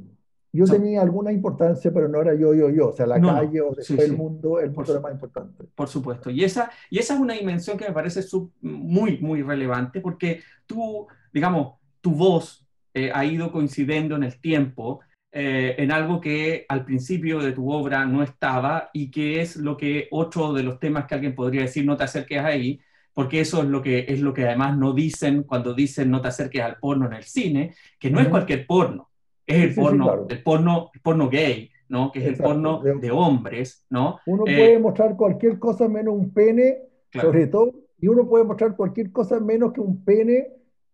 yo 0.55 0.65
tenía 0.65 1.01
alguna 1.01 1.31
importancia, 1.31 1.91
pero 1.93 2.07
no 2.07 2.21
era 2.21 2.33
yo, 2.33 2.53
yo, 2.53 2.69
yo. 2.69 2.89
O 2.89 2.93
sea, 2.93 3.05
la 3.05 3.19
calle 3.19 3.61
o 3.61 3.75
el 3.75 4.13
mundo, 4.13 4.59
el 4.59 4.71
mundo 4.71 4.91
era 4.91 5.01
más 5.01 5.11
importante. 5.11 5.65
Por 5.75 5.87
supuesto. 5.87 6.29
Y 6.29 6.43
esa, 6.43 6.71
y 6.89 6.99
esa 6.99 7.15
es 7.15 7.19
una 7.19 7.33
dimensión 7.33 7.77
que 7.77 7.87
me 7.87 7.93
parece 7.93 8.21
sub, 8.21 8.51
muy, 8.61 9.17
muy 9.19 9.41
relevante, 9.41 10.01
porque 10.01 10.41
tú, 10.65 11.07
digamos, 11.33 11.75
tu 12.01 12.11
voz 12.11 12.65
eh, 12.93 13.11
ha 13.13 13.25
ido 13.25 13.51
coincidiendo 13.51 14.15
en 14.15 14.23
el 14.23 14.39
tiempo 14.39 15.01
eh, 15.31 15.75
en 15.79 15.91
algo 15.91 16.21
que 16.21 16.65
al 16.69 16.85
principio 16.85 17.39
de 17.39 17.51
tu 17.51 17.69
obra 17.69 18.05
no 18.05 18.23
estaba 18.23 18.89
y 18.93 19.11
que 19.11 19.41
es 19.41 19.57
lo 19.57 19.75
que 19.75 20.07
otro 20.11 20.53
de 20.53 20.63
los 20.63 20.79
temas 20.79 21.05
que 21.05 21.15
alguien 21.15 21.35
podría 21.35 21.63
decir, 21.63 21.85
no 21.85 21.97
te 21.97 22.05
acerques 22.05 22.39
ahí, 22.39 22.79
porque 23.13 23.41
eso 23.41 23.61
es 23.61 23.67
lo 23.67 23.81
que, 23.81 24.05
es 24.07 24.21
lo 24.21 24.33
que 24.33 24.45
además 24.45 24.77
no 24.77 24.93
dicen 24.93 25.43
cuando 25.43 25.73
dicen 25.73 26.09
no 26.09 26.21
te 26.21 26.29
acerques 26.29 26.61
al 26.61 26.77
porno 26.77 27.07
en 27.07 27.13
el 27.13 27.23
cine, 27.23 27.75
que 27.99 28.09
no 28.09 28.21
es 28.21 28.29
cualquier 28.29 28.65
porno 28.65 29.09
es 29.47 29.63
el 29.63 29.75
porno, 29.75 30.25
el 30.29 30.43
porno, 30.43 30.91
porno 31.03 31.29
gay, 31.29 31.69
¿no? 31.89 32.11
Que 32.11 32.19
es 32.19 32.25
el 32.25 32.37
porno 32.37 32.81
de, 32.81 33.11
hombres, 33.11 33.85
¿no? 33.89 34.19
Uno 34.25 34.43
eh, 34.47 34.55
puede 34.55 34.79
mostrar 34.79 35.15
cualquier 35.15 35.59
cosa 35.59 35.87
menos 35.87 36.15
un 36.15 36.33
pene, 36.33 36.79
sobre 37.11 37.47
todo, 37.47 37.73
y 37.99 38.07
uno 38.07 38.27
puede 38.27 38.43
mostrar 38.43 38.75
cualquier 38.75 39.11
cosa 39.11 39.39
menos 39.39 39.73
que 39.73 39.81
un 39.81 40.03
pene 40.03 40.47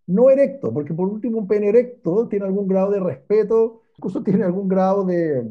no 0.08 0.30
erecto, 0.30 0.74
porque 0.74 0.94
por 0.94 1.08
último 1.08 1.38
un 1.40 1.48
pene 1.48 1.70
erecto 1.70 2.28
tiene 2.28 2.46
algún 2.46 2.68
grado 2.68 2.92
de 2.92 3.00
respeto, 3.00 3.82
incluso 3.98 4.22
tiene 4.24 4.44
algún 4.44 4.68
grado 4.68 5.06
de, 5.06 5.50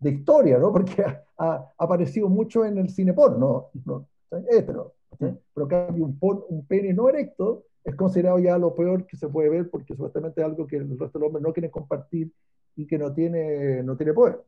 de 0.00 0.10
historia, 0.10 0.58
¿no? 0.58 0.72
Porque 0.72 1.04
ha, 1.38 1.72
aparecido 1.78 2.28
mucho 2.28 2.64
en 2.64 2.78
el 2.78 2.88
cine 2.88 3.12
porno, 3.12 3.66
¿no? 3.84 4.06
Hetero. 4.50 4.94
Mm. 5.18 5.28
Pero 5.54 5.68
cambio 5.68 6.04
un, 6.04 6.18
un 6.48 6.66
pene 6.66 6.92
no 6.92 7.08
erecto 7.08 7.64
es 7.86 7.94
considerado 7.94 8.38
ya 8.40 8.58
lo 8.58 8.74
peor 8.74 9.06
que 9.06 9.16
se 9.16 9.28
puede 9.28 9.48
ver 9.48 9.70
porque 9.70 9.94
supuestamente 9.94 10.40
es 10.40 10.44
algo 10.44 10.66
que 10.66 10.76
el 10.76 10.98
resto 10.98 11.18
de 11.18 11.30
los 11.30 11.40
no 11.40 11.52
quieren 11.52 11.70
compartir 11.70 12.32
y 12.74 12.84
que 12.86 12.98
no 12.98 13.14
tiene, 13.14 13.82
no 13.84 13.96
tiene 13.96 14.12
poder. 14.12 14.40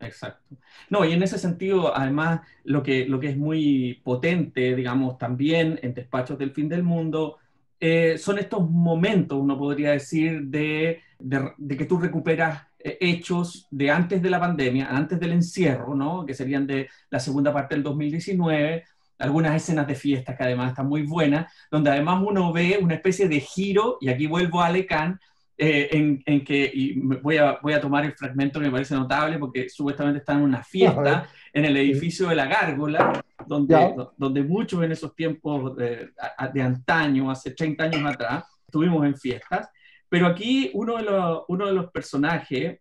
Exacto. 0.00 0.56
No, 0.88 1.04
y 1.04 1.12
en 1.12 1.22
ese 1.22 1.38
sentido, 1.38 1.94
además, 1.94 2.40
lo 2.64 2.82
que, 2.82 3.06
lo 3.06 3.20
que 3.20 3.28
es 3.28 3.36
muy 3.36 4.00
potente, 4.02 4.74
digamos, 4.74 5.18
también 5.18 5.78
en 5.82 5.92
Despachos 5.92 6.38
del 6.38 6.52
Fin 6.52 6.68
del 6.68 6.82
Mundo, 6.82 7.36
eh, 7.78 8.16
son 8.16 8.38
estos 8.38 8.68
momentos, 8.68 9.38
uno 9.38 9.58
podría 9.58 9.90
decir, 9.90 10.44
de, 10.44 11.02
de, 11.18 11.52
de, 11.58 11.76
que 11.76 11.84
tú 11.84 11.98
recuperas 11.98 12.66
eh, 12.78 12.96
hechos 13.00 13.68
de 13.70 13.90
antes 13.90 14.22
de 14.22 14.30
la 14.30 14.40
pandemia, 14.40 14.88
antes 14.88 15.20
del 15.20 15.32
encierro, 15.32 15.94
¿no? 15.94 16.24
que 16.24 16.34
serían 16.34 16.66
de 16.66 16.88
la 17.10 17.20
segunda 17.20 17.52
parte 17.52 17.74
del 17.74 17.84
2019, 17.84 18.84
algunas 19.18 19.54
escenas 19.54 19.86
de 19.86 19.94
fiesta 19.94 20.36
que 20.36 20.44
además 20.44 20.70
están 20.70 20.88
muy 20.88 21.02
buenas, 21.02 21.52
donde 21.70 21.90
además 21.90 22.22
uno 22.24 22.52
ve 22.52 22.78
una 22.80 22.94
especie 22.94 23.28
de 23.28 23.40
giro, 23.40 23.98
y 24.00 24.08
aquí 24.08 24.26
vuelvo 24.26 24.60
a 24.60 24.66
Alecan, 24.66 25.18
eh, 25.60 25.88
en, 25.90 26.22
en, 26.24 26.44
que, 26.44 26.70
y 26.72 27.00
voy 27.00 27.36
a, 27.36 27.58
voy 27.60 27.72
a 27.72 27.80
tomar 27.80 28.04
el 28.04 28.12
fragmento 28.12 28.60
que 28.60 28.66
me 28.66 28.72
parece 28.72 28.94
notable, 28.94 29.40
porque 29.40 29.68
supuestamente 29.68 30.20
está 30.20 30.34
en 30.34 30.42
una 30.42 30.62
fiesta 30.62 31.28
en 31.52 31.64
el 31.64 31.76
edificio 31.76 32.28
de 32.28 32.36
la 32.36 32.46
Gárgola, 32.46 33.20
donde, 33.44 33.92
donde 34.16 34.44
muchos 34.44 34.84
en 34.84 34.92
esos 34.92 35.16
tiempos 35.16 35.76
de, 35.76 36.10
de, 36.54 36.62
antaño, 36.62 37.28
hace 37.28 37.50
30 37.50 37.84
años 37.84 38.08
atrás, 38.08 38.44
estuvimos 38.64 39.04
en 39.04 39.16
fiestas, 39.16 39.68
pero 40.08 40.28
aquí 40.28 40.70
uno 40.74 40.96
de 40.96 41.02
los, 41.02 41.42
uno 41.48 41.66
de 41.66 41.72
los 41.72 41.90
personajes, 41.90 42.78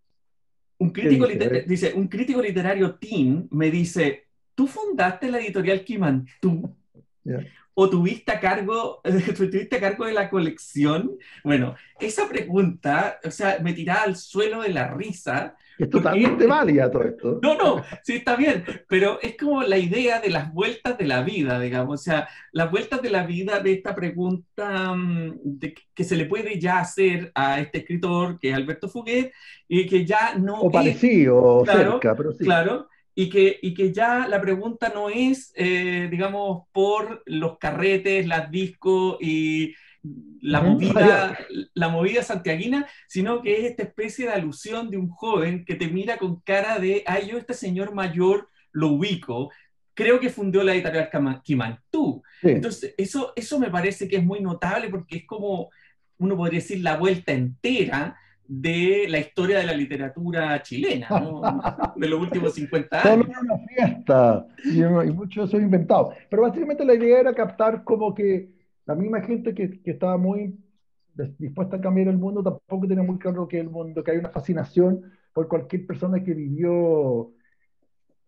un 0.78 0.92
crítico, 0.92 1.26
dice? 1.26 1.66
dice, 1.68 1.94
un 1.96 2.08
crítico 2.08 2.44
literario 2.44 2.94
teen 2.96 3.48
me 3.50 3.72
dice, 3.72 4.27
tú 4.58 4.66
fundaste 4.66 5.30
la 5.30 5.38
editorial 5.38 5.86
Kimantú 5.86 6.76
o 7.80 7.88
tuviste 7.88 8.32
a 8.32 8.40
cargo, 8.40 9.02
tuviste 9.38 9.76
a 9.76 9.80
cargo 9.80 10.06
de 10.06 10.14
la 10.14 10.32
colección? 10.32 11.12
Bueno, 11.44 11.76
esa 12.00 12.28
pregunta, 12.28 13.20
o 13.24 13.30
sea, 13.30 13.60
me 13.62 13.74
tiraba 13.74 14.02
al 14.02 14.16
suelo 14.16 14.64
de 14.64 14.70
la 14.70 14.88
risa. 14.96 15.56
Es 15.78 15.88
totalmente 15.92 16.48
válida 16.48 16.90
todo 16.90 17.04
esto. 17.04 17.40
No, 17.44 17.56
no, 17.56 17.84
sí 18.02 18.14
está 18.14 18.36
bien, 18.36 18.64
pero 18.90 19.20
es 19.22 19.38
como 19.38 19.62
la 19.62 19.78
idea 19.78 20.20
de 20.20 20.32
las 20.32 20.52
vueltas 20.52 20.98
de 20.98 21.06
la 21.06 21.22
vida, 21.22 21.60
digamos, 21.60 22.02
o 22.02 22.04
sea, 22.04 22.28
las 22.52 22.72
vueltas 22.72 23.00
de 23.04 23.12
la 23.12 23.28
vida 23.28 23.60
de 23.60 23.74
esta 23.74 23.94
pregunta 23.94 24.96
mm, 24.96 25.36
de, 25.44 25.76
que 25.94 26.04
se 26.04 26.16
le 26.16 26.26
puede 26.26 26.60
ya 26.60 26.80
hacer 26.80 27.32
a 27.36 27.60
este 27.60 27.78
escritor, 27.78 28.40
que 28.40 28.50
es 28.50 28.56
Alberto 28.56 28.90
Fuguet, 28.90 29.32
y 29.68 29.86
que 29.86 30.04
ya 30.04 30.34
no... 30.34 30.62
O 30.62 30.72
parecido, 30.72 31.44
o 31.44 31.64
cerca, 31.64 32.16
pero 32.16 32.32
sí. 32.32 32.44
Claro, 32.44 32.88
y 33.20 33.30
que, 33.32 33.58
y 33.64 33.74
que 33.74 33.92
ya 33.92 34.28
la 34.28 34.40
pregunta 34.40 34.92
no 34.94 35.10
es, 35.10 35.52
eh, 35.56 36.08
digamos, 36.12 36.68
por 36.72 37.24
los 37.26 37.58
carretes, 37.58 38.28
las 38.28 38.52
discos 38.52 39.18
y 39.20 39.74
la, 40.40 40.62
movida, 40.62 41.36
la 41.74 41.90
movida 41.90 42.22
santiaguina, 42.22 42.86
sino 43.08 43.42
que 43.42 43.58
es 43.58 43.72
esta 43.72 43.82
especie 43.82 44.28
de 44.28 44.34
alusión 44.34 44.92
de 44.92 44.98
un 44.98 45.10
joven 45.10 45.66
que 45.66 45.74
te 45.74 45.88
mira 45.88 46.20
con 46.20 46.42
cara 46.42 46.78
de, 46.78 47.04
ay, 47.08 47.30
yo 47.32 47.40
este 47.40 47.56
señor 47.56 47.92
mayor 47.92 48.50
lo 48.72 48.90
ubico, 48.90 49.50
creo 49.96 50.20
que 50.20 50.30
fundó 50.30 50.62
la 50.62 50.76
editorial 50.76 51.10
Kimantú. 51.44 52.22
Entonces, 52.44 52.94
eso, 53.00 53.34
eso 53.36 53.58
me 53.58 53.72
parece 53.72 54.08
que 54.08 54.18
es 54.18 54.24
muy 54.24 54.42
notable 54.42 54.90
porque 54.90 55.18
es 55.18 55.26
como, 55.26 55.72
uno 56.20 56.38
podría 56.38 56.60
decir, 56.60 56.84
la 56.84 56.98
vuelta 56.98 57.32
entera 57.32 58.16
de 58.48 59.06
la 59.10 59.20
historia 59.20 59.60
de 59.60 59.66
la 59.66 59.74
literatura 59.74 60.62
chilena, 60.62 61.08
de 61.96 62.08
los 62.08 62.20
últimos 62.20 62.54
50 62.54 63.02
años. 63.02 63.26
Solo 63.26 63.40
una 63.42 63.68
fiesta, 63.68 64.48
y, 64.64 64.82
y 64.82 65.12
mucho 65.12 65.42
de 65.42 65.48
eso 65.48 65.60
inventado. 65.60 66.14
Pero 66.30 66.44
básicamente 66.44 66.86
la 66.86 66.96
idea 66.96 67.20
era 67.20 67.34
captar 67.34 67.84
como 67.84 68.14
que 68.14 68.50
la 68.86 68.96
misma 68.96 69.22
gente 69.22 69.54
que, 69.54 69.82
que, 69.82 69.92
estaba 69.92 70.18
muy 70.18 70.58
dispuesta 71.38 71.78
a 71.78 71.82
cambiar 71.82 72.08
el 72.08 72.18
mundo 72.18 72.44
tampoco 72.44 72.88
tenía 72.88 73.04
muy 73.04 73.18
claro 73.18 73.48
que 73.48 73.60
el 73.60 73.70
mundo, 73.70 74.04
que 74.04 74.12
hay 74.12 74.18
una 74.18 74.30
fascinación 74.30 75.12
por 75.34 75.48
cualquier 75.48 75.86
persona 75.86 76.24
que 76.24 76.34
vivió 76.34 77.34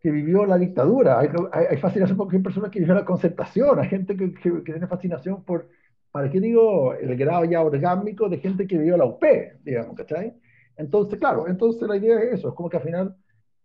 que 0.01 0.11
vivió 0.11 0.45
la 0.45 0.57
dictadura, 0.57 1.19
hay, 1.19 1.27
hay, 1.51 1.75
fascinación 1.75 2.17
por 2.17 2.27
cualquier 2.27 2.43
persona 2.43 2.71
que 2.71 2.79
vivió 2.79 2.95
la 2.95 3.03
concertación, 3.03 3.79
hay 3.79 3.89
gente 3.89 4.15
que, 4.15 4.31
que, 4.33 4.63
que 4.63 4.71
tiene 4.71 4.87
fascinación 4.87 5.43
por 5.43 5.67
¿para 6.11 6.29
qué 6.29 6.39
digo 6.39 6.93
el 6.93 7.15
grado 7.15 7.45
ya 7.45 7.61
orgánico 7.61 8.29
de 8.29 8.39
gente 8.39 8.67
que 8.67 8.77
vivió 8.77 8.97
la 8.97 9.05
UP, 9.05 9.23
digamos, 9.63 9.95
¿cachai? 9.95 10.33
Entonces, 10.75 11.19
claro, 11.19 11.47
entonces 11.47 11.87
la 11.87 11.97
idea 11.97 12.19
es 12.19 12.39
eso, 12.39 12.49
es 12.49 12.55
como 12.55 12.69
que 12.69 12.77
al 12.77 12.83
final 12.83 13.15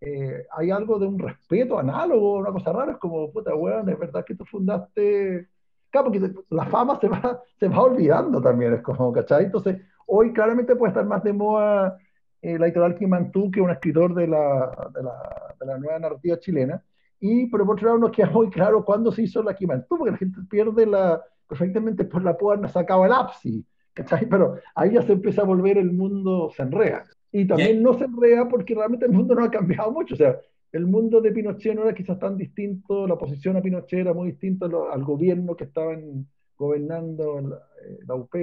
eh, 0.01 0.47
hay 0.51 0.71
algo 0.71 0.99
de 0.99 1.07
un 1.07 1.19
respeto 1.19 1.79
análogo, 1.79 2.39
una 2.39 2.53
cosa 2.53 2.73
rara, 2.73 2.93
es 2.93 2.99
como, 2.99 3.31
puta, 3.33 3.55
weón, 3.55 3.89
es 3.89 3.99
verdad 3.99 4.25
que 4.25 4.35
tú 4.35 4.45
fundaste... 4.45 5.49
Claro, 5.91 6.11
porque 6.11 6.33
la 6.51 6.67
fama 6.67 6.99
se 7.01 7.09
va, 7.09 7.41
se 7.59 7.69
va 7.69 7.83
olvidando 7.83 8.43
también, 8.43 8.75
es 8.75 8.83
como, 8.83 9.13
¿cachai? 9.13 9.45
Entonces, 9.45 9.81
hoy 10.07 10.33
claramente 10.33 10.75
puede 10.75 10.91
estar 10.91 11.07
más 11.07 11.23
de 11.23 11.33
moda 11.33 11.97
eh, 12.43 12.59
la 12.59 12.67
editorial 12.67 12.97
Kimantú 12.97 13.51
que 13.51 13.61
un 13.61 13.71
escritor 13.71 14.13
de 14.15 14.27
la, 14.27 14.91
de 14.93 15.03
la, 15.03 15.55
de 15.59 15.67
la 15.67 15.79
nueva 15.79 15.99
narrativa 15.99 16.39
chilena, 16.39 16.85
y 17.21 17.47
pero 17.47 17.65
por 17.65 17.77
otro 17.77 17.87
lado 17.89 18.01
nos 18.01 18.11
queda 18.11 18.29
muy 18.29 18.51
claro 18.51 18.85
cuándo 18.85 19.13
se 19.13 19.23
hizo 19.23 19.43
la 19.43 19.55
Kimantú, 19.55 19.97
porque 19.97 20.11
la 20.11 20.19
gente 20.19 20.41
pierde 20.51 20.85
la 20.85 21.23
perfectamente 21.49 22.05
por 22.05 22.23
la 22.23 22.37
puerta 22.37 22.69
sacaba 22.69 23.07
el 23.07 23.13
ápice, 23.13 23.63
¿cachai? 23.93 24.27
Pero 24.27 24.57
ahí 24.75 24.93
ya 24.93 25.03
se 25.03 25.13
empieza 25.13 25.43
a 25.43 25.47
volver 25.47 25.79
el 25.79 25.93
mundo, 25.93 26.51
se 26.55 26.63
enrea. 26.63 27.05
Y 27.33 27.47
también 27.47 27.83
no 27.83 27.95
se 27.95 28.05
enrea 28.05 28.49
porque 28.49 28.75
realmente 28.75 29.07
el 29.07 29.13
mundo 29.13 29.35
no 29.35 29.45
ha 29.45 29.51
cambiado 29.51 29.91
mucho, 29.91 30.15
o 30.15 30.17
sea, 30.17 30.39
el 30.71 30.87
mundo 30.87 31.21
de 31.21 31.31
Pinochet 31.31 31.75
no 31.75 31.83
era 31.83 31.95
quizás 31.95 32.19
tan 32.19 32.37
distinto, 32.37 33.07
la 33.07 33.17
posición 33.17 33.57
a 33.57 33.63
Pinochet 33.63 34.01
era 34.01 34.13
muy 34.13 34.33
distinta 34.33 34.67
al 34.67 35.05
gobierno 35.05 35.57
que 35.57 35.65
estaban 35.65 36.27
gobernando 36.57 37.41
la, 37.41 37.57
eh, 37.85 37.99
la, 38.07 38.15
UP, 38.15 38.35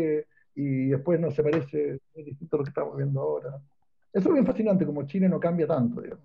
y 0.56 0.88
después 0.88 1.20
no 1.20 1.32
se 1.32 1.44
parece, 1.44 2.00
muy 2.16 2.24
distinto 2.24 2.56
a 2.56 2.60
lo 2.60 2.64
que 2.64 2.70
estamos 2.70 2.98
viendo 2.98 3.22
ahora. 3.22 3.62
Eso 4.14 4.30
es 4.30 4.34
bien 4.34 4.46
fascinante, 4.46 4.86
como 4.86 5.06
Chile 5.06 5.28
no 5.28 5.40
cambia 5.40 5.68
tanto, 5.68 6.02
digamos. 6.02 6.24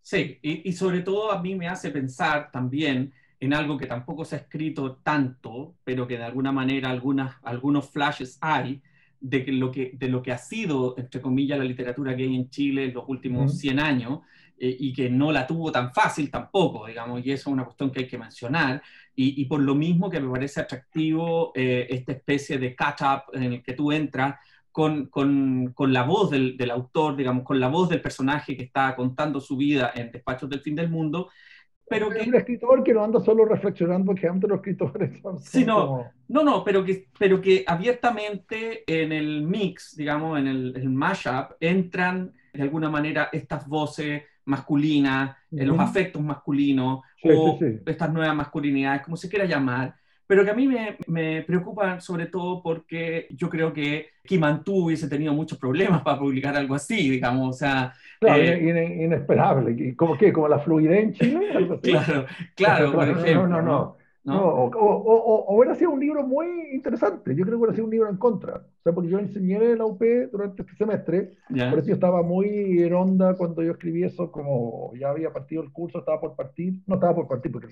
Sí, 0.00 0.38
y, 0.42 0.68
y 0.68 0.72
sobre 0.72 1.00
todo 1.02 1.30
a 1.30 1.40
mí 1.40 1.54
me 1.54 1.68
hace 1.68 1.90
pensar 1.90 2.50
también 2.50 3.12
en 3.42 3.52
algo 3.52 3.76
que 3.76 3.86
tampoco 3.86 4.24
se 4.24 4.36
ha 4.36 4.38
escrito 4.38 5.00
tanto, 5.02 5.74
pero 5.82 6.06
que 6.06 6.16
de 6.16 6.22
alguna 6.22 6.52
manera 6.52 6.90
algunas, 6.90 7.34
algunos 7.42 7.90
flashes 7.90 8.38
hay 8.40 8.80
de, 9.18 9.44
lo 9.48 9.72
que, 9.72 9.90
de 9.94 10.08
lo 10.08 10.22
que 10.22 10.30
ha 10.30 10.38
sido, 10.38 10.94
entre 10.96 11.20
comillas, 11.20 11.58
la 11.58 11.64
literatura 11.64 12.12
gay 12.12 12.36
en 12.36 12.48
Chile 12.50 12.84
en 12.84 12.94
los 12.94 13.02
últimos 13.08 13.58
100 13.58 13.80
años 13.80 14.20
eh, 14.56 14.76
y 14.78 14.92
que 14.92 15.10
no 15.10 15.32
la 15.32 15.44
tuvo 15.44 15.72
tan 15.72 15.92
fácil 15.92 16.30
tampoco, 16.30 16.86
digamos, 16.86 17.26
y 17.26 17.32
eso 17.32 17.50
es 17.50 17.52
una 17.52 17.64
cuestión 17.64 17.90
que 17.90 18.00
hay 18.00 18.06
que 18.06 18.16
mencionar. 18.16 18.80
Y, 19.16 19.42
y 19.42 19.46
por 19.46 19.60
lo 19.60 19.74
mismo 19.74 20.08
que 20.08 20.20
me 20.20 20.30
parece 20.30 20.60
atractivo 20.60 21.50
eh, 21.56 21.88
esta 21.90 22.12
especie 22.12 22.58
de 22.58 22.76
catch-up 22.76 23.22
en 23.32 23.54
el 23.54 23.62
que 23.64 23.72
tú 23.72 23.90
entras 23.90 24.36
con, 24.70 25.06
con, 25.06 25.72
con, 25.74 25.92
la 25.92 26.04
voz 26.04 26.30
del, 26.30 26.56
del, 26.56 26.70
autor, 26.70 27.16
digamos, 27.16 27.42
con 27.42 27.58
la 27.58 27.66
voz 27.66 27.88
del 27.88 28.00
personaje 28.00 28.56
que 28.56 28.62
está 28.62 28.94
contando 28.94 29.40
su 29.40 29.56
vida 29.56 29.90
en 29.96 30.12
Despachos 30.12 30.48
del 30.48 30.60
Fin 30.60 30.76
del 30.76 30.88
Mundo, 30.88 31.28
pero 31.92 32.10
que... 32.10 32.28
Un 32.28 32.34
escritor 32.34 32.82
que 32.82 32.94
no 32.94 33.04
anda 33.04 33.20
solo 33.20 33.44
reflexionando, 33.44 34.14
que 34.14 34.26
antes 34.26 34.48
los 34.48 34.58
escritores 34.58 35.18
son... 35.22 35.38
Sí, 35.38 35.64
no, 35.64 36.10
no, 36.28 36.42
no, 36.42 36.64
pero 36.64 36.84
que, 36.84 37.08
pero 37.18 37.40
que 37.40 37.64
abiertamente 37.66 38.84
en 38.86 39.12
el 39.12 39.42
mix, 39.42 39.94
digamos, 39.96 40.38
en 40.38 40.46
el, 40.46 40.72
el 40.76 40.88
mashup, 40.88 41.52
entran 41.60 42.32
de 42.52 42.62
alguna 42.62 42.88
manera 42.88 43.28
estas 43.32 43.66
voces 43.66 44.22
masculinas, 44.44 45.36
en 45.52 45.68
los 45.68 45.78
afectos 45.78 46.20
masculinos, 46.22 47.00
o 47.22 47.58
estas 47.86 48.12
nuevas 48.12 48.34
masculinidades, 48.34 49.02
como 49.02 49.16
se 49.16 49.28
quiera 49.28 49.44
llamar, 49.44 49.94
pero 50.32 50.46
que 50.46 50.50
a 50.50 50.54
mí 50.54 50.66
me, 50.66 50.96
me 51.08 51.42
preocupa 51.42 52.00
sobre 52.00 52.24
todo 52.24 52.62
porque 52.62 53.26
yo 53.32 53.50
creo 53.50 53.70
que 53.70 54.06
Kimantú 54.24 54.86
hubiese 54.86 55.06
tenido 55.06 55.34
muchos 55.34 55.58
problemas 55.58 56.00
para 56.00 56.18
publicar 56.18 56.56
algo 56.56 56.74
así, 56.74 57.10
digamos, 57.10 57.54
o 57.54 57.58
sea... 57.58 57.92
Claro, 58.18 58.42
eh, 58.42 59.04
inesperable, 59.04 59.94
¿como 59.94 60.16
qué? 60.16 60.32
¿Como 60.32 60.48
la 60.48 60.58
fluidez 60.60 61.04
en 61.04 61.12
Chile? 61.12 61.48
Claro, 61.82 62.24
claro, 62.54 62.92
por 62.92 63.08
ejemplo. 63.10 63.46
No, 63.46 63.60
no, 63.60 63.98
no. 64.24 64.42
o, 64.42 64.70
o, 64.70 65.44
o, 65.44 65.54
hubiera 65.54 65.74
sido 65.74 65.90
un 65.90 66.00
libro 66.00 66.26
muy 66.26 66.46
interesante, 66.72 67.34
yo 67.36 67.44
creo 67.44 67.58
que 67.58 67.64
hubiera 67.64 67.74
sido 67.74 67.84
un 67.84 67.90
libro 67.90 68.08
en 68.08 68.16
contra, 68.16 68.54
o 68.54 68.82
sea, 68.82 68.94
porque 68.94 69.10
yo 69.10 69.18
enseñé 69.18 69.56
en 69.56 69.78
la 69.80 69.84
UP 69.84 70.02
durante 70.32 70.62
este 70.62 70.74
semestre, 70.76 71.36
por 71.46 71.78
eso 71.78 71.88
yo 71.88 71.94
estaba 71.94 72.22
muy 72.22 72.82
en 72.82 72.94
onda 72.94 73.34
cuando 73.36 73.62
yo 73.62 73.72
escribí 73.72 74.02
eso, 74.02 74.32
como 74.32 74.94
ya 74.98 75.10
había 75.10 75.30
partido 75.30 75.62
el 75.62 75.72
curso, 75.72 75.98
estaba 75.98 76.18
por 76.18 76.34
partir, 76.36 76.72
no 76.86 76.94
estaba 76.94 77.14
por 77.14 77.28
partir, 77.28 77.52
porque 77.52 77.68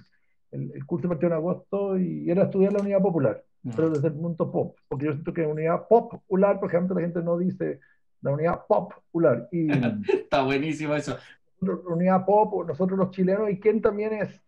el, 0.53 0.73
el, 0.75 0.87
curso 0.87 1.09
partió 1.09 1.29
en 1.29 1.35
agosto 1.35 1.99
y 1.99 2.31
era 2.31 2.45
estudiar 2.45 2.73
la 2.73 2.81
unidad 2.81 3.01
popular, 3.01 3.45
mm. 3.63 3.71
pero 3.75 3.91
desde 3.91 4.09
el 4.09 4.15
punto 4.15 4.51
pop, 4.51 4.77
porque 4.89 5.07
yo 5.07 5.13
siento 5.13 5.33
que 5.33 5.47
unidad 5.47 5.87
popular, 5.89 6.59
por 6.61 6.69
ejemplo, 6.69 6.95
la 6.95 7.03
gente 7.03 7.23
no 7.23 7.39
dice 7.39 7.81
la 8.23 8.33
unidad 8.33 8.67
popular. 8.67 9.49
Y, 9.53 9.71
Está 10.13 10.43
buenísimo 10.43 10.95
eso. 10.95 11.17
Unidad 11.61 12.25
pop, 12.25 12.67
nosotros 12.67 12.99
los 12.99 13.11
chilenos, 13.11 13.51
y 13.51 13.61
quién 13.61 13.83
también 13.83 14.15
es, 14.15 14.41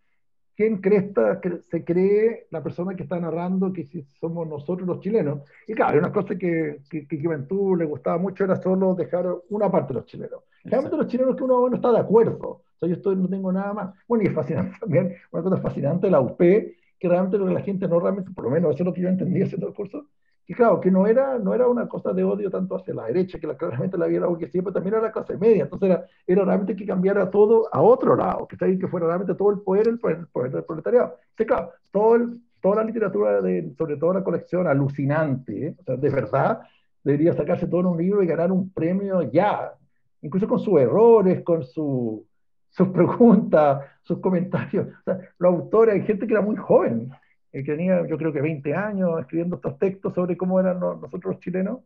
quién 0.55 0.77
cresta 0.77 1.39
se 1.69 1.83
cree 1.83 2.47
la 2.51 2.61
persona 2.61 2.95
que 2.95 3.03
está 3.03 3.19
narrando 3.19 3.73
que 3.73 3.85
si 3.85 4.03
somos 4.19 4.47
nosotros 4.47 4.87
los 4.87 4.99
chilenos. 4.99 5.41
Y 5.67 5.73
claro, 5.73 5.99
una 5.99 6.11
cosa 6.11 6.35
que, 6.37 6.81
que, 6.89 7.07
que 7.07 7.23
Juventud 7.23 7.77
le 7.77 7.85
gustaba 7.85 8.17
mucho 8.17 8.43
era 8.43 8.61
solo 8.61 8.95
dejar 8.95 9.25
una 9.49 9.71
parte 9.71 9.93
de 9.93 9.99
los 9.99 10.05
chilenos. 10.05 10.43
Realmente 10.63 10.97
los 10.97 11.07
chilenos 11.07 11.35
que 11.35 11.43
uno 11.43 11.69
no 11.69 11.75
está 11.75 11.91
de 11.91 11.99
acuerdo 11.99 12.63
yo 12.87 12.95
estoy, 12.95 13.15
no 13.15 13.27
tengo 13.27 13.51
nada 13.51 13.73
más. 13.73 13.93
Bueno, 14.07 14.23
y 14.23 14.27
es 14.27 14.33
fascinante 14.33 14.77
también, 14.79 15.15
una 15.31 15.43
cosa 15.43 15.57
fascinante 15.57 16.09
la 16.09 16.21
UP, 16.21 16.37
que 16.37 17.09
realmente 17.09 17.37
lo 17.37 17.47
que 17.47 17.53
la 17.53 17.61
gente 17.61 17.87
no 17.87 17.99
realmente, 17.99 18.31
por 18.31 18.45
lo 18.45 18.51
menos 18.51 18.73
eso 18.73 18.83
es 18.83 18.87
lo 18.87 18.93
que 18.93 19.01
yo 19.01 19.09
entendí 19.09 19.41
haciendo 19.41 19.67
el 19.67 19.73
curso, 19.73 20.07
que 20.45 20.53
claro, 20.53 20.79
que 20.81 20.91
no 20.91 21.07
era, 21.07 21.39
no 21.39 21.53
era 21.53 21.67
una 21.67 21.87
cosa 21.87 22.11
de 22.13 22.23
odio 22.23 22.49
tanto 22.49 22.75
hacia 22.75 22.93
la 22.93 23.05
derecha, 23.05 23.39
que 23.39 23.47
la, 23.47 23.55
claramente 23.55 23.97
la 23.97 24.05
había 24.05 24.19
algo 24.19 24.37
que 24.37 24.49
siempre 24.49 24.73
también 24.73 24.95
era 24.95 25.03
la 25.03 25.11
clase 25.11 25.37
media, 25.37 25.63
entonces 25.63 25.89
era, 25.89 26.05
era 26.27 26.45
realmente 26.45 26.75
que 26.75 26.85
cambiara 26.85 27.29
todo 27.29 27.69
a 27.71 27.81
otro 27.81 28.15
lado, 28.15 28.47
que, 28.47 28.57
que 28.57 28.87
fuera 28.87 29.07
realmente 29.07 29.35
todo 29.35 29.51
el 29.51 29.59
poder, 29.61 29.87
el 29.87 29.99
poder, 29.99 30.17
el 30.17 30.27
poder 30.27 30.51
del 30.51 30.63
proletariado. 30.63 31.17
Entonces, 31.31 31.47
claro, 31.47 31.71
todo 31.91 32.15
el, 32.15 32.41
toda 32.61 32.75
la 32.77 32.83
literatura, 32.83 33.41
de, 33.41 33.73
sobre 33.77 33.97
todo 33.97 34.13
la 34.13 34.23
colección, 34.23 34.67
alucinante, 34.67 35.67
¿eh? 35.67 35.75
o 35.79 35.83
sea, 35.83 35.95
de 35.95 36.09
verdad, 36.09 36.61
debería 37.03 37.33
sacarse 37.33 37.67
todo 37.67 37.81
en 37.81 37.85
un 37.87 37.97
libro 37.97 38.23
y 38.23 38.27
ganar 38.27 38.51
un 38.51 38.69
premio 38.71 39.21
ya, 39.23 39.73
incluso 40.21 40.47
con 40.47 40.59
sus 40.59 40.79
errores, 40.79 41.41
con 41.43 41.63
su 41.63 42.25
sus 42.73 42.87
preguntas, 42.89 43.85
sus 44.01 44.19
comentarios. 44.19 44.87
O 44.87 45.03
sea, 45.03 45.19
los 45.37 45.53
autores, 45.53 45.95
hay 45.95 46.01
gente 46.01 46.25
que 46.25 46.33
era 46.33 46.41
muy 46.41 46.55
joven, 46.55 47.11
que 47.53 47.63
tenía 47.63 48.05
yo 48.07 48.17
creo 48.17 48.33
que 48.33 48.41
20 48.41 48.73
años 48.73 49.19
escribiendo 49.19 49.57
estos 49.57 49.77
textos 49.77 50.13
sobre 50.15 50.35
cómo 50.35 50.59
eran 50.59 50.79
nosotros 50.79 51.35
los 51.35 51.39
chilenos, 51.39 51.79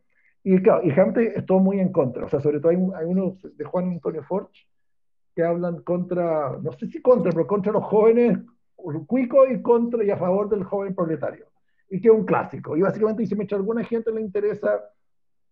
Y 0.44 0.62
claro, 0.62 0.82
y 0.84 0.92
realmente 0.92 1.38
estuvo 1.38 1.60
muy 1.60 1.80
en 1.80 1.92
contra. 1.92 2.26
O 2.26 2.30
sea, 2.30 2.40
sobre 2.40 2.60
todo 2.60 2.70
hay, 2.70 2.78
hay 2.96 3.06
unos 3.06 3.42
de 3.58 3.66
Juan 3.66 3.90
Antonio 3.90 4.24
Forge 4.24 4.66
que 5.36 5.44
hablan 5.44 5.82
contra, 5.84 6.58
no 6.62 6.72
sé 6.72 6.88
si 6.88 7.02
contra, 7.02 7.32
pero 7.32 7.46
contra 7.46 7.72
los 7.74 7.84
jóvenes 7.84 8.40
cuicos 9.06 9.50
y 9.52 9.62
contra 9.62 10.04
y 10.04 10.10
a 10.10 10.18
favor 10.18 10.50
del 10.50 10.64
joven 10.64 10.96
proletario. 10.96 11.46
Y 11.90 12.00
que 12.00 12.08
es 12.08 12.14
un 12.14 12.26
clásico. 12.26 12.76
Y 12.78 12.82
básicamente 12.82 13.24
dice, 13.24 13.36
a 13.36 13.56
alguna 13.56 13.84
gente 13.84 14.12
le 14.12 14.22
interesa 14.22 14.82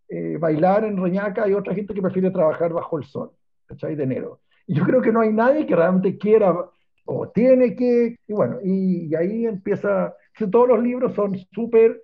eh, 0.08 0.38
bailar 0.38 0.86
en 0.86 1.02
Reñaca 1.02 1.48
y 1.48 1.54
otra 1.54 1.74
gente 1.74 1.94
que 1.94 2.02
prefiere 2.02 2.32
trabajar 2.32 2.74
bajo 2.74 2.98
el 2.98 3.06
sol, 3.06 3.32
¿cachai? 3.66 3.96
De 3.96 4.04
enero. 4.04 4.40
Y 4.68 4.76
yo 4.76 4.84
creo 4.84 5.02
que 5.02 5.12
no 5.12 5.22
hay 5.22 5.32
nadie 5.32 5.66
que 5.66 5.76
realmente 5.76 6.18
quiera 6.18 6.54
o 7.06 7.30
tiene 7.30 7.76
que, 7.76 8.18
y 8.28 8.34
bueno, 8.34 8.60
y, 8.64 9.14
ahí 9.16 9.46
empieza, 9.46 10.16
todos 10.52 10.68
los 10.68 10.84
libros 10.84 11.14
son 11.14 11.38
súper, 11.52 12.02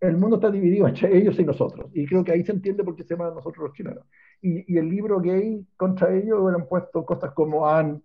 el 0.00 0.16
mundo 0.16 0.36
está 0.36 0.50
dividido 0.50 0.88
entre 0.88 1.16
ellos 1.16 1.38
y 1.38 1.44
nosotros, 1.44 1.90
y 1.94 2.06
creo 2.06 2.24
que 2.24 2.32
ahí 2.32 2.44
se 2.44 2.52
entiende 2.52 2.84
por 2.84 2.96
qué 2.96 3.04
se 3.04 3.14
llama 3.14 3.30
nosotros 3.30 3.68
los 3.68 3.72
chilenos. 3.72 4.04
Y, 4.42 4.72
y 4.72 4.78
el 4.78 4.88
libro 4.88 5.20
gay 5.20 5.66
contra 5.76 6.14
ellos 6.14 6.40
hubieran 6.40 6.66
puesto 6.66 7.04
cosas 7.04 7.32
como 7.32 7.68
han, 7.68 8.02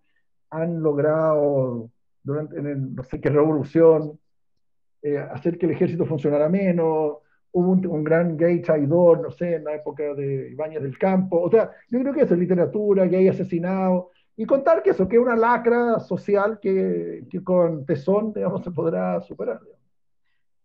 han 0.50 0.82
logrado 0.82 1.90
durante, 2.24 2.58
en 2.58 2.96
no 2.96 3.04
sé 3.04 3.22
qué 3.22 3.30
revolución, 3.30 4.20
eh, 5.02 5.20
hacer 5.20 5.58
que 5.58 5.68
el 5.68 5.74
ejército 5.74 6.06
funcionara 6.06 6.50
menos, 6.50 7.18
hubo 7.52 7.72
un, 7.72 8.04
gran 8.04 8.36
gay 8.36 8.62
traidor, 8.62 9.22
no 9.22 9.32
sé, 9.32 9.56
en 9.56 9.64
la 9.64 9.76
época 9.76 10.04
de 10.16 10.50
Ibáñez 10.52 10.82
del 10.82 10.98
Campo, 10.98 11.42
o 11.42 11.50
sea, 11.50 11.72
yo 11.90 12.00
creo 12.00 12.14
que 12.14 12.22
eso 12.22 12.34
es 12.34 12.40
literatura, 12.40 13.06
gay 13.06 13.28
asesinado, 13.28 14.10
y 14.38 14.46
contar 14.46 14.84
que 14.84 14.90
eso, 14.90 15.08
que 15.08 15.16
es 15.16 15.22
una 15.22 15.36
lacra 15.36 16.00
social 16.00 16.60
que, 16.62 17.24
que, 17.30 17.44
con 17.44 17.86
tesón, 17.86 18.34
digamos, 18.34 18.64
se 18.64 18.72
podrá 18.72 19.22
superar. 19.22 19.62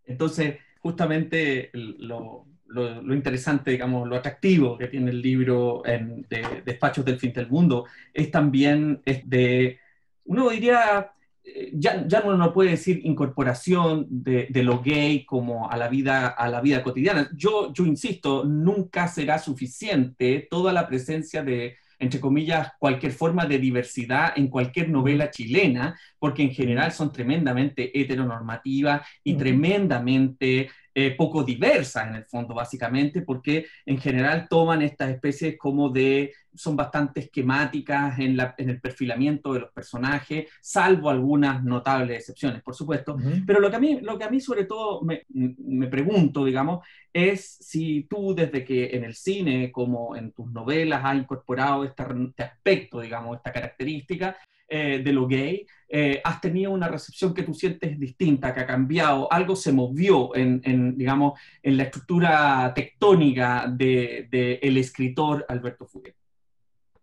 Entonces, 0.04 0.56
justamente 0.80 1.70
lo, 1.72 2.46
lo, 2.66 3.02
lo, 3.02 3.14
interesante, 3.14 3.70
digamos, 3.70 4.08
lo 4.08 4.16
atractivo 4.16 4.76
que 4.76 4.88
tiene 4.88 5.10
el 5.10 5.22
libro 5.22 5.86
en, 5.86 6.26
de 6.28 6.62
Despachos 6.64 7.04
del 7.04 7.18
Fin 7.18 7.32
del 7.32 7.48
Mundo 7.48 7.86
es 8.12 8.30
también 8.30 9.00
es 9.04 9.28
de, 9.28 9.78
uno 10.24 10.50
diría, 10.50 11.12
eh, 11.44 11.70
ya, 11.72 12.04
ya 12.08 12.22
no, 12.22 12.36
no 12.36 12.52
puede 12.52 12.70
decir 12.70 13.00
incorporación 13.04 14.06
de, 14.10 14.48
de, 14.50 14.62
lo 14.64 14.82
gay 14.82 15.24
como 15.24 15.70
a 15.70 15.76
la 15.76 15.88
vida, 15.88 16.26
a 16.26 16.48
la 16.48 16.60
vida 16.60 16.82
cotidiana. 16.82 17.30
Yo, 17.36 17.72
yo 17.72 17.86
insisto, 17.86 18.44
nunca 18.44 19.06
será 19.06 19.38
suficiente 19.38 20.48
toda 20.50 20.72
la 20.72 20.88
presencia 20.88 21.44
de, 21.44 21.76
entre 22.00 22.18
comillas, 22.18 22.72
cualquier 22.78 23.12
forma 23.12 23.46
de 23.46 23.58
diversidad 23.58 24.32
en 24.36 24.48
cualquier 24.48 24.88
novela 24.88 25.30
chilena, 25.30 25.98
porque 26.18 26.42
en 26.42 26.50
general 26.50 26.92
son 26.92 27.12
tremendamente 27.12 27.98
heteronormativas 27.98 29.06
y 29.22 29.34
tremendamente 29.34 30.70
eh, 30.92 31.14
poco 31.16 31.44
diversas 31.44 32.08
en 32.08 32.16
el 32.16 32.24
fondo, 32.24 32.54
básicamente, 32.54 33.22
porque 33.22 33.66
en 33.86 33.98
general 33.98 34.48
toman 34.48 34.82
estas 34.82 35.10
especies 35.10 35.56
como 35.56 35.90
de, 35.90 36.32
son 36.54 36.76
bastante 36.76 37.20
esquemáticas 37.20 38.18
en, 38.18 38.36
la, 38.36 38.54
en 38.58 38.70
el 38.70 38.80
perfilamiento 38.80 39.52
de 39.52 39.60
los 39.60 39.72
personajes, 39.72 40.48
salvo 40.60 41.10
algunas 41.10 41.62
notables 41.64 42.18
excepciones, 42.18 42.62
por 42.62 42.74
supuesto. 42.74 43.16
Pero 43.46 43.60
lo 43.60 43.70
que, 43.70 43.76
a 43.76 43.80
mí, 43.80 44.00
lo 44.00 44.18
que 44.18 44.24
a 44.24 44.30
mí 44.30 44.40
sobre 44.40 44.64
todo 44.64 45.02
me, 45.02 45.24
me 45.28 45.86
pregunto, 45.86 46.44
digamos, 46.44 46.86
es 47.12 47.56
si 47.60 48.04
tú 48.04 48.34
desde 48.34 48.64
que 48.64 48.90
en 48.96 49.04
el 49.04 49.14
cine 49.14 49.72
como 49.72 50.16
en 50.16 50.32
tus 50.32 50.50
novelas 50.50 51.02
has 51.04 51.16
incorporado 51.16 51.84
este, 51.84 52.04
este 52.28 52.42
aspecto, 52.42 53.00
digamos, 53.00 53.36
esta 53.36 53.52
característica, 53.52 54.36
eh, 54.72 55.02
de 55.02 55.12
lo 55.12 55.26
gay, 55.26 55.66
eh, 55.88 56.20
has 56.22 56.40
tenido 56.40 56.70
una 56.70 56.86
recepción 56.86 57.34
que 57.34 57.42
tú 57.42 57.52
sientes 57.52 57.98
distinta, 57.98 58.54
que 58.54 58.60
ha 58.60 58.66
cambiado, 58.66 59.26
algo 59.32 59.56
se 59.56 59.72
movió 59.72 60.32
en, 60.36 60.60
en 60.62 60.96
digamos, 60.96 61.40
en 61.60 61.76
la 61.76 61.82
estructura 61.82 62.72
tectónica 62.72 63.66
del 63.66 64.30
de, 64.30 64.60
el 64.62 64.76
escritor 64.76 65.44
Alberto 65.48 65.86
Fuguet. 65.86 66.14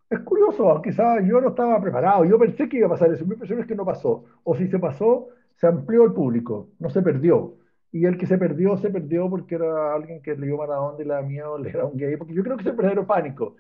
Es 0.10 0.20
curioso, 0.22 0.82
quizás 0.82 1.26
yo 1.26 1.42
no 1.42 1.50
estaba 1.50 1.82
preparado, 1.82 2.24
yo 2.24 2.40
pensé 2.40 2.70
que 2.70 2.78
iba 2.78 2.88
a 2.88 2.92
pasar 2.92 3.12
eso, 3.12 3.26
mi 3.26 3.34
impresión 3.34 3.60
es 3.60 3.68
que 3.68 3.76
no 3.76 3.86
pasó, 3.86 4.24
o 4.44 4.56
si 4.56 4.68
se 4.68 4.80
pasó, 4.80 5.28
se 5.56 5.68
amplió 5.68 6.06
el 6.06 6.14
público, 6.14 6.70
no 6.80 6.90
se 6.90 7.02
perdió. 7.02 7.56
Y 7.92 8.06
el 8.06 8.18
que 8.18 8.28
se 8.28 8.38
perdió, 8.38 8.78
se 8.78 8.90
perdió 8.90 9.30
porque 9.30 9.56
era 9.56 9.94
alguien 9.94 10.22
que 10.22 10.36
leyó 10.36 10.58
Maradona 10.58 11.02
y 11.02 11.06
le 11.06 11.14
da 11.14 11.22
miedo 11.22 11.58
le 11.60 11.70
era 11.70 11.86
un 11.86 11.98
gay, 11.98 12.16
porque 12.18 12.34
yo 12.34 12.44
creo 12.44 12.56
que 12.58 12.64
es 12.64 12.68
el 12.68 12.76
verdadero 12.76 13.06
pánico 13.06 13.56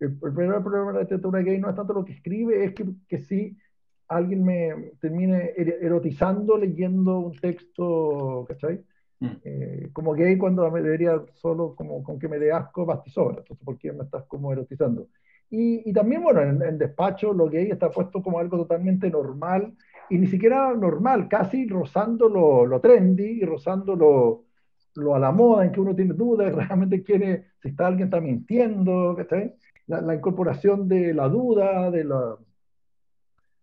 el, 0.00 0.16
primer 0.18 0.62
problema 0.62 0.88
de 0.88 0.92
la 0.94 1.00
literatura 1.00 1.42
gay 1.42 1.58
no 1.58 1.70
es 1.70 1.76
tanto 1.76 1.92
lo 1.92 2.04
que 2.04 2.12
escribe, 2.12 2.64
es 2.64 2.74
que, 2.74 2.86
que 3.08 3.18
sí 3.18 3.56
alguien 4.08 4.44
me 4.44 4.92
termine 5.00 5.52
er, 5.56 5.78
erotizando 5.82 6.56
leyendo 6.56 7.18
un 7.18 7.36
texto, 7.38 8.44
¿cachai? 8.48 8.84
Mm. 9.18 9.26
Eh, 9.44 9.90
como 9.92 10.12
gay 10.12 10.36
cuando 10.36 10.70
me 10.70 10.82
debería 10.82 11.20
solo 11.34 11.74
como 11.74 12.02
con 12.02 12.18
que 12.18 12.28
me 12.28 12.38
dé 12.38 12.52
asco 12.52 12.84
bastizora, 12.84 13.38
entonces 13.38 13.64
¿por 13.64 13.78
qué 13.78 13.92
me 13.92 14.04
estás 14.04 14.24
como 14.26 14.52
erotizando? 14.52 15.08
Y, 15.50 15.88
y 15.88 15.92
también, 15.92 16.22
bueno, 16.22 16.42
en, 16.42 16.62
en, 16.62 16.78
despacho 16.78 17.32
lo 17.32 17.48
gay 17.48 17.70
está 17.70 17.90
puesto 17.90 18.22
como 18.22 18.38
algo 18.38 18.58
totalmente 18.58 19.10
normal, 19.10 19.74
y 20.08 20.18
ni 20.18 20.26
siquiera 20.26 20.74
normal, 20.74 21.28
casi 21.28 21.66
rozando 21.66 22.28
lo, 22.28 22.66
lo 22.66 22.80
trendy 22.80 23.42
y 23.42 23.44
rozando 23.44 23.96
lo, 23.96 24.44
lo, 24.96 25.14
a 25.14 25.18
la 25.18 25.32
moda, 25.32 25.64
en 25.64 25.72
que 25.72 25.80
uno 25.80 25.94
tiene 25.94 26.14
dudas, 26.14 26.52
realmente 26.54 27.02
quiere, 27.02 27.46
si 27.62 27.68
está 27.68 27.86
alguien 27.86 28.08
está 28.08 28.20
mintiendo, 28.20 29.14
¿cachai? 29.16 29.54
la, 29.86 30.14
incorporación 30.14 30.88
de 30.88 31.14
la 31.14 31.28
duda, 31.28 31.90
de 31.90 32.04
la, 32.04 32.36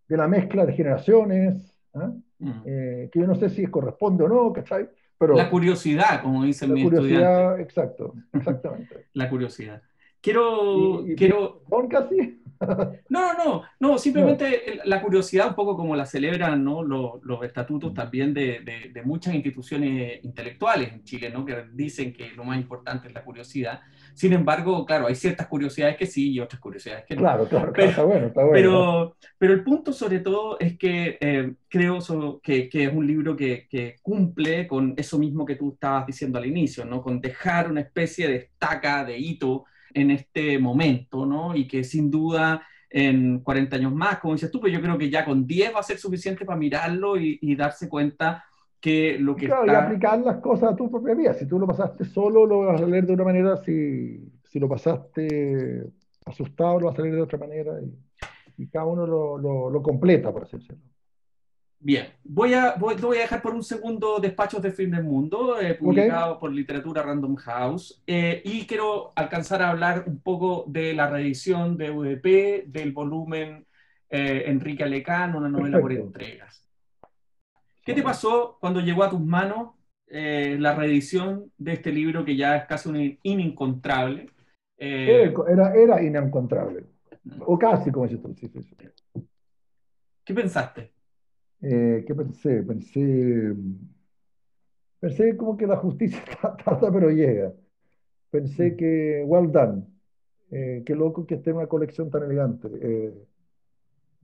de 0.08 0.16
la 0.16 0.28
mezcla 0.28 0.64
de 0.66 0.72
generaciones, 0.72 1.78
¿ah? 1.94 2.12
mm. 2.38 2.62
eh, 2.64 3.10
que 3.12 3.20
yo 3.20 3.26
no 3.26 3.34
sé 3.34 3.50
si 3.50 3.66
corresponde 3.66 4.24
o 4.24 4.28
no, 4.28 4.52
¿cachai? 4.52 4.88
Pero 5.18 5.34
la 5.34 5.48
curiosidad, 5.48 6.22
como 6.22 6.44
dice 6.44 6.66
mi 6.66 6.82
curiosidad, 6.82 7.60
Exacto, 7.60 8.14
exactamente. 8.32 9.06
la 9.12 9.30
curiosidad. 9.30 9.82
Quiero... 10.24 11.04
quiero... 11.18 11.60
¿Son 11.68 11.86
casi? 11.86 12.40
no, 13.10 13.34
no, 13.34 13.62
no, 13.78 13.98
simplemente 13.98 14.80
la 14.86 15.02
curiosidad, 15.02 15.48
un 15.48 15.54
poco 15.54 15.76
como 15.76 15.94
la 15.94 16.06
celebran 16.06 16.64
¿no? 16.64 16.82
los, 16.82 17.22
los 17.24 17.44
estatutos 17.44 17.92
también 17.92 18.32
de, 18.32 18.60
de, 18.60 18.90
de, 18.90 19.02
muchas 19.02 19.34
instituciones 19.34 20.24
intelectuales 20.24 20.94
en 20.94 21.04
Chile, 21.04 21.28
¿no? 21.28 21.44
que 21.44 21.66
dicen 21.74 22.14
que 22.14 22.30
lo 22.30 22.42
más 22.44 22.56
importante 22.56 23.08
es 23.08 23.12
la 23.12 23.22
curiosidad. 23.22 23.80
Sin 24.14 24.32
embargo, 24.32 24.86
claro, 24.86 25.08
hay 25.08 25.14
ciertas 25.14 25.46
curiosidades 25.46 25.98
que 25.98 26.06
sí 26.06 26.32
y 26.32 26.40
otras 26.40 26.58
curiosidades 26.58 27.04
que 27.04 27.16
no. 27.16 27.20
Claro, 27.20 27.46
claro, 27.46 27.72
pero, 27.74 27.88
está 27.90 28.04
bueno, 28.04 28.26
está 28.28 28.44
bueno. 28.44 28.54
Pero, 28.54 29.16
pero 29.36 29.52
el 29.52 29.62
punto 29.62 29.92
sobre 29.92 30.20
todo 30.20 30.58
es 30.58 30.78
que 30.78 31.18
eh, 31.20 31.52
creo 31.68 31.98
que, 32.42 32.70
que, 32.70 32.84
es 32.84 32.94
un 32.94 33.06
libro 33.06 33.36
que, 33.36 33.66
que, 33.68 33.96
cumple 34.00 34.66
con 34.66 34.94
eso 34.96 35.18
mismo 35.18 35.44
que 35.44 35.56
tú 35.56 35.74
estabas 35.74 36.06
diciendo 36.06 36.38
al 36.38 36.46
inicio, 36.46 36.86
¿no? 36.86 37.02
Con 37.02 37.20
dejar 37.20 37.70
una 37.70 37.82
especie 37.82 38.26
de 38.26 38.36
estaca, 38.36 39.04
de 39.04 39.18
hito 39.18 39.64
en 39.94 40.10
este 40.10 40.58
momento, 40.58 41.24
¿no? 41.24 41.56
Y 41.56 41.66
que 41.66 41.84
sin 41.84 42.10
duda 42.10 42.66
en 42.90 43.40
40 43.40 43.76
años 43.76 43.94
más, 43.94 44.18
como 44.18 44.34
dices 44.34 44.50
tú, 44.50 44.60
pero 44.60 44.74
yo 44.74 44.82
creo 44.82 44.98
que 44.98 45.10
ya 45.10 45.24
con 45.24 45.46
10 45.46 45.74
va 45.74 45.80
a 45.80 45.84
ser 45.84 45.98
suficiente 45.98 46.44
para 46.44 46.58
mirarlo 46.58 47.16
y, 47.16 47.38
y 47.40 47.56
darse 47.56 47.88
cuenta 47.88 48.44
que 48.84 49.18
lo 49.18 49.34
que 49.34 49.46
claro, 49.46 49.66
y 49.66 49.74
aplicar 49.74 50.18
las 50.20 50.36
cosas 50.42 50.72
a 50.72 50.76
tu 50.76 50.90
propia 50.90 51.14
vida. 51.14 51.32
Si 51.32 51.48
tú 51.48 51.58
lo 51.58 51.66
pasaste 51.66 52.04
solo, 52.04 52.44
lo 52.44 52.66
vas 52.66 52.82
a 52.82 52.86
leer 52.86 53.06
de 53.06 53.14
una 53.14 53.24
manera. 53.24 53.56
Si, 53.56 54.30
si 54.42 54.58
lo 54.60 54.68
pasaste 54.68 55.86
asustado, 56.26 56.80
lo 56.80 56.88
vas 56.88 56.98
a 56.98 57.02
leer 57.02 57.14
de 57.14 57.22
otra 57.22 57.38
manera. 57.38 57.72
Y, 57.80 58.62
y 58.62 58.66
cada 58.68 58.84
uno 58.84 59.06
lo, 59.06 59.38
lo, 59.38 59.70
lo, 59.70 59.82
completa, 59.82 60.30
por 60.30 60.42
así 60.42 60.58
decirlo. 60.58 60.82
Bien, 61.84 62.06
voy 62.24 62.54
a, 62.54 62.76
voy, 62.76 62.94
voy 62.94 63.18
a 63.18 63.20
dejar 63.20 63.42
por 63.42 63.52
un 63.52 63.62
segundo 63.62 64.18
Despachos 64.18 64.62
de 64.62 64.70
Fin 64.70 64.90
del 64.90 65.04
Mundo, 65.04 65.60
eh, 65.60 65.74
publicado 65.74 66.30
okay. 66.30 66.40
por 66.40 66.50
Literatura 66.50 67.02
Random 67.02 67.36
House, 67.36 68.02
eh, 68.06 68.40
y 68.42 68.66
quiero 68.66 69.12
alcanzar 69.14 69.60
a 69.60 69.68
hablar 69.68 70.04
un 70.06 70.18
poco 70.18 70.64
de 70.66 70.94
la 70.94 71.10
reedición 71.10 71.76
de 71.76 71.90
UDP 71.90 72.68
del 72.68 72.92
volumen 72.92 73.66
eh, 74.08 74.44
Enrique 74.46 74.82
Alecán, 74.82 75.34
una 75.34 75.50
novela 75.50 75.76
Perfecto. 75.78 75.82
por 75.82 75.92
entregas. 75.92 76.66
¿Qué 77.84 77.92
te 77.92 78.02
pasó 78.02 78.56
cuando 78.58 78.80
llegó 78.80 79.04
a 79.04 79.10
tus 79.10 79.20
manos 79.20 79.74
la 80.08 80.74
reedición 80.74 81.52
de 81.58 81.74
este 81.74 81.92
libro 81.92 82.24
que 82.24 82.34
ya 82.34 82.56
es 82.56 82.64
casi 82.64 82.88
un 82.88 83.18
inencontrable? 83.22 84.30
Era, 84.78 85.74
era 85.74 86.02
inencontrable, 86.02 86.86
o 87.40 87.58
casi 87.58 87.90
como 87.90 88.06
dices 88.06 88.22
tú. 88.22 88.34
¿Qué 90.24 90.32
pensaste? 90.32 90.93
Eh, 91.66 92.04
¿Qué 92.06 92.14
pensé? 92.14 92.62
Pensé, 92.62 93.54
pensé 95.00 95.36
como 95.36 95.56
que 95.56 95.66
la 95.66 95.76
justicia 95.78 96.22
tarda 96.64 96.92
pero 96.92 97.10
llega. 97.10 97.54
Pensé 98.30 98.72
mm. 98.72 98.76
que, 98.76 99.24
well 99.26 99.50
done, 99.50 99.84
eh, 100.50 100.82
qué 100.84 100.94
loco 100.94 101.26
que 101.26 101.36
esté 101.36 101.50
en 101.50 101.56
una 101.56 101.66
colección 101.68 102.10
tan 102.10 102.24
elegante. 102.24 102.68
Eh, 102.82 103.14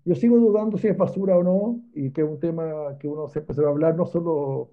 yo 0.04 0.14
sigo 0.14 0.38
dudando 0.38 0.76
si 0.78 0.88
es 0.88 0.96
basura 0.96 1.36
o 1.38 1.42
no, 1.42 1.82
y 1.94 2.10
que 2.12 2.22
es 2.22 2.28
un 2.28 2.40
tema 2.40 2.98
que 2.98 3.08
uno 3.08 3.28
siempre 3.28 3.54
se 3.54 3.62
va 3.62 3.68
a 3.68 3.70
hablar, 3.72 3.96
no 3.96 4.06
solo, 4.06 4.72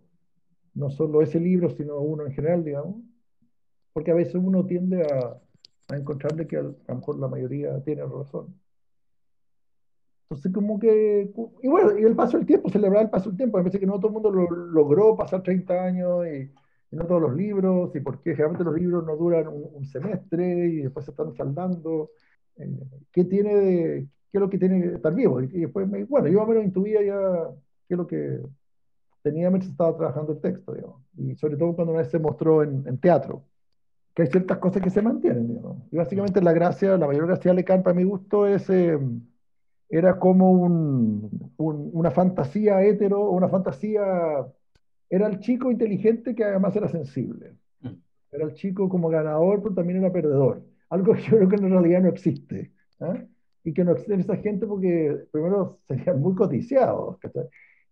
no 0.73 0.89
solo 0.89 1.21
ese 1.21 1.39
libro, 1.39 1.69
sino 1.69 1.99
uno 1.99 2.25
en 2.25 2.33
general, 2.33 2.63
digamos, 2.65 2.97
porque 3.93 4.11
a 4.11 4.15
veces 4.15 4.35
uno 4.35 4.65
tiende 4.65 5.03
a, 5.03 5.41
a 5.89 5.97
encontrarle 5.97 6.47
que 6.47 6.57
a, 6.57 6.61
a 6.61 6.63
lo 6.63 6.95
mejor 6.95 7.19
la 7.19 7.27
mayoría 7.29 7.81
tiene 7.83 8.03
razón. 8.05 8.55
Entonces, 10.29 10.51
como 10.51 10.77
que, 10.77 11.31
y 11.63 11.67
bueno, 11.69 11.97
y 11.97 12.03
el 12.03 12.15
paso 12.15 12.37
del 12.37 12.45
tiempo, 12.45 12.69
celebrar 12.69 13.03
el 13.03 13.09
paso 13.09 13.29
del 13.29 13.37
tiempo, 13.37 13.57
me 13.57 13.63
parece 13.63 13.79
que 13.79 13.85
no 13.85 13.97
todo 13.97 14.07
el 14.07 14.13
mundo 14.13 14.29
lo, 14.29 14.49
logró 14.49 15.15
pasar 15.15 15.41
30 15.41 15.85
años 15.85 16.27
y, 16.27 16.51
y 16.91 16.95
no 16.95 17.05
todos 17.05 17.21
los 17.21 17.35
libros, 17.35 17.95
y 17.95 18.01
por 18.01 18.21
qué 18.21 18.31
generalmente 18.31 18.65
los 18.65 18.75
libros 18.75 19.05
no 19.05 19.15
duran 19.15 19.47
un, 19.47 19.85
semestre 19.85 20.67
y 20.67 20.81
después 20.83 21.05
se 21.05 21.11
están 21.11 21.33
saldando. 21.33 22.11
Eh, 22.57 22.69
¿Qué 23.11 23.23
tiene 23.23 23.55
de, 23.55 24.07
qué 24.31 24.37
es 24.37 24.41
lo 24.41 24.49
que 24.49 24.57
tiene 24.57 24.81
que 24.81 24.95
estar 24.95 25.13
vivo? 25.13 25.41
Y, 25.41 25.47
después, 25.47 25.87
me, 25.87 26.03
bueno, 26.03 26.27
yo 26.27 26.39
más 26.39 26.47
o 26.47 26.49
menos 26.49 26.65
intuía 26.65 27.01
ya 27.01 27.49
qué 27.87 27.93
es 27.93 27.97
lo 27.97 28.07
que 28.07 28.41
tenía 29.21 29.49
mientras 29.49 29.71
estaba 29.71 29.95
trabajando 29.95 30.33
el 30.33 30.41
texto, 30.41 30.73
digamos. 30.73 31.01
Y 31.17 31.35
sobre 31.35 31.57
todo 31.57 31.73
cuando 31.75 31.93
una 31.93 32.01
vez 32.01 32.11
se 32.11 32.19
mostró 32.19 32.63
en, 32.63 32.83
en 32.85 32.97
teatro, 32.99 33.43
que 34.13 34.23
hay 34.23 34.27
ciertas 34.29 34.57
cosas 34.57 34.81
que 34.81 34.89
se 34.89 35.01
mantienen, 35.01 35.47
digamos. 35.47 35.83
Y 35.91 35.97
básicamente 35.97 36.41
la 36.41 36.53
gracia, 36.53 36.97
la 36.97 37.07
mayor 37.07 37.27
gracia 37.27 37.51
de 37.51 37.55
Lecan, 37.55 37.83
para 37.83 37.95
mi 37.95 38.03
gusto, 38.03 38.45
es... 38.47 38.69
Eh, 38.69 38.99
era 39.89 40.19
como 40.19 40.51
un, 40.51 41.51
una 41.57 42.11
fantasía 42.11 42.83
hetero, 42.83 43.29
una 43.31 43.47
fantasía 43.47 44.03
era 45.09 45.27
el 45.27 45.39
chico 45.39 45.71
inteligente 45.71 46.35
que 46.35 46.43
además 46.43 46.75
era 46.75 46.89
sensible. 46.89 47.55
Mm. 47.81 47.93
Era 48.31 48.45
el 48.45 48.53
chico 48.53 48.89
como 48.89 49.09
ganador, 49.09 49.61
pero 49.61 49.75
también 49.75 49.99
era 49.99 50.11
perdedor. 50.11 50.63
Algo 50.89 51.13
que 51.13 51.21
yo 51.21 51.37
creo 51.37 51.49
que 51.49 51.55
en 51.55 51.69
realidad 51.69 52.01
no 52.01 52.09
existe. 52.09 52.71
¿eh? 52.99 53.27
Y 53.63 53.73
que 53.73 53.83
no 53.83 53.91
existe 53.91 54.15
esa 54.15 54.37
gente 54.37 54.65
porque, 54.67 55.25
primero, 55.31 55.79
serían 55.87 56.21
muy 56.21 56.35
codiciados. 56.35 57.17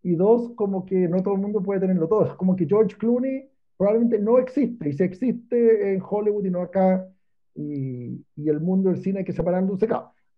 Y 0.04 0.16
dos, 0.16 0.52
como 0.56 0.86
que 0.86 1.08
no 1.08 1.24
todo 1.24 1.36
el 1.36 1.42
mundo 1.42 1.64
puede 1.64 1.80
tenerlo 1.80 2.08
todo. 2.08 2.26
Es 2.26 2.34
como 2.34 2.56
que 2.56 2.66
George 2.66 2.96
Clooney 2.98 3.50
probablemente 3.78 4.20
no 4.20 4.38
existe. 4.38 4.90
Y 4.90 4.94
si 4.94 5.04
existe 5.04 5.94
en 5.94 6.02
Hollywood 6.08 6.46
y 6.46 6.52
no 6.52 6.62
acá, 6.62 7.08
y, 7.56 8.24
y 8.36 8.50
el 8.50 8.60
mundo 8.60 8.90
del 8.90 9.02
cine 9.02 9.20
hay 9.20 9.26
que 9.26 9.32
separándose. 9.34 9.88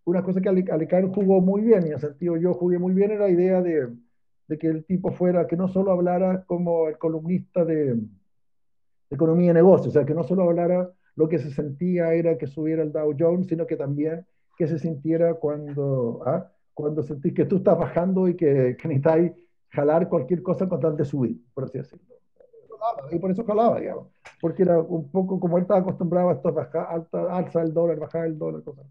Una 0.08 0.24
cosa 0.24 0.41
que 0.41 0.49
Alecán 0.49 1.12
jugó 1.12 1.41
muy 1.41 1.62
bien, 1.62 1.84
y 1.84 1.88
en 1.88 1.93
el 1.93 1.99
sentido 1.99 2.38
yo 2.38 2.53
jugué 2.53 2.80
muy 2.80 2.93
bien, 2.93 3.12
era 3.12 3.26
la 3.26 3.30
idea 3.30 3.62
de 3.62 3.88
de 4.47 4.58
que 4.58 4.68
el 4.68 4.86
tipo 4.86 5.12
fuera, 5.12 5.47
que 5.47 5.58
no 5.58 5.68
solo 5.68 5.91
hablara 5.91 6.43
como 6.45 6.88
el 6.88 6.97
columnista 6.97 7.66
de, 7.66 7.99
economía 9.10 9.51
y 9.51 9.53
negocios, 9.53 9.88
o 9.88 9.91
sea, 9.91 10.05
que 10.05 10.14
no 10.14 10.24
solo 10.24 10.43
hablara 10.43 10.91
lo 11.16 11.30
que 11.30 11.39
se 11.39 11.49
sentía 11.51 12.14
era 12.14 12.38
que 12.38 12.47
subiera 12.47 12.84
el 12.84 12.91
Dow 12.91 13.16
Jones, 13.18 13.47
sino 13.47 13.66
que 13.66 13.76
también 13.78 14.26
que 14.58 14.68
se 14.68 14.80
sintiera 14.80 15.36
cuando, 15.36 16.22
¿ah? 16.26 16.51
cuando 16.74 17.03
sentís 17.03 17.34
que 17.34 17.45
tú 17.45 17.58
estás 17.58 17.78
bajando 17.78 18.28
y 18.28 18.36
que, 18.36 18.76
que 18.80 18.88
necesitáis 18.88 19.32
jalar 19.70 20.10
cualquier 20.10 20.41
cosa 20.43 20.68
con 20.68 20.80
tal 20.80 20.97
de 20.97 21.05
subir, 21.05 21.39
por 21.53 21.64
así 21.66 21.78
decirlo. 21.78 22.05
Y 23.12 23.20
por 23.20 23.32
eso 23.32 23.43
jalaba, 23.45 23.80
digamos, 23.80 24.08
porque 24.39 24.64
era 24.64 24.80
un 24.80 25.10
poco 25.10 25.39
como 25.39 25.58
él 25.58 25.64
estaba 25.64 25.80
acostumbrado 25.80 26.30
a 26.30 26.51
bajar, 26.51 26.88
alta, 26.89 27.36
alza 27.36 27.62
el 27.62 27.74
dólar, 27.74 27.99
bajar 27.99 28.26
el 28.26 28.38
dólar, 28.38 28.64
cosas. 28.64 28.86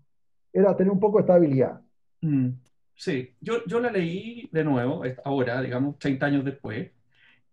Era 0.57 0.75
tener 0.75 0.91
un 0.91 0.99
poco 0.99 1.19
de 1.19 1.21
estabilidad. 1.21 1.83
Mm. 2.23 2.49
Sí, 2.95 3.35
yo, 3.43 3.63
yo 3.67 3.79
la 3.79 3.91
leí 3.91 4.49
de 4.51 4.65
nuevo, 4.65 5.03
ahora, 5.23 5.61
digamos, 5.61 5.99
30 5.99 6.25
años 6.25 6.45
después, 6.47 6.91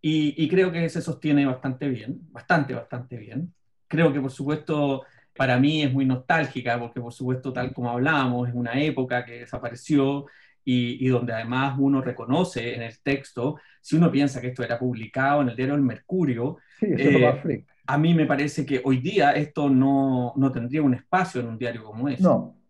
y, 0.02 0.42
y, 0.42 0.48
creo 0.48 0.72
que 0.72 0.88
se 0.88 1.02
sostiene 1.02 1.46
bastante 1.46 1.90
bien, 1.90 2.22
bastante, 2.32 2.74
bastante 2.74 3.18
bien. 3.18 3.54
Creo 3.90 4.14
que, 4.14 4.22
por 4.22 4.32
supuesto, 4.32 5.04
para 5.36 5.60
mí 5.60 5.84
es 5.84 5.92
muy 5.92 6.06
nostálgica, 6.06 6.80
porque, 6.80 7.02
por 7.02 7.12
supuesto, 7.12 7.52
tal 7.52 7.74
como 7.74 7.90
hablábamos, 7.90 8.48
es 8.48 8.56
una 8.56 8.82
época 8.82 9.26
que 9.26 9.40
desapareció 9.40 10.26
y, 10.64 11.06
y, 11.06 11.10
donde 11.10 11.34
además 11.34 11.76
uno 11.78 12.02
reconoce 12.02 12.76
en 12.76 12.84
el 12.84 13.02
texto, 13.02 13.58
si 13.82 13.98
uno 13.98 14.10
piensa 14.10 14.40
que 14.40 14.48
esto 14.48 14.64
era 14.64 14.80
publicado 14.80 15.42
en 15.42 15.50
el 15.50 15.58
diario 15.58 15.76
El 15.76 15.82
Mercurio, 15.82 16.60
eh, 16.82 17.66
a 17.86 17.98
mí 17.98 18.14
me 18.14 18.26
parece 18.26 18.66
que 18.66 18.82
hoy 18.82 19.00
día 19.00 19.32
esto 19.32 19.70
no, 19.70 20.34
no 20.38 20.52
tendría 20.54 20.82
un 20.82 20.94
espacio 20.94 21.42
en 21.42 21.48
un 21.48 21.58
diario 21.58 21.84
como 21.84 22.08
ese. 22.08 22.24
No, 22.24 22.63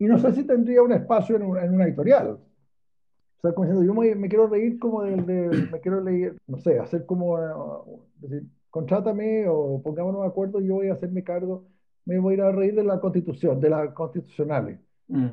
y 0.00 0.06
no 0.06 0.18
sé 0.18 0.32
si 0.32 0.44
tendría 0.44 0.82
un 0.82 0.92
espacio 0.92 1.36
en, 1.36 1.42
en 1.42 1.74
una 1.74 1.84
editorial. 1.84 2.30
O 2.30 3.40
sea, 3.42 3.52
como 3.52 3.66
diciendo, 3.66 3.84
yo 3.84 3.94
me, 3.94 4.14
me 4.14 4.28
quiero 4.28 4.48
reír 4.48 4.78
como 4.78 5.02
del, 5.02 5.26
de, 5.26 5.68
me 5.70 5.78
quiero 5.80 6.00
leer, 6.02 6.36
no 6.46 6.58
sé, 6.58 6.78
hacer 6.78 7.04
como, 7.04 7.34
uh, 7.34 8.00
decir, 8.16 8.44
contrátame 8.70 9.46
o 9.46 9.80
pongámonos 9.82 10.22
de 10.22 10.28
acuerdo, 10.28 10.60
yo 10.60 10.76
voy 10.76 10.88
a 10.88 10.94
hacerme 10.94 11.22
cargo, 11.22 11.66
me 12.06 12.18
voy 12.18 12.32
a 12.32 12.36
ir 12.36 12.42
a 12.42 12.52
reír 12.52 12.74
de 12.74 12.84
la 12.84 12.98
constitución, 12.98 13.60
de 13.60 13.68
las 13.68 13.92
constitucionales. 13.92 14.80
Mm. 15.08 15.26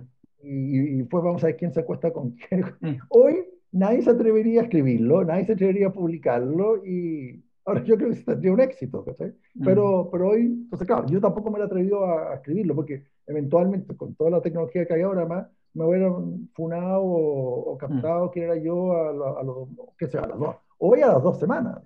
Y, 0.44 1.00
y, 1.00 1.04
pues 1.04 1.24
vamos 1.24 1.44
a 1.44 1.48
ver 1.48 1.56
quién 1.56 1.74
se 1.74 1.80
acuesta 1.80 2.12
con 2.12 2.32
quién. 2.32 2.66
Mm. 2.82 2.98
Hoy 3.08 3.46
nadie 3.72 4.02
se 4.02 4.10
atrevería 4.10 4.62
a 4.62 4.64
escribirlo, 4.66 5.24
nadie 5.24 5.46
se 5.46 5.54
atrevería 5.54 5.88
a 5.88 5.94
publicarlo 5.94 6.86
y, 6.86 7.42
Ahora, 7.68 7.84
yo 7.84 7.98
creo 7.98 8.12
que 8.12 8.16
tendría 8.24 8.54
un 8.54 8.62
éxito, 8.62 9.04
¿cachai? 9.04 9.34
Pero, 9.62 10.08
pero 10.10 10.30
hoy, 10.30 10.46
entonces, 10.46 10.88
claro, 10.88 11.06
yo 11.08 11.20
tampoco 11.20 11.52
me 11.52 11.60
he 11.60 11.64
atrevido 11.64 12.06
a, 12.06 12.36
escribirlo, 12.36 12.74
porque 12.74 13.04
eventualmente, 13.28 13.98
con 13.98 14.16
toda 14.16 14.30
la 14.30 14.42
tecnología 14.42 14.86
que 14.86 14.94
hay 14.94 15.02
ahora 15.02 15.26
más, 15.26 15.48
me 15.74 15.84
hubieran 15.84 16.50
funado 16.54 17.04
o, 17.04 17.78
captado 17.78 18.32
quién 18.32 18.46
era 18.46 18.56
yo 18.56 18.94
a, 18.94 19.44
los, 19.44 19.68
qué 19.98 20.08
sé, 20.08 20.18
a 20.18 20.26
las 20.26 20.40
dos, 20.40 20.56
hoy 20.78 21.02
a 21.02 21.08
las 21.08 21.22
dos 21.22 21.38
semanas, 21.40 21.82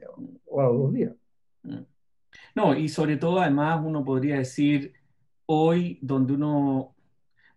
o 0.45 0.61
a 0.61 0.65
los 0.65 0.77
dos 0.77 0.93
días. 0.93 1.13
No, 2.53 2.77
y 2.77 2.87
sobre 2.87 3.17
todo, 3.17 3.41
además, 3.41 3.81
uno 3.83 4.05
podría 4.05 4.37
decir, 4.37 4.93
hoy, 5.47 5.97
donde 6.03 6.33
uno 6.33 6.93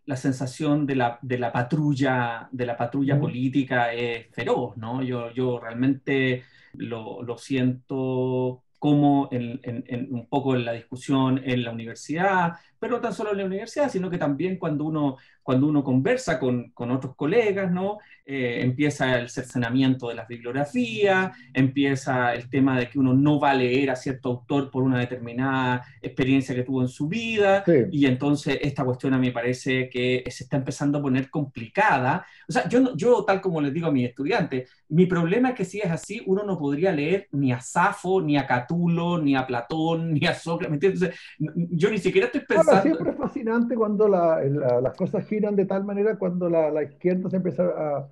la 0.06 0.16
sensación 0.16 0.86
de 0.86 0.96
la, 0.96 1.18
de 1.20 1.38
la 1.38 1.52
patrulla, 1.52 2.48
de 2.50 2.66
la 2.66 2.76
patrulla 2.76 3.20
política 3.20 3.92
es 3.92 4.28
feroz, 4.32 4.76
¿no? 4.78 5.02
Yo, 5.02 5.30
yo 5.32 5.58
realmente 5.58 6.44
lo, 6.76 7.22
lo 7.22 7.38
siento 7.38 8.64
como 8.78 9.28
en, 9.32 9.60
en, 9.62 10.12
un 10.12 10.28
poco 10.28 10.54
en 10.54 10.64
la 10.66 10.72
discusión 10.72 11.40
en 11.42 11.64
la 11.64 11.72
universidad, 11.72 12.52
pero 12.84 12.96
no 12.96 13.00
tan 13.00 13.14
solo 13.14 13.30
en 13.30 13.38
la 13.38 13.46
universidad, 13.46 13.90
sino 13.90 14.10
que 14.10 14.18
también 14.18 14.58
cuando 14.58 14.84
uno, 14.84 15.16
cuando 15.42 15.66
uno 15.66 15.82
conversa 15.82 16.38
con, 16.38 16.70
con 16.72 16.90
otros 16.90 17.16
colegas, 17.16 17.72
¿no? 17.72 17.96
Eh, 18.26 18.60
empieza 18.60 19.18
el 19.18 19.30
cercenamiento 19.30 20.08
de 20.08 20.14
las 20.16 20.28
bibliografías, 20.28 21.34
empieza 21.54 22.34
el 22.34 22.50
tema 22.50 22.78
de 22.78 22.90
que 22.90 22.98
uno 22.98 23.14
no 23.14 23.40
va 23.40 23.52
a 23.52 23.54
leer 23.54 23.90
a 23.90 23.96
cierto 23.96 24.28
autor 24.28 24.70
por 24.70 24.82
una 24.82 24.98
determinada 24.98 25.82
experiencia 26.02 26.54
que 26.54 26.62
tuvo 26.62 26.82
en 26.82 26.88
su 26.88 27.08
vida, 27.08 27.64
y 27.90 28.04
entonces 28.04 28.58
esta 28.60 28.84
cuestión 28.84 29.14
a 29.14 29.18
mí 29.18 29.28
me 29.28 29.32
parece 29.32 29.88
que 29.88 30.22
se 30.28 30.44
está 30.44 30.58
empezando 30.58 30.98
a 30.98 31.02
poner 31.02 31.30
complicada. 31.30 32.26
O 32.46 32.52
sea, 32.52 32.68
yo, 32.68 32.94
yo 32.94 33.24
tal 33.24 33.40
como 33.40 33.62
les 33.62 33.72
digo 33.72 33.86
a 33.86 33.92
mis 33.92 34.08
estudiantes, 34.08 34.70
mi 34.90 35.06
problema 35.06 35.50
es 35.50 35.54
que 35.54 35.64
si 35.64 35.80
es 35.80 35.90
así, 35.90 36.22
uno 36.26 36.44
no 36.44 36.58
podría 36.58 36.92
leer 36.92 37.28
ni 37.32 37.50
a 37.50 37.60
Safo, 37.60 38.20
ni 38.20 38.36
a 38.36 38.46
Catulo, 38.46 39.18
ni 39.18 39.34
a 39.34 39.46
Platón, 39.46 40.12
ni 40.12 40.26
a 40.26 40.34
Sócrates, 40.34 40.82
Entonces, 40.82 41.14
yo 41.38 41.90
ni 41.90 41.98
siquiera 41.98 42.26
estoy 42.26 42.42
pensando 42.42 42.73
siempre 42.82 43.10
es 43.10 43.16
fascinante 43.16 43.74
cuando 43.74 44.08
las 44.08 44.96
cosas 44.96 45.26
giran 45.26 45.56
de 45.56 45.66
tal 45.66 45.84
manera 45.84 46.16
cuando 46.16 46.48
la, 46.48 46.82
izquierda 46.82 47.30
se 47.30 47.36
empieza 47.36 47.64
a, 47.64 48.08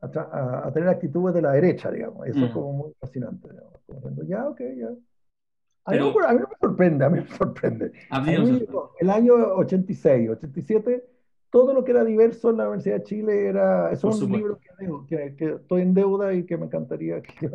a, 0.00 0.70
tener 0.72 0.88
actitudes 0.88 1.34
de 1.34 1.42
la 1.42 1.52
derecha, 1.52 1.90
digamos. 1.90 2.26
Eso 2.26 2.44
es 2.44 2.50
mm. 2.50 2.54
como 2.54 2.72
muy 2.72 2.92
fascinante. 3.00 3.48
Digamos. 3.50 4.26
ya, 4.26 4.48
ok, 4.48 4.60
ya. 4.76 4.88
A, 5.86 5.92
mí, 5.92 5.98
me 5.98 6.56
sorprende, 6.60 7.04
a 7.04 7.10
mí 7.10 7.20
me 7.20 7.28
sorprende. 7.28 7.92
el 9.00 9.10
año 9.10 9.34
86, 9.34 10.30
87, 10.30 11.04
todo 11.50 11.74
lo 11.74 11.84
que 11.84 11.90
era 11.90 12.04
diverso 12.04 12.50
en 12.50 12.56
la 12.56 12.64
Universidad 12.64 12.96
de 12.96 13.02
Chile 13.02 13.46
era. 13.48 13.92
Es 13.92 14.02
un 14.02 14.32
libro 14.32 14.58
que, 15.06 15.36
que, 15.36 15.52
estoy 15.52 15.82
en 15.82 15.92
deuda 15.92 16.32
y 16.32 16.44
que 16.44 16.56
me 16.56 16.66
encantaría 16.66 17.20
que, 17.20 17.50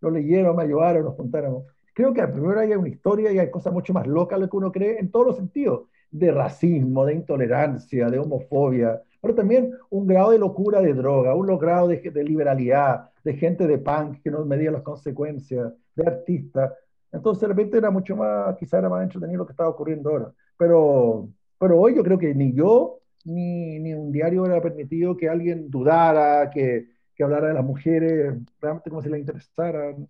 lo 0.00 0.10
leyeran, 0.10 0.56
me 0.56 0.64
ayudaran, 0.64 1.04
nos 1.04 1.14
contáramos. 1.14 1.64
Creo 1.94 2.12
que 2.12 2.26
primero 2.26 2.60
hay 2.60 2.72
una 2.72 2.88
historia 2.88 3.32
y 3.32 3.38
hay 3.38 3.50
cosas 3.50 3.72
mucho 3.72 3.92
más 3.92 4.06
locas 4.06 4.38
de 4.38 4.46
lo 4.46 4.50
que 4.50 4.56
uno 4.56 4.72
cree 4.72 4.98
en 4.98 5.10
todos 5.10 5.26
los 5.26 5.36
sentidos 5.36 5.82
de 6.10 6.32
racismo, 6.32 7.04
de 7.04 7.14
intolerancia, 7.14 8.08
de 8.08 8.18
homofobia, 8.18 9.00
pero 9.20 9.34
también 9.34 9.72
un 9.90 10.06
grado 10.06 10.30
de 10.30 10.38
locura 10.38 10.80
de 10.80 10.94
droga, 10.94 11.34
un 11.34 11.46
grado 11.58 11.88
de, 11.88 11.98
de 11.98 12.24
liberalidad, 12.24 13.10
de 13.24 13.34
gente 13.34 13.66
de 13.66 13.78
punk 13.78 14.22
que 14.22 14.30
no 14.30 14.44
medía 14.44 14.70
las 14.70 14.82
consecuencias, 14.82 15.72
de 15.94 16.06
artistas. 16.06 16.72
Entonces, 17.10 17.42
de 17.42 17.48
repente 17.48 17.78
era 17.78 17.90
mucho 17.90 18.16
más, 18.16 18.56
quizá 18.56 18.78
era 18.78 18.88
más 18.88 19.02
entretenido 19.02 19.38
lo 19.38 19.46
que 19.46 19.52
estaba 19.52 19.68
ocurriendo 19.68 20.10
ahora. 20.10 20.32
Pero, 20.56 21.28
pero 21.58 21.80
hoy 21.80 21.96
yo 21.96 22.02
creo 22.02 22.18
que 22.18 22.34
ni 22.34 22.52
yo 22.52 23.00
ni, 23.24 23.78
ni 23.80 23.94
un 23.94 24.12
diario 24.12 24.46
era 24.46 24.60
permitido 24.60 25.16
que 25.16 25.28
alguien 25.28 25.70
dudara, 25.70 26.48
que, 26.50 26.88
que 27.14 27.24
hablara 27.24 27.48
de 27.48 27.54
las 27.54 27.64
mujeres 27.64 28.36
realmente 28.60 28.90
como 28.90 29.02
si 29.02 29.08
le 29.08 29.18
interesaran. 29.18 30.08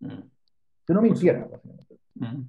Mm. 0.00 0.08
Que 0.86 0.94
no 0.94 1.02
mintiera. 1.02 1.48
Mm. 2.14 2.42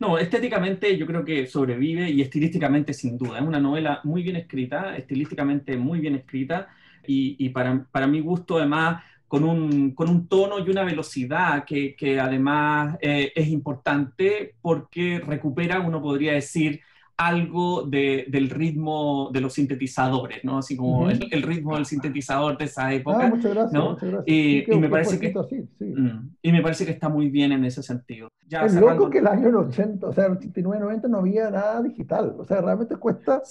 No, 0.00 0.18
estéticamente 0.18 0.96
yo 0.96 1.06
creo 1.06 1.24
que 1.24 1.46
sobrevive 1.46 2.10
y 2.10 2.20
estilísticamente 2.20 2.92
sin 2.92 3.16
duda. 3.16 3.38
Es 3.38 3.44
una 3.44 3.60
novela 3.60 4.00
muy 4.04 4.22
bien 4.22 4.36
escrita, 4.36 4.96
estilísticamente 4.96 5.76
muy 5.76 6.00
bien 6.00 6.16
escrita 6.16 6.68
y, 7.06 7.48
para, 7.50 7.84
para 7.90 8.06
mi 8.06 8.20
gusto 8.20 8.58
además 8.58 9.02
con 9.28 9.44
un, 9.44 9.94
con 9.94 10.08
un 10.08 10.28
tono 10.28 10.58
y 10.58 10.70
una 10.70 10.84
velocidad 10.84 11.64
que, 11.64 11.94
que 11.96 12.20
además 12.20 12.96
eh, 13.00 13.32
es 13.34 13.48
importante 13.48 14.54
porque 14.60 15.20
recupera, 15.20 15.80
uno 15.80 16.00
podría 16.00 16.34
decir, 16.34 16.80
algo 17.16 17.82
de, 17.82 18.26
del 18.28 18.50
ritmo 18.50 19.30
de 19.32 19.40
los 19.40 19.52
sintetizadores, 19.54 20.44
¿no? 20.44 20.58
Así 20.58 20.76
como 20.76 21.08
el, 21.08 21.42
ritmo 21.42 21.76
del 21.76 21.86
sintetizador 21.86 22.58
de 22.58 22.64
esa 22.64 22.92
época. 22.92 23.26
Ah, 23.26 23.28
muchas 23.28 23.54
gracias, 23.54 23.72
¿no? 23.72 23.90
muchas 23.90 24.10
gracias. 24.10 24.24
Y, 24.26 24.72
y 24.72 24.78
me 24.78 24.88
parece 24.88 25.20
que, 25.20 25.32
sí. 25.48 25.68
Mm, 25.84 26.30
y 26.42 26.52
me 26.52 26.62
parece 26.62 26.84
que 26.84 26.90
está 26.90 27.08
muy 27.08 27.30
bien 27.30 27.52
en 27.52 27.64
ese 27.64 27.82
sentido. 27.82 28.28
Ya 28.48 28.64
es 28.64 28.74
loco 28.74 29.08
que 29.10 29.18
el 29.18 29.28
año 29.28 29.58
80, 29.60 30.06
o 30.06 30.12
sea, 30.12 30.26
el 30.26 30.32
89, 30.32 30.80
90 30.84 31.08
no 31.08 31.18
había 31.18 31.50
nada 31.50 31.82
digital. 31.82 32.34
O 32.38 32.44
sea, 32.44 32.60
realmente 32.60 32.96
cuesta 32.96 33.42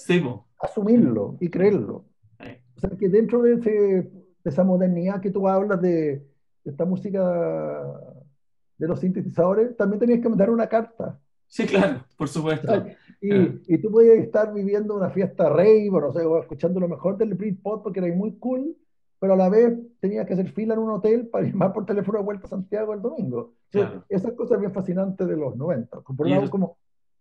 asumirlo 0.60 1.36
y 1.40 1.48
creerlo. 1.48 2.04
O 2.76 2.80
sea, 2.80 2.90
que 2.90 3.08
dentro 3.08 3.40
de, 3.42 3.54
ese, 3.54 3.70
de 3.70 4.10
esa 4.44 4.64
modernidad 4.64 5.20
que 5.20 5.30
tú 5.30 5.48
hablas 5.48 5.80
de, 5.80 6.26
de 6.64 6.70
esta 6.70 6.84
música 6.84 7.22
de 8.76 8.88
los 8.88 9.00
sintetizadores, 9.00 9.76
también 9.76 10.00
tenías 10.00 10.20
que 10.20 10.28
mandar 10.28 10.50
una 10.50 10.66
carta. 10.66 11.18
Sí, 11.48 11.66
claro, 11.66 12.04
por 12.16 12.28
supuesto. 12.28 12.86
Y, 13.20 13.32
y 13.74 13.78
tú 13.78 13.90
podías 13.90 14.18
estar 14.18 14.52
viviendo 14.52 14.94
una 14.94 15.10
fiesta 15.10 15.48
rave, 15.48 15.88
o 15.90 16.00
no 16.00 16.12
sé, 16.12 16.24
o 16.24 16.40
escuchando 16.40 16.80
lo 16.80 16.88
mejor 16.88 17.16
del 17.16 17.34
Britpop 17.34 17.82
porque 17.82 18.00
era 18.00 18.14
muy 18.14 18.36
cool, 18.38 18.76
pero 19.18 19.34
a 19.34 19.36
la 19.36 19.48
vez 19.48 19.72
tenías 20.00 20.26
que 20.26 20.34
hacer 20.34 20.50
fila 20.50 20.74
en 20.74 20.80
un 20.80 20.90
hotel 20.90 21.28
para 21.28 21.46
llamar 21.48 21.72
por 21.72 21.86
teléfono 21.86 22.18
de 22.18 22.24
vuelta 22.24 22.46
a 22.46 22.50
Santiago 22.50 22.92
el 22.92 23.00
domingo. 23.00 23.54
Claro. 23.70 24.04
Esas 24.08 24.32
cosas 24.32 24.60
bien 24.60 24.72
fascinantes 24.72 25.26
de 25.26 25.36
los 25.36 25.56
90. 25.56 26.00
Por 26.00 26.28
lado, 26.28 26.50
como 26.50 26.76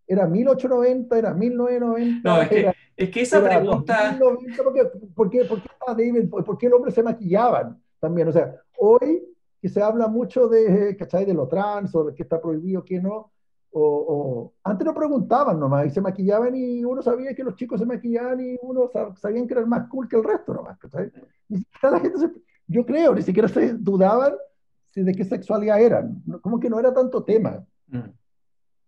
era 0.05 0.27
1890, 0.27 1.17
era 1.17 1.33
1990. 1.33 2.29
No, 2.29 2.41
es 2.41 2.49
que, 2.49 2.59
era, 2.59 2.75
es 2.97 3.09
que 3.09 3.21
esa 3.21 3.43
pregunta. 3.43 4.17
2090, 4.19 4.63
¿por, 4.63 4.73
qué, 4.73 4.83
por, 5.15 5.29
qué, 5.29 5.45
por, 5.45 5.61
qué, 5.61 5.69
David, 5.87 6.29
¿Por 6.29 6.57
qué 6.57 6.67
el 6.67 6.73
hombre 6.73 6.91
se 6.91 7.03
maquillaban 7.03 7.81
también? 7.99 8.27
O 8.27 8.31
sea, 8.31 8.55
hoy 8.77 9.23
que 9.61 9.69
se 9.69 9.81
habla 9.81 10.07
mucho 10.07 10.49
de, 10.49 10.97
¿cachai? 10.97 11.23
de 11.23 11.33
lo 11.33 11.47
trans 11.47 11.95
o 11.95 12.03
de 12.03 12.13
qué 12.13 12.23
está 12.23 12.41
prohibido, 12.41 12.83
qué 12.83 12.99
no. 12.99 13.31
O, 13.75 13.81
o, 13.81 14.53
antes 14.63 14.85
no 14.85 14.93
preguntaban 14.93 15.59
nomás 15.59 15.87
y 15.87 15.89
se 15.89 15.99
maquillaban 15.99 16.55
y 16.55 16.85
uno 16.85 17.01
sabía 17.01 17.33
que 17.33 17.43
los 17.43 17.55
chicos 17.55 17.79
se 17.79 17.87
maquillaban 17.87 18.39
y 18.39 18.55
uno 18.61 18.91
sabían 19.15 19.47
que 19.47 19.53
eran 19.55 19.67
más 19.67 19.87
cool 19.89 20.07
que 20.07 20.15
el 20.15 20.23
resto 20.23 20.53
nomás. 20.53 20.77
¿cachai? 20.77 21.11
Ni 21.49 21.57
siquiera 21.57 21.91
la 21.91 21.99
gente 21.99 22.19
se, 22.19 22.31
yo 22.67 22.85
creo, 22.85 23.15
ni 23.15 23.23
siquiera 23.23 23.47
se 23.47 23.73
dudaban 23.73 24.33
de 25.01 25.13
qué 25.13 25.23
sexualidad 25.23 25.81
eran. 25.81 26.21
Como 26.41 26.59
que 26.59 26.69
no 26.69 26.79
era 26.79 26.93
tanto 26.93 27.23
tema. 27.23 27.65
Mm. 27.87 28.09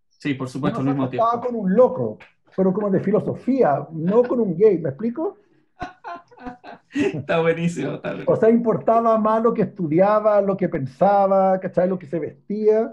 Sí, 0.08 0.34
por 0.34 0.48
supuesto, 0.48 0.80
uno 0.80 0.90
al 0.90 0.96
mismo 0.96 1.10
tiempo. 1.10 1.40
con 1.42 1.54
un 1.54 1.74
loco, 1.74 2.18
pero 2.56 2.72
como 2.72 2.90
de 2.90 3.00
filosofía, 3.00 3.86
no 3.92 4.22
con 4.22 4.40
un 4.40 4.56
gay, 4.56 4.78
¿me 4.78 4.90
explico? 4.90 5.36
está 6.94 7.40
buenísimo, 7.40 7.94
está 7.94 8.10
buenísimo. 8.10 8.34
O 8.34 8.36
sea, 8.36 8.50
importaba 8.50 9.18
más 9.18 9.42
lo 9.42 9.52
que 9.52 9.62
estudiaba, 9.62 10.40
lo 10.40 10.56
que 10.56 10.68
pensaba, 10.68 11.58
¿cachai? 11.60 11.88
Lo 11.88 11.98
que 11.98 12.06
se 12.06 12.18
vestía. 12.18 12.90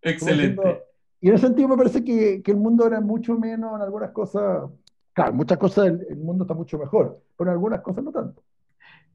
Excelente. 0.00 0.82
Y 1.22 1.28
en 1.28 1.34
ese 1.34 1.46
sentido 1.46 1.68
me 1.68 1.76
parece 1.76 2.04
que, 2.04 2.42
que, 2.42 2.50
el 2.50 2.56
mundo 2.56 2.84
era 2.84 3.00
mucho 3.00 3.38
menos 3.38 3.76
en 3.76 3.82
algunas 3.82 4.10
cosas. 4.10 4.68
Claro, 5.12 5.32
muchas 5.32 5.56
cosas 5.56 5.86
el, 5.86 6.04
el, 6.10 6.16
mundo 6.16 6.42
está 6.42 6.52
mucho 6.52 6.76
mejor, 6.78 7.22
pero 7.36 7.50
en 7.50 7.54
algunas 7.54 7.80
cosas 7.80 8.02
no 8.02 8.10
tanto. 8.10 8.42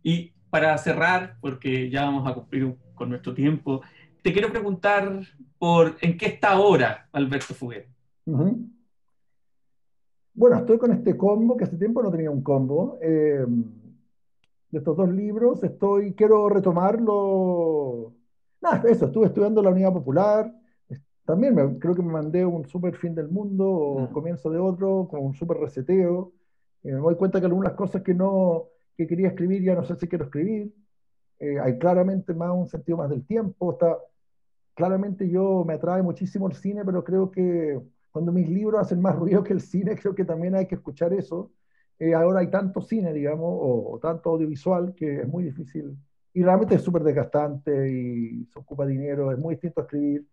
Y 0.01 0.31
para 0.49 0.77
cerrar, 0.77 1.35
porque 1.41 1.89
ya 1.89 2.05
vamos 2.05 2.25
a 2.25 2.33
cumplir 2.33 2.77
con 2.95 3.09
nuestro 3.09 3.33
tiempo, 3.33 3.81
te 4.23 4.31
quiero 4.31 4.49
preguntar 4.49 5.19
por 5.59 5.97
en 6.01 6.17
qué 6.17 6.27
está 6.27 6.51
ahora 6.53 7.09
Alberto 7.11 7.53
Fuguet. 7.53 7.87
Uh 8.25 8.37
-huh. 8.37 8.71
Bueno, 10.33 10.55
estoy 10.57 10.77
con 10.77 10.93
este 10.93 11.17
combo, 11.17 11.57
que 11.57 11.65
hace 11.65 11.77
tiempo 11.77 12.01
no 12.01 12.11
tenía 12.11 12.31
un 12.31 12.41
combo. 12.41 12.99
Eh, 13.01 13.45
de 14.69 14.77
estos 14.77 14.95
dos 14.95 15.09
libros, 15.09 15.63
estoy, 15.63 16.13
quiero 16.13 16.47
retomarlo. 16.47 18.13
Nada, 18.61 18.83
eso, 18.87 19.07
estuve 19.07 19.27
estudiando 19.27 19.61
la 19.61 19.71
Unidad 19.71 19.93
Popular. 19.93 20.56
También 21.27 21.55
me, 21.55 21.77
creo 21.77 21.93
que 21.93 22.01
me 22.01 22.13
mandé 22.13 22.45
un 22.45 22.65
super 22.65 22.95
fin 22.95 23.13
del 23.13 23.27
mundo 23.27 23.69
o 23.69 23.99
-huh. 23.99 24.11
comienzo 24.13 24.49
de 24.49 24.59
otro, 24.59 25.09
con 25.09 25.25
un 25.25 25.33
super 25.33 25.57
reseteo. 25.57 26.31
Eh, 26.83 26.93
me 26.93 27.01
doy 27.01 27.15
cuenta 27.15 27.41
que 27.41 27.47
algunas 27.47 27.73
cosas 27.73 28.01
que 28.01 28.13
no 28.13 28.67
que 28.95 29.05
quería 29.05 29.27
escribir 29.27 29.61
ya 29.61 29.75
no 29.75 29.83
sé 29.83 29.95
si 29.97 30.07
quiero 30.07 30.23
escribir. 30.23 30.73
Eh, 31.39 31.59
hay 31.59 31.77
claramente 31.77 32.33
más 32.33 32.51
un 32.51 32.67
sentido 32.67 32.97
más 32.97 33.09
del 33.09 33.25
tiempo. 33.25 33.73
Está, 33.73 33.97
claramente 34.73 35.29
yo 35.29 35.65
me 35.67 35.73
atrae 35.73 36.01
muchísimo 36.01 36.47
el 36.47 36.55
cine, 36.55 36.85
pero 36.85 37.03
creo 37.03 37.29
que 37.29 37.77
cuando 38.11 38.31
mis 38.31 38.47
libros 38.49 38.79
hacen 38.79 39.01
más 39.01 39.15
ruido 39.17 39.43
que 39.43 39.51
el 39.51 39.59
cine, 39.61 39.97
creo 39.97 40.15
que 40.15 40.23
también 40.23 40.55
hay 40.55 40.65
que 40.65 40.75
escuchar 40.75 41.11
eso. 41.11 41.51
Eh, 41.99 42.13
ahora 42.13 42.39
hay 42.39 42.49
tanto 42.49 42.79
cine, 42.81 43.11
digamos, 43.11 43.49
o, 43.49 43.91
o, 43.91 43.99
tanto 43.99 44.29
audiovisual, 44.29 44.95
que 44.95 45.21
es 45.23 45.27
muy 45.27 45.43
difícil. 45.43 45.97
Y 46.33 46.41
realmente 46.41 46.75
es 46.75 46.81
súper 46.83 47.03
desgastante 47.03 47.91
y 47.91 48.45
se 48.45 48.59
ocupa 48.59 48.85
dinero, 48.85 49.29
es 49.33 49.37
muy 49.37 49.55
distinto 49.55 49.81
a 49.81 49.83
escribir 49.83 50.25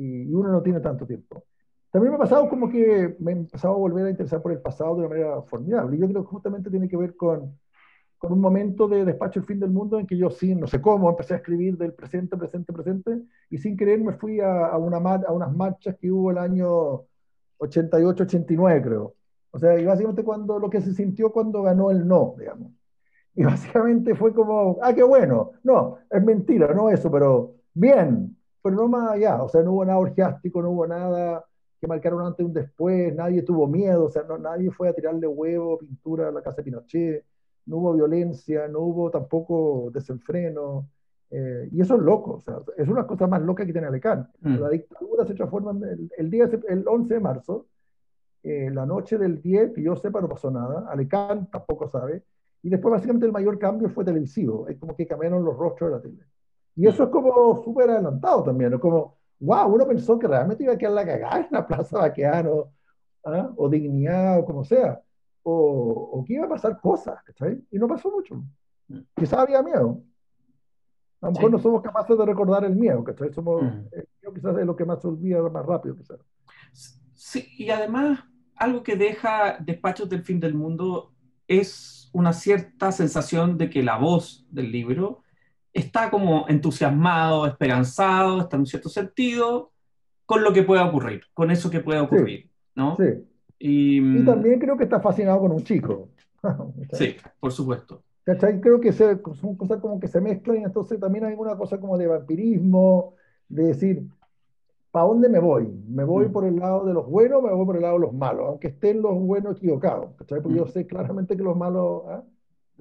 y, 0.00 0.34
uno 0.34 0.50
no 0.50 0.62
tiene 0.62 0.80
tanto 0.80 1.06
tiempo. 1.06 1.44
También 1.90 2.12
me 2.12 2.16
ha 2.16 2.20
pasado 2.20 2.48
como 2.48 2.68
que 2.70 3.16
me 3.18 3.32
he 3.32 3.34
empezado 3.34 3.74
a 3.74 3.78
volver 3.78 4.06
a 4.06 4.10
interesar 4.10 4.40
por 4.42 4.52
el 4.52 4.60
pasado 4.60 4.94
de 4.94 5.00
una 5.00 5.08
manera 5.08 5.42
formidable. 5.42 5.98
Yo 5.98 6.08
creo 6.08 6.22
que 6.22 6.28
justamente 6.28 6.70
tiene 6.70 6.88
que 6.88 6.96
ver 6.96 7.16
con, 7.16 7.58
con 8.18 8.32
un 8.32 8.40
momento 8.40 8.86
de 8.86 9.04
despacho 9.04 9.40
el 9.40 9.46
fin 9.46 9.58
del 9.58 9.70
mundo 9.70 9.98
en 9.98 10.06
que 10.06 10.16
yo, 10.16 10.30
sin 10.30 10.60
no 10.60 10.66
sé 10.66 10.80
cómo, 10.80 11.10
empecé 11.10 11.34
a 11.34 11.38
escribir 11.38 11.76
del 11.76 11.92
presente, 11.94 12.36
presente, 12.36 12.72
presente, 12.72 13.22
y 13.50 13.58
sin 13.58 13.76
querer 13.76 14.00
me 14.00 14.12
fui 14.12 14.40
a, 14.40 14.66
a, 14.66 14.78
una, 14.78 14.98
a 14.98 15.32
unas 15.32 15.52
marchas 15.54 15.96
que 16.00 16.10
hubo 16.10 16.30
el 16.30 16.38
año 16.38 17.02
88, 17.58 18.22
89, 18.24 18.82
creo. 18.82 19.14
O 19.52 19.58
sea, 19.58 19.78
y 19.78 19.84
básicamente 19.84 20.22
cuando, 20.22 20.58
lo 20.58 20.70
que 20.70 20.80
se 20.80 20.94
sintió 20.94 21.32
cuando 21.32 21.62
ganó 21.62 21.90
el 21.90 22.06
no, 22.06 22.34
digamos. 22.38 22.72
Y 23.34 23.44
básicamente 23.44 24.14
fue 24.14 24.32
como, 24.32 24.78
ah, 24.82 24.94
qué 24.94 25.02
bueno. 25.02 25.52
No, 25.62 25.98
es 26.10 26.22
mentira, 26.22 26.72
no 26.74 26.90
eso, 26.90 27.10
pero 27.10 27.56
bien, 27.74 28.36
pero 28.62 28.76
no 28.76 28.88
más 28.88 29.12
allá. 29.12 29.42
O 29.42 29.48
sea, 29.48 29.62
no 29.62 29.72
hubo 29.72 29.84
nada 29.84 29.98
orgiástico, 29.98 30.62
no 30.62 30.70
hubo 30.70 30.86
nada 30.86 31.44
que 31.80 31.86
marcaron 31.86 32.26
antes 32.26 32.40
y 32.40 32.46
un 32.46 32.52
después, 32.52 33.14
nadie 33.14 33.42
tuvo 33.42 33.66
miedo, 33.66 34.04
o 34.04 34.10
sea, 34.10 34.22
no, 34.24 34.36
nadie 34.36 34.70
fue 34.70 34.88
a 34.88 34.92
tirarle 34.92 35.26
huevo, 35.26 35.78
pintura 35.78 36.28
a 36.28 36.30
la 36.30 36.42
casa 36.42 36.58
de 36.58 36.64
Pinochet, 36.64 37.24
no 37.66 37.78
hubo 37.78 37.94
violencia, 37.94 38.68
no 38.68 38.80
hubo 38.80 39.10
tampoco 39.10 39.90
desenfreno. 39.92 40.88
Eh, 41.30 41.68
y 41.72 41.80
eso 41.80 41.94
es 41.94 42.02
loco, 42.02 42.32
o 42.32 42.40
sea, 42.40 42.58
es 42.76 42.88
una 42.88 43.06
cosa 43.06 43.26
más 43.28 43.40
loca 43.40 43.64
que 43.64 43.72
tiene 43.72 43.86
Alecán. 43.86 44.28
Mm. 44.40 44.56
La 44.56 44.68
dictadura 44.68 45.24
se 45.24 45.34
transforma 45.34 45.70
el, 45.70 46.10
el, 46.18 46.30
día, 46.30 46.50
el 46.68 46.86
11 46.86 47.14
de 47.14 47.20
marzo, 47.20 47.66
eh, 48.42 48.70
la 48.70 48.86
noche 48.86 49.18
del 49.18 49.40
10, 49.40 49.72
que 49.72 49.82
yo 49.82 49.96
sepa, 49.96 50.20
no 50.20 50.28
pasó 50.28 50.50
nada. 50.50 50.86
Alecán 50.90 51.50
tampoco 51.50 51.88
sabe. 51.88 52.24
Y 52.62 52.68
después, 52.68 52.92
básicamente, 52.92 53.26
el 53.26 53.32
mayor 53.32 53.58
cambio 53.58 53.88
fue 53.88 54.04
televisivo. 54.04 54.66
Es 54.68 54.78
como 54.78 54.96
que 54.96 55.06
cambiaron 55.06 55.44
los 55.44 55.56
rostros 55.56 55.90
de 55.90 55.96
la 55.96 56.02
tele. 56.02 56.24
Y 56.80 56.86
eso 56.86 57.04
es 57.04 57.10
como 57.10 57.62
súper 57.62 57.90
adelantado 57.90 58.42
también. 58.42 58.72
Es 58.72 58.80
como, 58.80 59.18
wow, 59.38 59.70
uno 59.70 59.86
pensó 59.86 60.18
que 60.18 60.26
realmente 60.26 60.64
iba 60.64 60.72
a 60.72 60.78
quedar 60.78 60.94
la 60.94 61.04
cagada 61.04 61.40
en 61.40 61.48
la 61.50 61.66
Plaza 61.66 61.98
Baqueano, 61.98 62.72
¿ah? 63.22 63.50
o 63.54 63.68
Dignidad, 63.68 64.38
o 64.38 64.46
como 64.46 64.64
sea. 64.64 64.98
O, 65.42 65.52
o, 66.14 66.24
que 66.24 66.32
iba 66.32 66.46
a 66.46 66.48
pasar 66.48 66.80
cosas, 66.80 67.22
¿cachai? 67.22 67.62
Y 67.70 67.78
no 67.78 67.86
pasó 67.86 68.10
mucho. 68.10 68.42
Quizás 69.14 69.40
había 69.40 69.62
miedo. 69.62 70.02
A 71.20 71.26
lo 71.26 71.32
mejor 71.32 71.50
sí. 71.50 71.52
no 71.52 71.58
somos 71.58 71.82
capaces 71.82 72.16
de 72.16 72.24
recordar 72.24 72.64
el 72.64 72.74
miedo, 72.74 73.04
¿cachai? 73.04 73.30
Somos, 73.30 73.62
mm. 73.62 73.88
el 73.92 74.08
miedo 74.22 74.34
quizás 74.34 74.56
es 74.56 74.64
lo 74.64 74.74
que 74.74 74.86
más 74.86 75.02
se 75.02 75.08
olvida 75.08 75.42
más 75.50 75.66
rápido, 75.66 75.96
quizás. 75.96 76.18
Sí, 77.12 77.46
y 77.58 77.68
además, 77.68 78.20
algo 78.56 78.82
que 78.82 78.96
deja 78.96 79.58
Despachos 79.60 80.08
del 80.08 80.22
Fin 80.22 80.40
del 80.40 80.54
Mundo 80.54 81.12
es 81.46 82.08
una 82.14 82.32
cierta 82.32 82.90
sensación 82.90 83.58
de 83.58 83.68
que 83.68 83.82
la 83.82 83.98
voz 83.98 84.46
del 84.50 84.72
libro 84.72 85.24
está 85.72 86.10
como 86.10 86.46
entusiasmado, 86.48 87.46
esperanzado, 87.46 88.40
está 88.40 88.56
en 88.56 88.60
un 88.60 88.66
cierto 88.66 88.88
sentido 88.88 89.72
con 90.26 90.42
lo 90.42 90.52
que 90.52 90.62
pueda 90.62 90.84
ocurrir, 90.84 91.22
con 91.34 91.50
eso 91.50 91.70
que 91.70 91.80
pueda 91.80 92.02
ocurrir, 92.02 92.42
sí. 92.42 92.50
¿no? 92.74 92.96
Sí. 92.96 93.24
Y, 93.58 94.20
y, 94.20 94.24
también 94.24 94.58
creo 94.58 94.76
que 94.76 94.84
está 94.84 95.00
fascinado 95.00 95.40
con 95.40 95.52
un 95.52 95.64
chico. 95.64 96.08
sí, 96.92 97.16
por 97.38 97.52
supuesto. 97.52 98.02
¿Cachai? 98.24 98.60
Creo 98.60 98.80
que 98.80 98.92
se, 98.92 99.18
son 99.34 99.56
cosas 99.56 99.80
como 99.80 99.98
que 99.98 100.08
se 100.08 100.20
mezclan 100.20 100.58
y 100.58 100.64
entonces 100.64 101.00
también 101.00 101.24
hay 101.24 101.34
una 101.34 101.56
cosa 101.56 101.78
como 101.78 101.98
de 101.98 102.06
vampirismo, 102.06 103.14
de 103.48 103.64
decir, 103.64 104.06
¿para 104.90 105.06
dónde 105.06 105.28
me 105.28 105.38
voy? 105.38 105.68
¿Me 105.88 106.04
voy 106.04 106.26
mm. 106.26 106.32
por 106.32 106.44
el 106.44 106.56
lado 106.56 106.84
de 106.84 106.94
los 106.94 107.08
buenos 107.08 107.38
o 107.38 107.42
me 107.42 107.52
voy 107.52 107.66
por 107.66 107.76
el 107.76 107.82
lado 107.82 107.94
de 107.94 108.06
los 108.06 108.12
malos? 108.12 108.46
Aunque 108.48 108.68
estén 108.68 109.02
los 109.02 109.18
buenos 109.18 109.56
equivocados, 109.56 110.14
¿cachai? 110.16 110.40
Porque 110.40 110.60
mm. 110.60 110.64
yo 110.64 110.66
sé 110.68 110.86
claramente 110.86 111.36
que 111.36 111.42
los 111.42 111.56
malos 111.56 112.02
¿eh? 112.08 112.20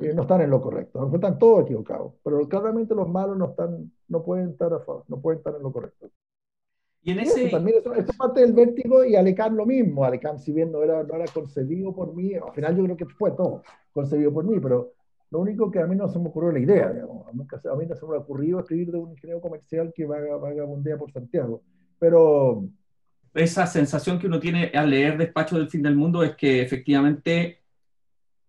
Eh, 0.01 0.13
no 0.13 0.21
están 0.21 0.41
en 0.41 0.49
lo 0.49 0.61
correcto, 0.61 0.99
mejor 0.99 1.15
están 1.15 1.39
todos 1.39 1.63
equivocados, 1.63 2.13
pero 2.23 2.47
claramente 2.47 2.95
los 2.95 3.09
malos 3.09 3.37
no, 3.37 3.49
están, 3.49 3.91
no, 4.07 4.23
pueden, 4.23 4.49
estar 4.49 4.73
a 4.73 4.79
favor, 4.79 5.03
no 5.07 5.19
pueden 5.19 5.39
estar 5.39 5.55
en 5.55 5.61
lo 5.61 5.71
correcto. 5.71 6.09
Y 7.01 7.11
en 7.11 7.19
ese... 7.19 7.45
Eso, 7.45 7.57
también 7.57 7.79
eso, 7.79 7.93
eso, 7.93 8.11
es 8.11 8.17
parte 8.17 8.41
del 8.41 8.53
vértigo 8.53 9.03
y 9.03 9.15
Alecán 9.15 9.55
lo 9.55 9.65
mismo. 9.65 10.03
Alecán, 10.03 10.37
si 10.39 10.51
bien 10.51 10.71
no 10.71 10.83
era, 10.83 11.03
no 11.03 11.15
era 11.15 11.25
concebido 11.33 11.93
por 11.93 12.13
mí, 12.13 12.33
al 12.35 12.53
final 12.53 12.77
yo 12.77 12.83
creo 12.83 12.97
que 12.97 13.05
fue 13.05 13.31
todo 13.31 13.63
concebido 13.93 14.33
por 14.33 14.45
mí, 14.45 14.59
pero 14.59 14.93
lo 15.31 15.39
único 15.39 15.69
que 15.69 15.79
a 15.79 15.85
mí 15.85 15.95
no 15.95 16.07
se 16.07 16.19
me 16.19 16.27
ocurrió 16.27 16.51
la 16.51 16.59
idea, 16.59 16.91
digamos. 16.91 17.27
A, 17.27 17.29
a 17.71 17.75
mí 17.75 17.85
no 17.85 17.95
se 17.95 18.05
me 18.05 18.17
ocurrió 18.17 18.59
escribir 18.59 18.91
de 18.91 18.97
un 18.97 19.11
ingeniero 19.11 19.41
comercial 19.41 19.93
que 19.93 20.05
vaga, 20.05 20.37
vagabundea 20.37 20.97
por 20.97 21.11
Santiago. 21.11 21.61
Pero. 21.99 22.63
Esa 23.33 23.67
sensación 23.67 24.17
que 24.17 24.25
uno 24.25 24.39
tiene 24.39 24.71
al 24.73 24.89
leer 24.89 25.17
Despacho 25.17 25.57
del 25.57 25.69
Fin 25.69 25.83
del 25.83 25.95
Mundo 25.95 26.23
es 26.23 26.35
que 26.35 26.63
efectivamente 26.63 27.59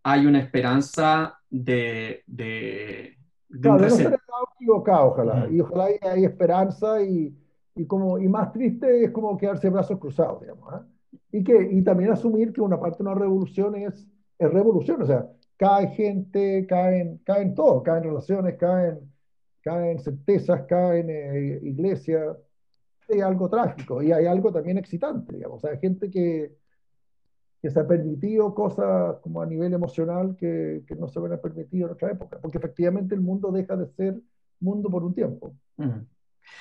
hay 0.02 0.24
una 0.24 0.40
esperanza 0.40 1.39
de. 1.50 2.22
de, 2.26 3.16
de 3.48 3.60
claro, 3.60 3.76
un 3.76 3.82
no 3.82 3.90
ser 3.90 4.18
equivocado, 4.56 5.08
ojalá. 5.08 5.34
Uh 5.34 5.48
-huh. 5.48 5.54
Y 5.54 5.60
ojalá 5.60 5.84
hay, 5.86 5.96
hay 6.02 6.24
esperanza 6.24 7.02
y, 7.02 7.36
y, 7.74 7.86
como, 7.86 8.18
y 8.18 8.28
más 8.28 8.52
triste 8.52 9.04
es 9.04 9.10
como 9.10 9.36
quedarse 9.36 9.68
brazos 9.70 9.98
cruzados, 9.98 10.40
digamos. 10.40 10.72
¿eh? 10.74 10.86
Y, 11.32 11.44
que, 11.44 11.68
y 11.72 11.82
también 11.82 12.10
asumir 12.12 12.52
que 12.52 12.60
una 12.60 12.78
parte 12.80 12.98
de 13.02 13.10
una 13.10 13.18
revolución 13.18 13.74
es, 13.76 14.06
es 14.38 14.52
revolución, 14.52 15.02
o 15.02 15.06
sea 15.06 15.28
cae 15.60 15.88
gente, 15.88 16.66
caen, 16.66 17.18
caen 17.18 17.54
todo, 17.54 17.82
caen 17.82 18.02
relaciones, 18.04 18.56
caen, 18.56 19.12
caen 19.60 19.98
certezas, 19.98 20.62
caen 20.66 21.10
eh, 21.10 21.60
iglesias. 21.62 22.34
Hay 23.10 23.20
algo 23.20 23.50
trágico 23.50 24.02
y 24.02 24.10
hay 24.10 24.24
algo 24.24 24.50
también 24.50 24.78
excitante, 24.78 25.34
digamos. 25.34 25.58
O 25.58 25.60
sea, 25.60 25.72
hay 25.72 25.78
gente 25.78 26.10
que, 26.10 26.56
que 27.60 27.70
se 27.70 27.80
ha 27.80 27.86
permitido 27.86 28.54
cosas 28.54 29.16
como 29.22 29.42
a 29.42 29.46
nivel 29.46 29.72
emocional 29.72 30.36
que, 30.38 30.82
que 30.86 30.94
no 30.94 31.08
se 31.08 31.18
hubieran 31.18 31.40
permitido 31.40 31.86
en 31.86 31.92
otra 31.92 32.10
época, 32.10 32.38
porque 32.40 32.58
efectivamente 32.58 33.14
el 33.14 33.20
mundo 33.20 33.52
deja 33.52 33.76
de 33.76 33.86
ser 33.88 34.20
mundo 34.60 34.88
por 34.88 35.04
un 35.04 35.14
tiempo. 35.14 35.54
Uh 35.76 35.84
-huh. 35.84 36.06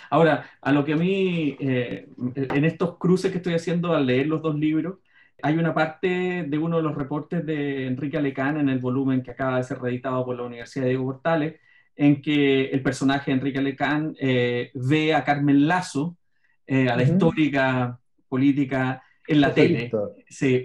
Ahora, 0.10 0.46
a 0.62 0.72
lo 0.72 0.84
que 0.84 0.94
a 0.94 0.98
mí, 0.98 1.56
eh, 1.60 2.10
en 2.36 2.66
estos 2.66 2.98
cruces 2.98 3.32
que 3.32 3.38
estoy 3.38 3.54
haciendo 3.54 3.94
al 3.94 4.06
leer 4.06 4.28
los 4.28 4.42
dos 4.42 4.56
libros, 4.56 5.00
hay 5.42 5.58
una 5.58 5.74
parte 5.74 6.46
de 6.48 6.58
uno 6.58 6.78
de 6.78 6.84
los 6.84 6.96
reportes 6.96 7.46
de 7.46 7.88
Enrique 7.88 8.18
Alecán 8.18 8.58
en 8.58 8.70
el 8.70 8.80
volumen 8.80 9.24
que 9.24 9.32
acaba 9.32 9.58
de 9.58 9.64
ser 9.64 9.80
reeditado 9.80 10.26
por 10.26 10.36
la 10.36 10.44
Universidad 10.44 10.84
de 10.84 10.90
Diego 10.90 11.06
Portales, 11.06 11.56
en 11.96 12.22
que 12.22 12.66
el 12.66 12.82
personaje 12.82 13.32
de 13.32 13.38
Enrique 13.38 13.60
Alecán 13.60 14.16
eh, 14.20 14.72
ve 14.74 15.14
a 15.14 15.24
Carmen 15.24 15.68
Lazo, 15.68 16.18
eh, 16.66 16.90
a 16.90 16.96
la 16.96 17.04
histórica 17.04 18.00
política 18.28 19.02
en 19.30 19.42
la 19.42 19.54
tele, 19.54 19.92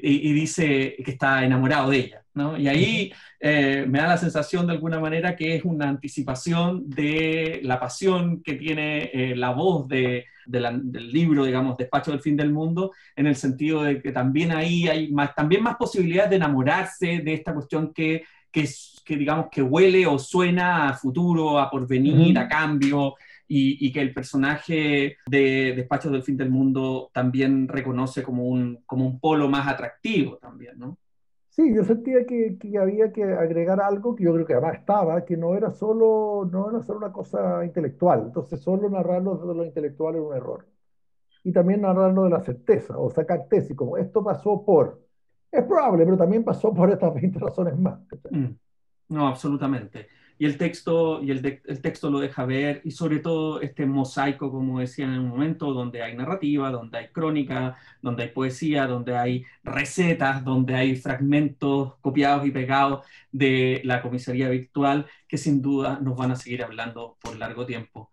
y, 0.03 0.33
dice 0.33 0.97
que 1.05 1.11
está 1.11 1.45
enamorado 1.45 1.91
de 1.91 1.99
ella. 1.99 2.23
¿no? 2.33 2.57
Y 2.57 2.67
ahí 2.67 3.13
eh, 3.39 3.85
me 3.87 3.99
da 3.99 4.09
la 4.09 4.17
sensación 4.17 4.67
de 4.67 4.73
alguna 4.73 4.99
manera 4.99 5.37
que 5.37 5.55
es 5.55 5.65
una 5.65 5.87
anticipación 5.87 6.89
de 6.89 7.61
la 7.63 7.79
pasión 7.79 8.43
que 8.43 8.55
tiene 8.55 9.11
eh, 9.13 9.37
la 9.37 9.51
voz 9.51 9.87
de, 9.87 10.25
del 10.47 11.13
libro, 11.13 11.45
digamos, 11.45 11.77
Despacho 11.77 12.11
del 12.11 12.21
Fin 12.21 12.39
del 12.39 12.53
Mundo, 12.53 12.93
en 13.15 13.27
el 13.27 13.37
sentido 13.37 13.83
de 13.83 14.01
que 14.01 14.13
también 14.13 14.51
ahí 14.51 14.89
hay 14.89 15.13
más, 15.13 15.35
también 15.35 15.63
más 15.63 15.77
posibilidades 15.77 16.31
de 16.31 16.37
enamorarse 16.37 17.19
de 17.19 17.35
esta 17.35 17.53
cuestión 17.53 17.93
que, 17.93 18.25
que, 18.51 18.67
que 19.05 19.17
digamos, 19.17 19.49
que 19.53 19.61
huele 19.61 20.07
o 20.07 20.19
suena 20.19 20.89
a 20.89 20.95
futuro, 20.95 21.59
a 21.59 21.71
porvenir, 21.71 22.39
a 22.39 22.49
cambio, 22.49 23.15
y, 23.47 23.93
que 23.93 24.01
el 24.01 24.15
personaje 24.15 25.19
de 25.27 25.75
Despachos 25.77 26.13
del 26.13 26.23
Fin 26.23 26.37
del 26.37 26.51
Mundo 26.51 27.11
también 27.13 27.69
reconoce 27.69 28.23
como 28.23 28.47
un, 28.47 28.83
como 28.87 29.07
un 29.07 29.21
polo 29.21 29.49
más 29.49 29.69
atractivo 29.69 30.39
también, 30.39 30.79
¿no? 30.79 30.99
Sí, 31.51 31.73
yo 31.73 31.85
sentía 31.85 32.27
que, 32.27 32.59
que, 32.59 32.79
había 32.79 33.13
que 33.13 33.23
agregar 33.23 33.81
algo 33.81 34.17
que 34.17 34.25
yo 34.25 34.35
creo 34.35 34.45
que 34.45 34.55
además 34.55 34.79
estaba, 34.79 35.25
que 35.25 35.37
no 35.37 35.55
era 35.55 35.71
solo, 35.71 36.49
no 36.51 36.69
era 36.69 36.83
solo 36.83 36.99
una 36.99 37.13
cosa 37.13 37.65
intelectual. 37.65 38.23
Entonces, 38.27 38.61
solo 38.61 38.91
narrarlo 38.91 39.37
desde 39.37 39.55
lo 39.55 39.65
intelectual 39.65 40.17
era 40.17 40.25
un 40.25 40.35
error. 40.35 40.67
Y 41.45 41.53
también 41.53 41.83
narrarlo 41.83 42.25
de 42.25 42.31
la 42.31 42.41
certeza, 42.41 42.99
o 42.99 43.09
sacar 43.09 43.47
tesis, 43.49 43.77
como 43.77 43.97
esto 43.97 44.25
pasó 44.25 44.65
por. 44.65 45.01
Es 45.53 45.63
probable, 45.63 46.05
pero 46.05 46.17
también 46.17 46.43
pasó 46.43 46.75
por 46.75 46.91
estas 46.91 47.15
20 47.15 47.39
razones 47.39 47.79
más. 47.79 48.01
Mm. 48.31 48.47
No, 49.11 49.29
absolutamente 49.29 50.09
y 50.39 50.47
el 50.47 50.59
texto, 50.59 51.23
y 51.23 51.31
el, 51.31 51.43
texto 51.81 52.11
lo 52.11 52.19
deja 52.21 52.45
ver, 52.45 52.81
y 52.85 52.91
sobre 52.91 53.21
todo 53.21 53.61
este 53.61 53.87
mosaico, 53.87 54.51
como 54.51 54.81
decía 54.81 55.05
en 55.05 55.21
un 55.21 55.29
momento, 55.29 55.73
donde 55.73 56.03
hay 56.03 56.17
narrativa, 56.17 56.71
donde 56.71 56.99
hay 56.99 57.09
crónica, 57.09 57.77
donde 58.03 58.25
hay 58.25 58.29
poesía, 58.31 58.87
donde 58.87 59.17
hay 59.17 59.45
recetas, 59.63 60.45
donde 60.45 60.75
hay 60.75 60.97
fragmentos 60.97 61.95
copiados 62.01 62.47
y 62.47 62.51
pegados 62.51 63.07
de 63.31 63.81
la 63.85 64.03
comisaría 64.03 64.49
virtual, 64.49 65.07
que 65.29 65.39
sin 65.39 65.63
duda 65.63 65.99
nos 66.03 66.17
van 66.17 66.33
a 66.33 66.37
seguir 66.37 66.63
hablando 66.65 67.17
por 67.21 67.37
largo 67.37 67.65
tiempo. 67.67 68.11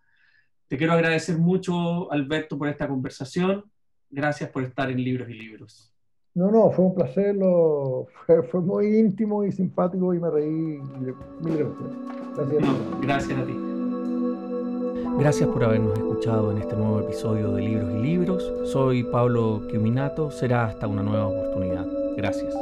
Te 0.67 0.77
quiero 0.77 0.93
agradecer 0.93 1.37
mucho, 1.37 2.11
Alberto, 2.11 2.57
por 2.57 2.69
esta 2.69 2.87
conversación. 2.87 3.65
Gracias 4.09 4.49
por 4.51 4.63
estar 4.63 4.89
en 4.91 5.03
Libros 5.03 5.29
y 5.29 5.33
Libros. 5.33 5.90
No, 6.33 6.49
no, 6.49 6.71
fue 6.71 6.85
un 6.85 6.95
placer, 6.95 7.35
lo, 7.35 8.07
fue, 8.25 8.61
muy 8.61 8.99
íntimo 8.99 9.43
y 9.43 9.51
simpático 9.51 10.13
y 10.13 10.19
me 10.19 10.29
reí. 10.29 10.79
Mil 11.41 11.57
gracias. 11.57 11.73
Gracias, 12.37 12.63
gracias 13.01 13.39
a 13.39 13.45
ti. 13.45 13.71
Gracias 15.19 15.49
por 15.49 15.63
habernos 15.63 15.97
escuchado 15.97 16.51
en 16.51 16.59
este 16.59 16.75
nuevo 16.75 17.01
episodio 17.01 17.51
de 17.51 17.61
Libros 17.61 17.91
y 17.91 17.97
Libros. 17.97 18.53
Soy 18.63 19.03
Pablo 19.03 19.61
Quiminato. 19.69 20.31
Será 20.31 20.65
hasta 20.65 20.87
una 20.87 21.03
nueva 21.03 21.27
oportunidad. 21.27 21.85
Gracias. 22.15 22.55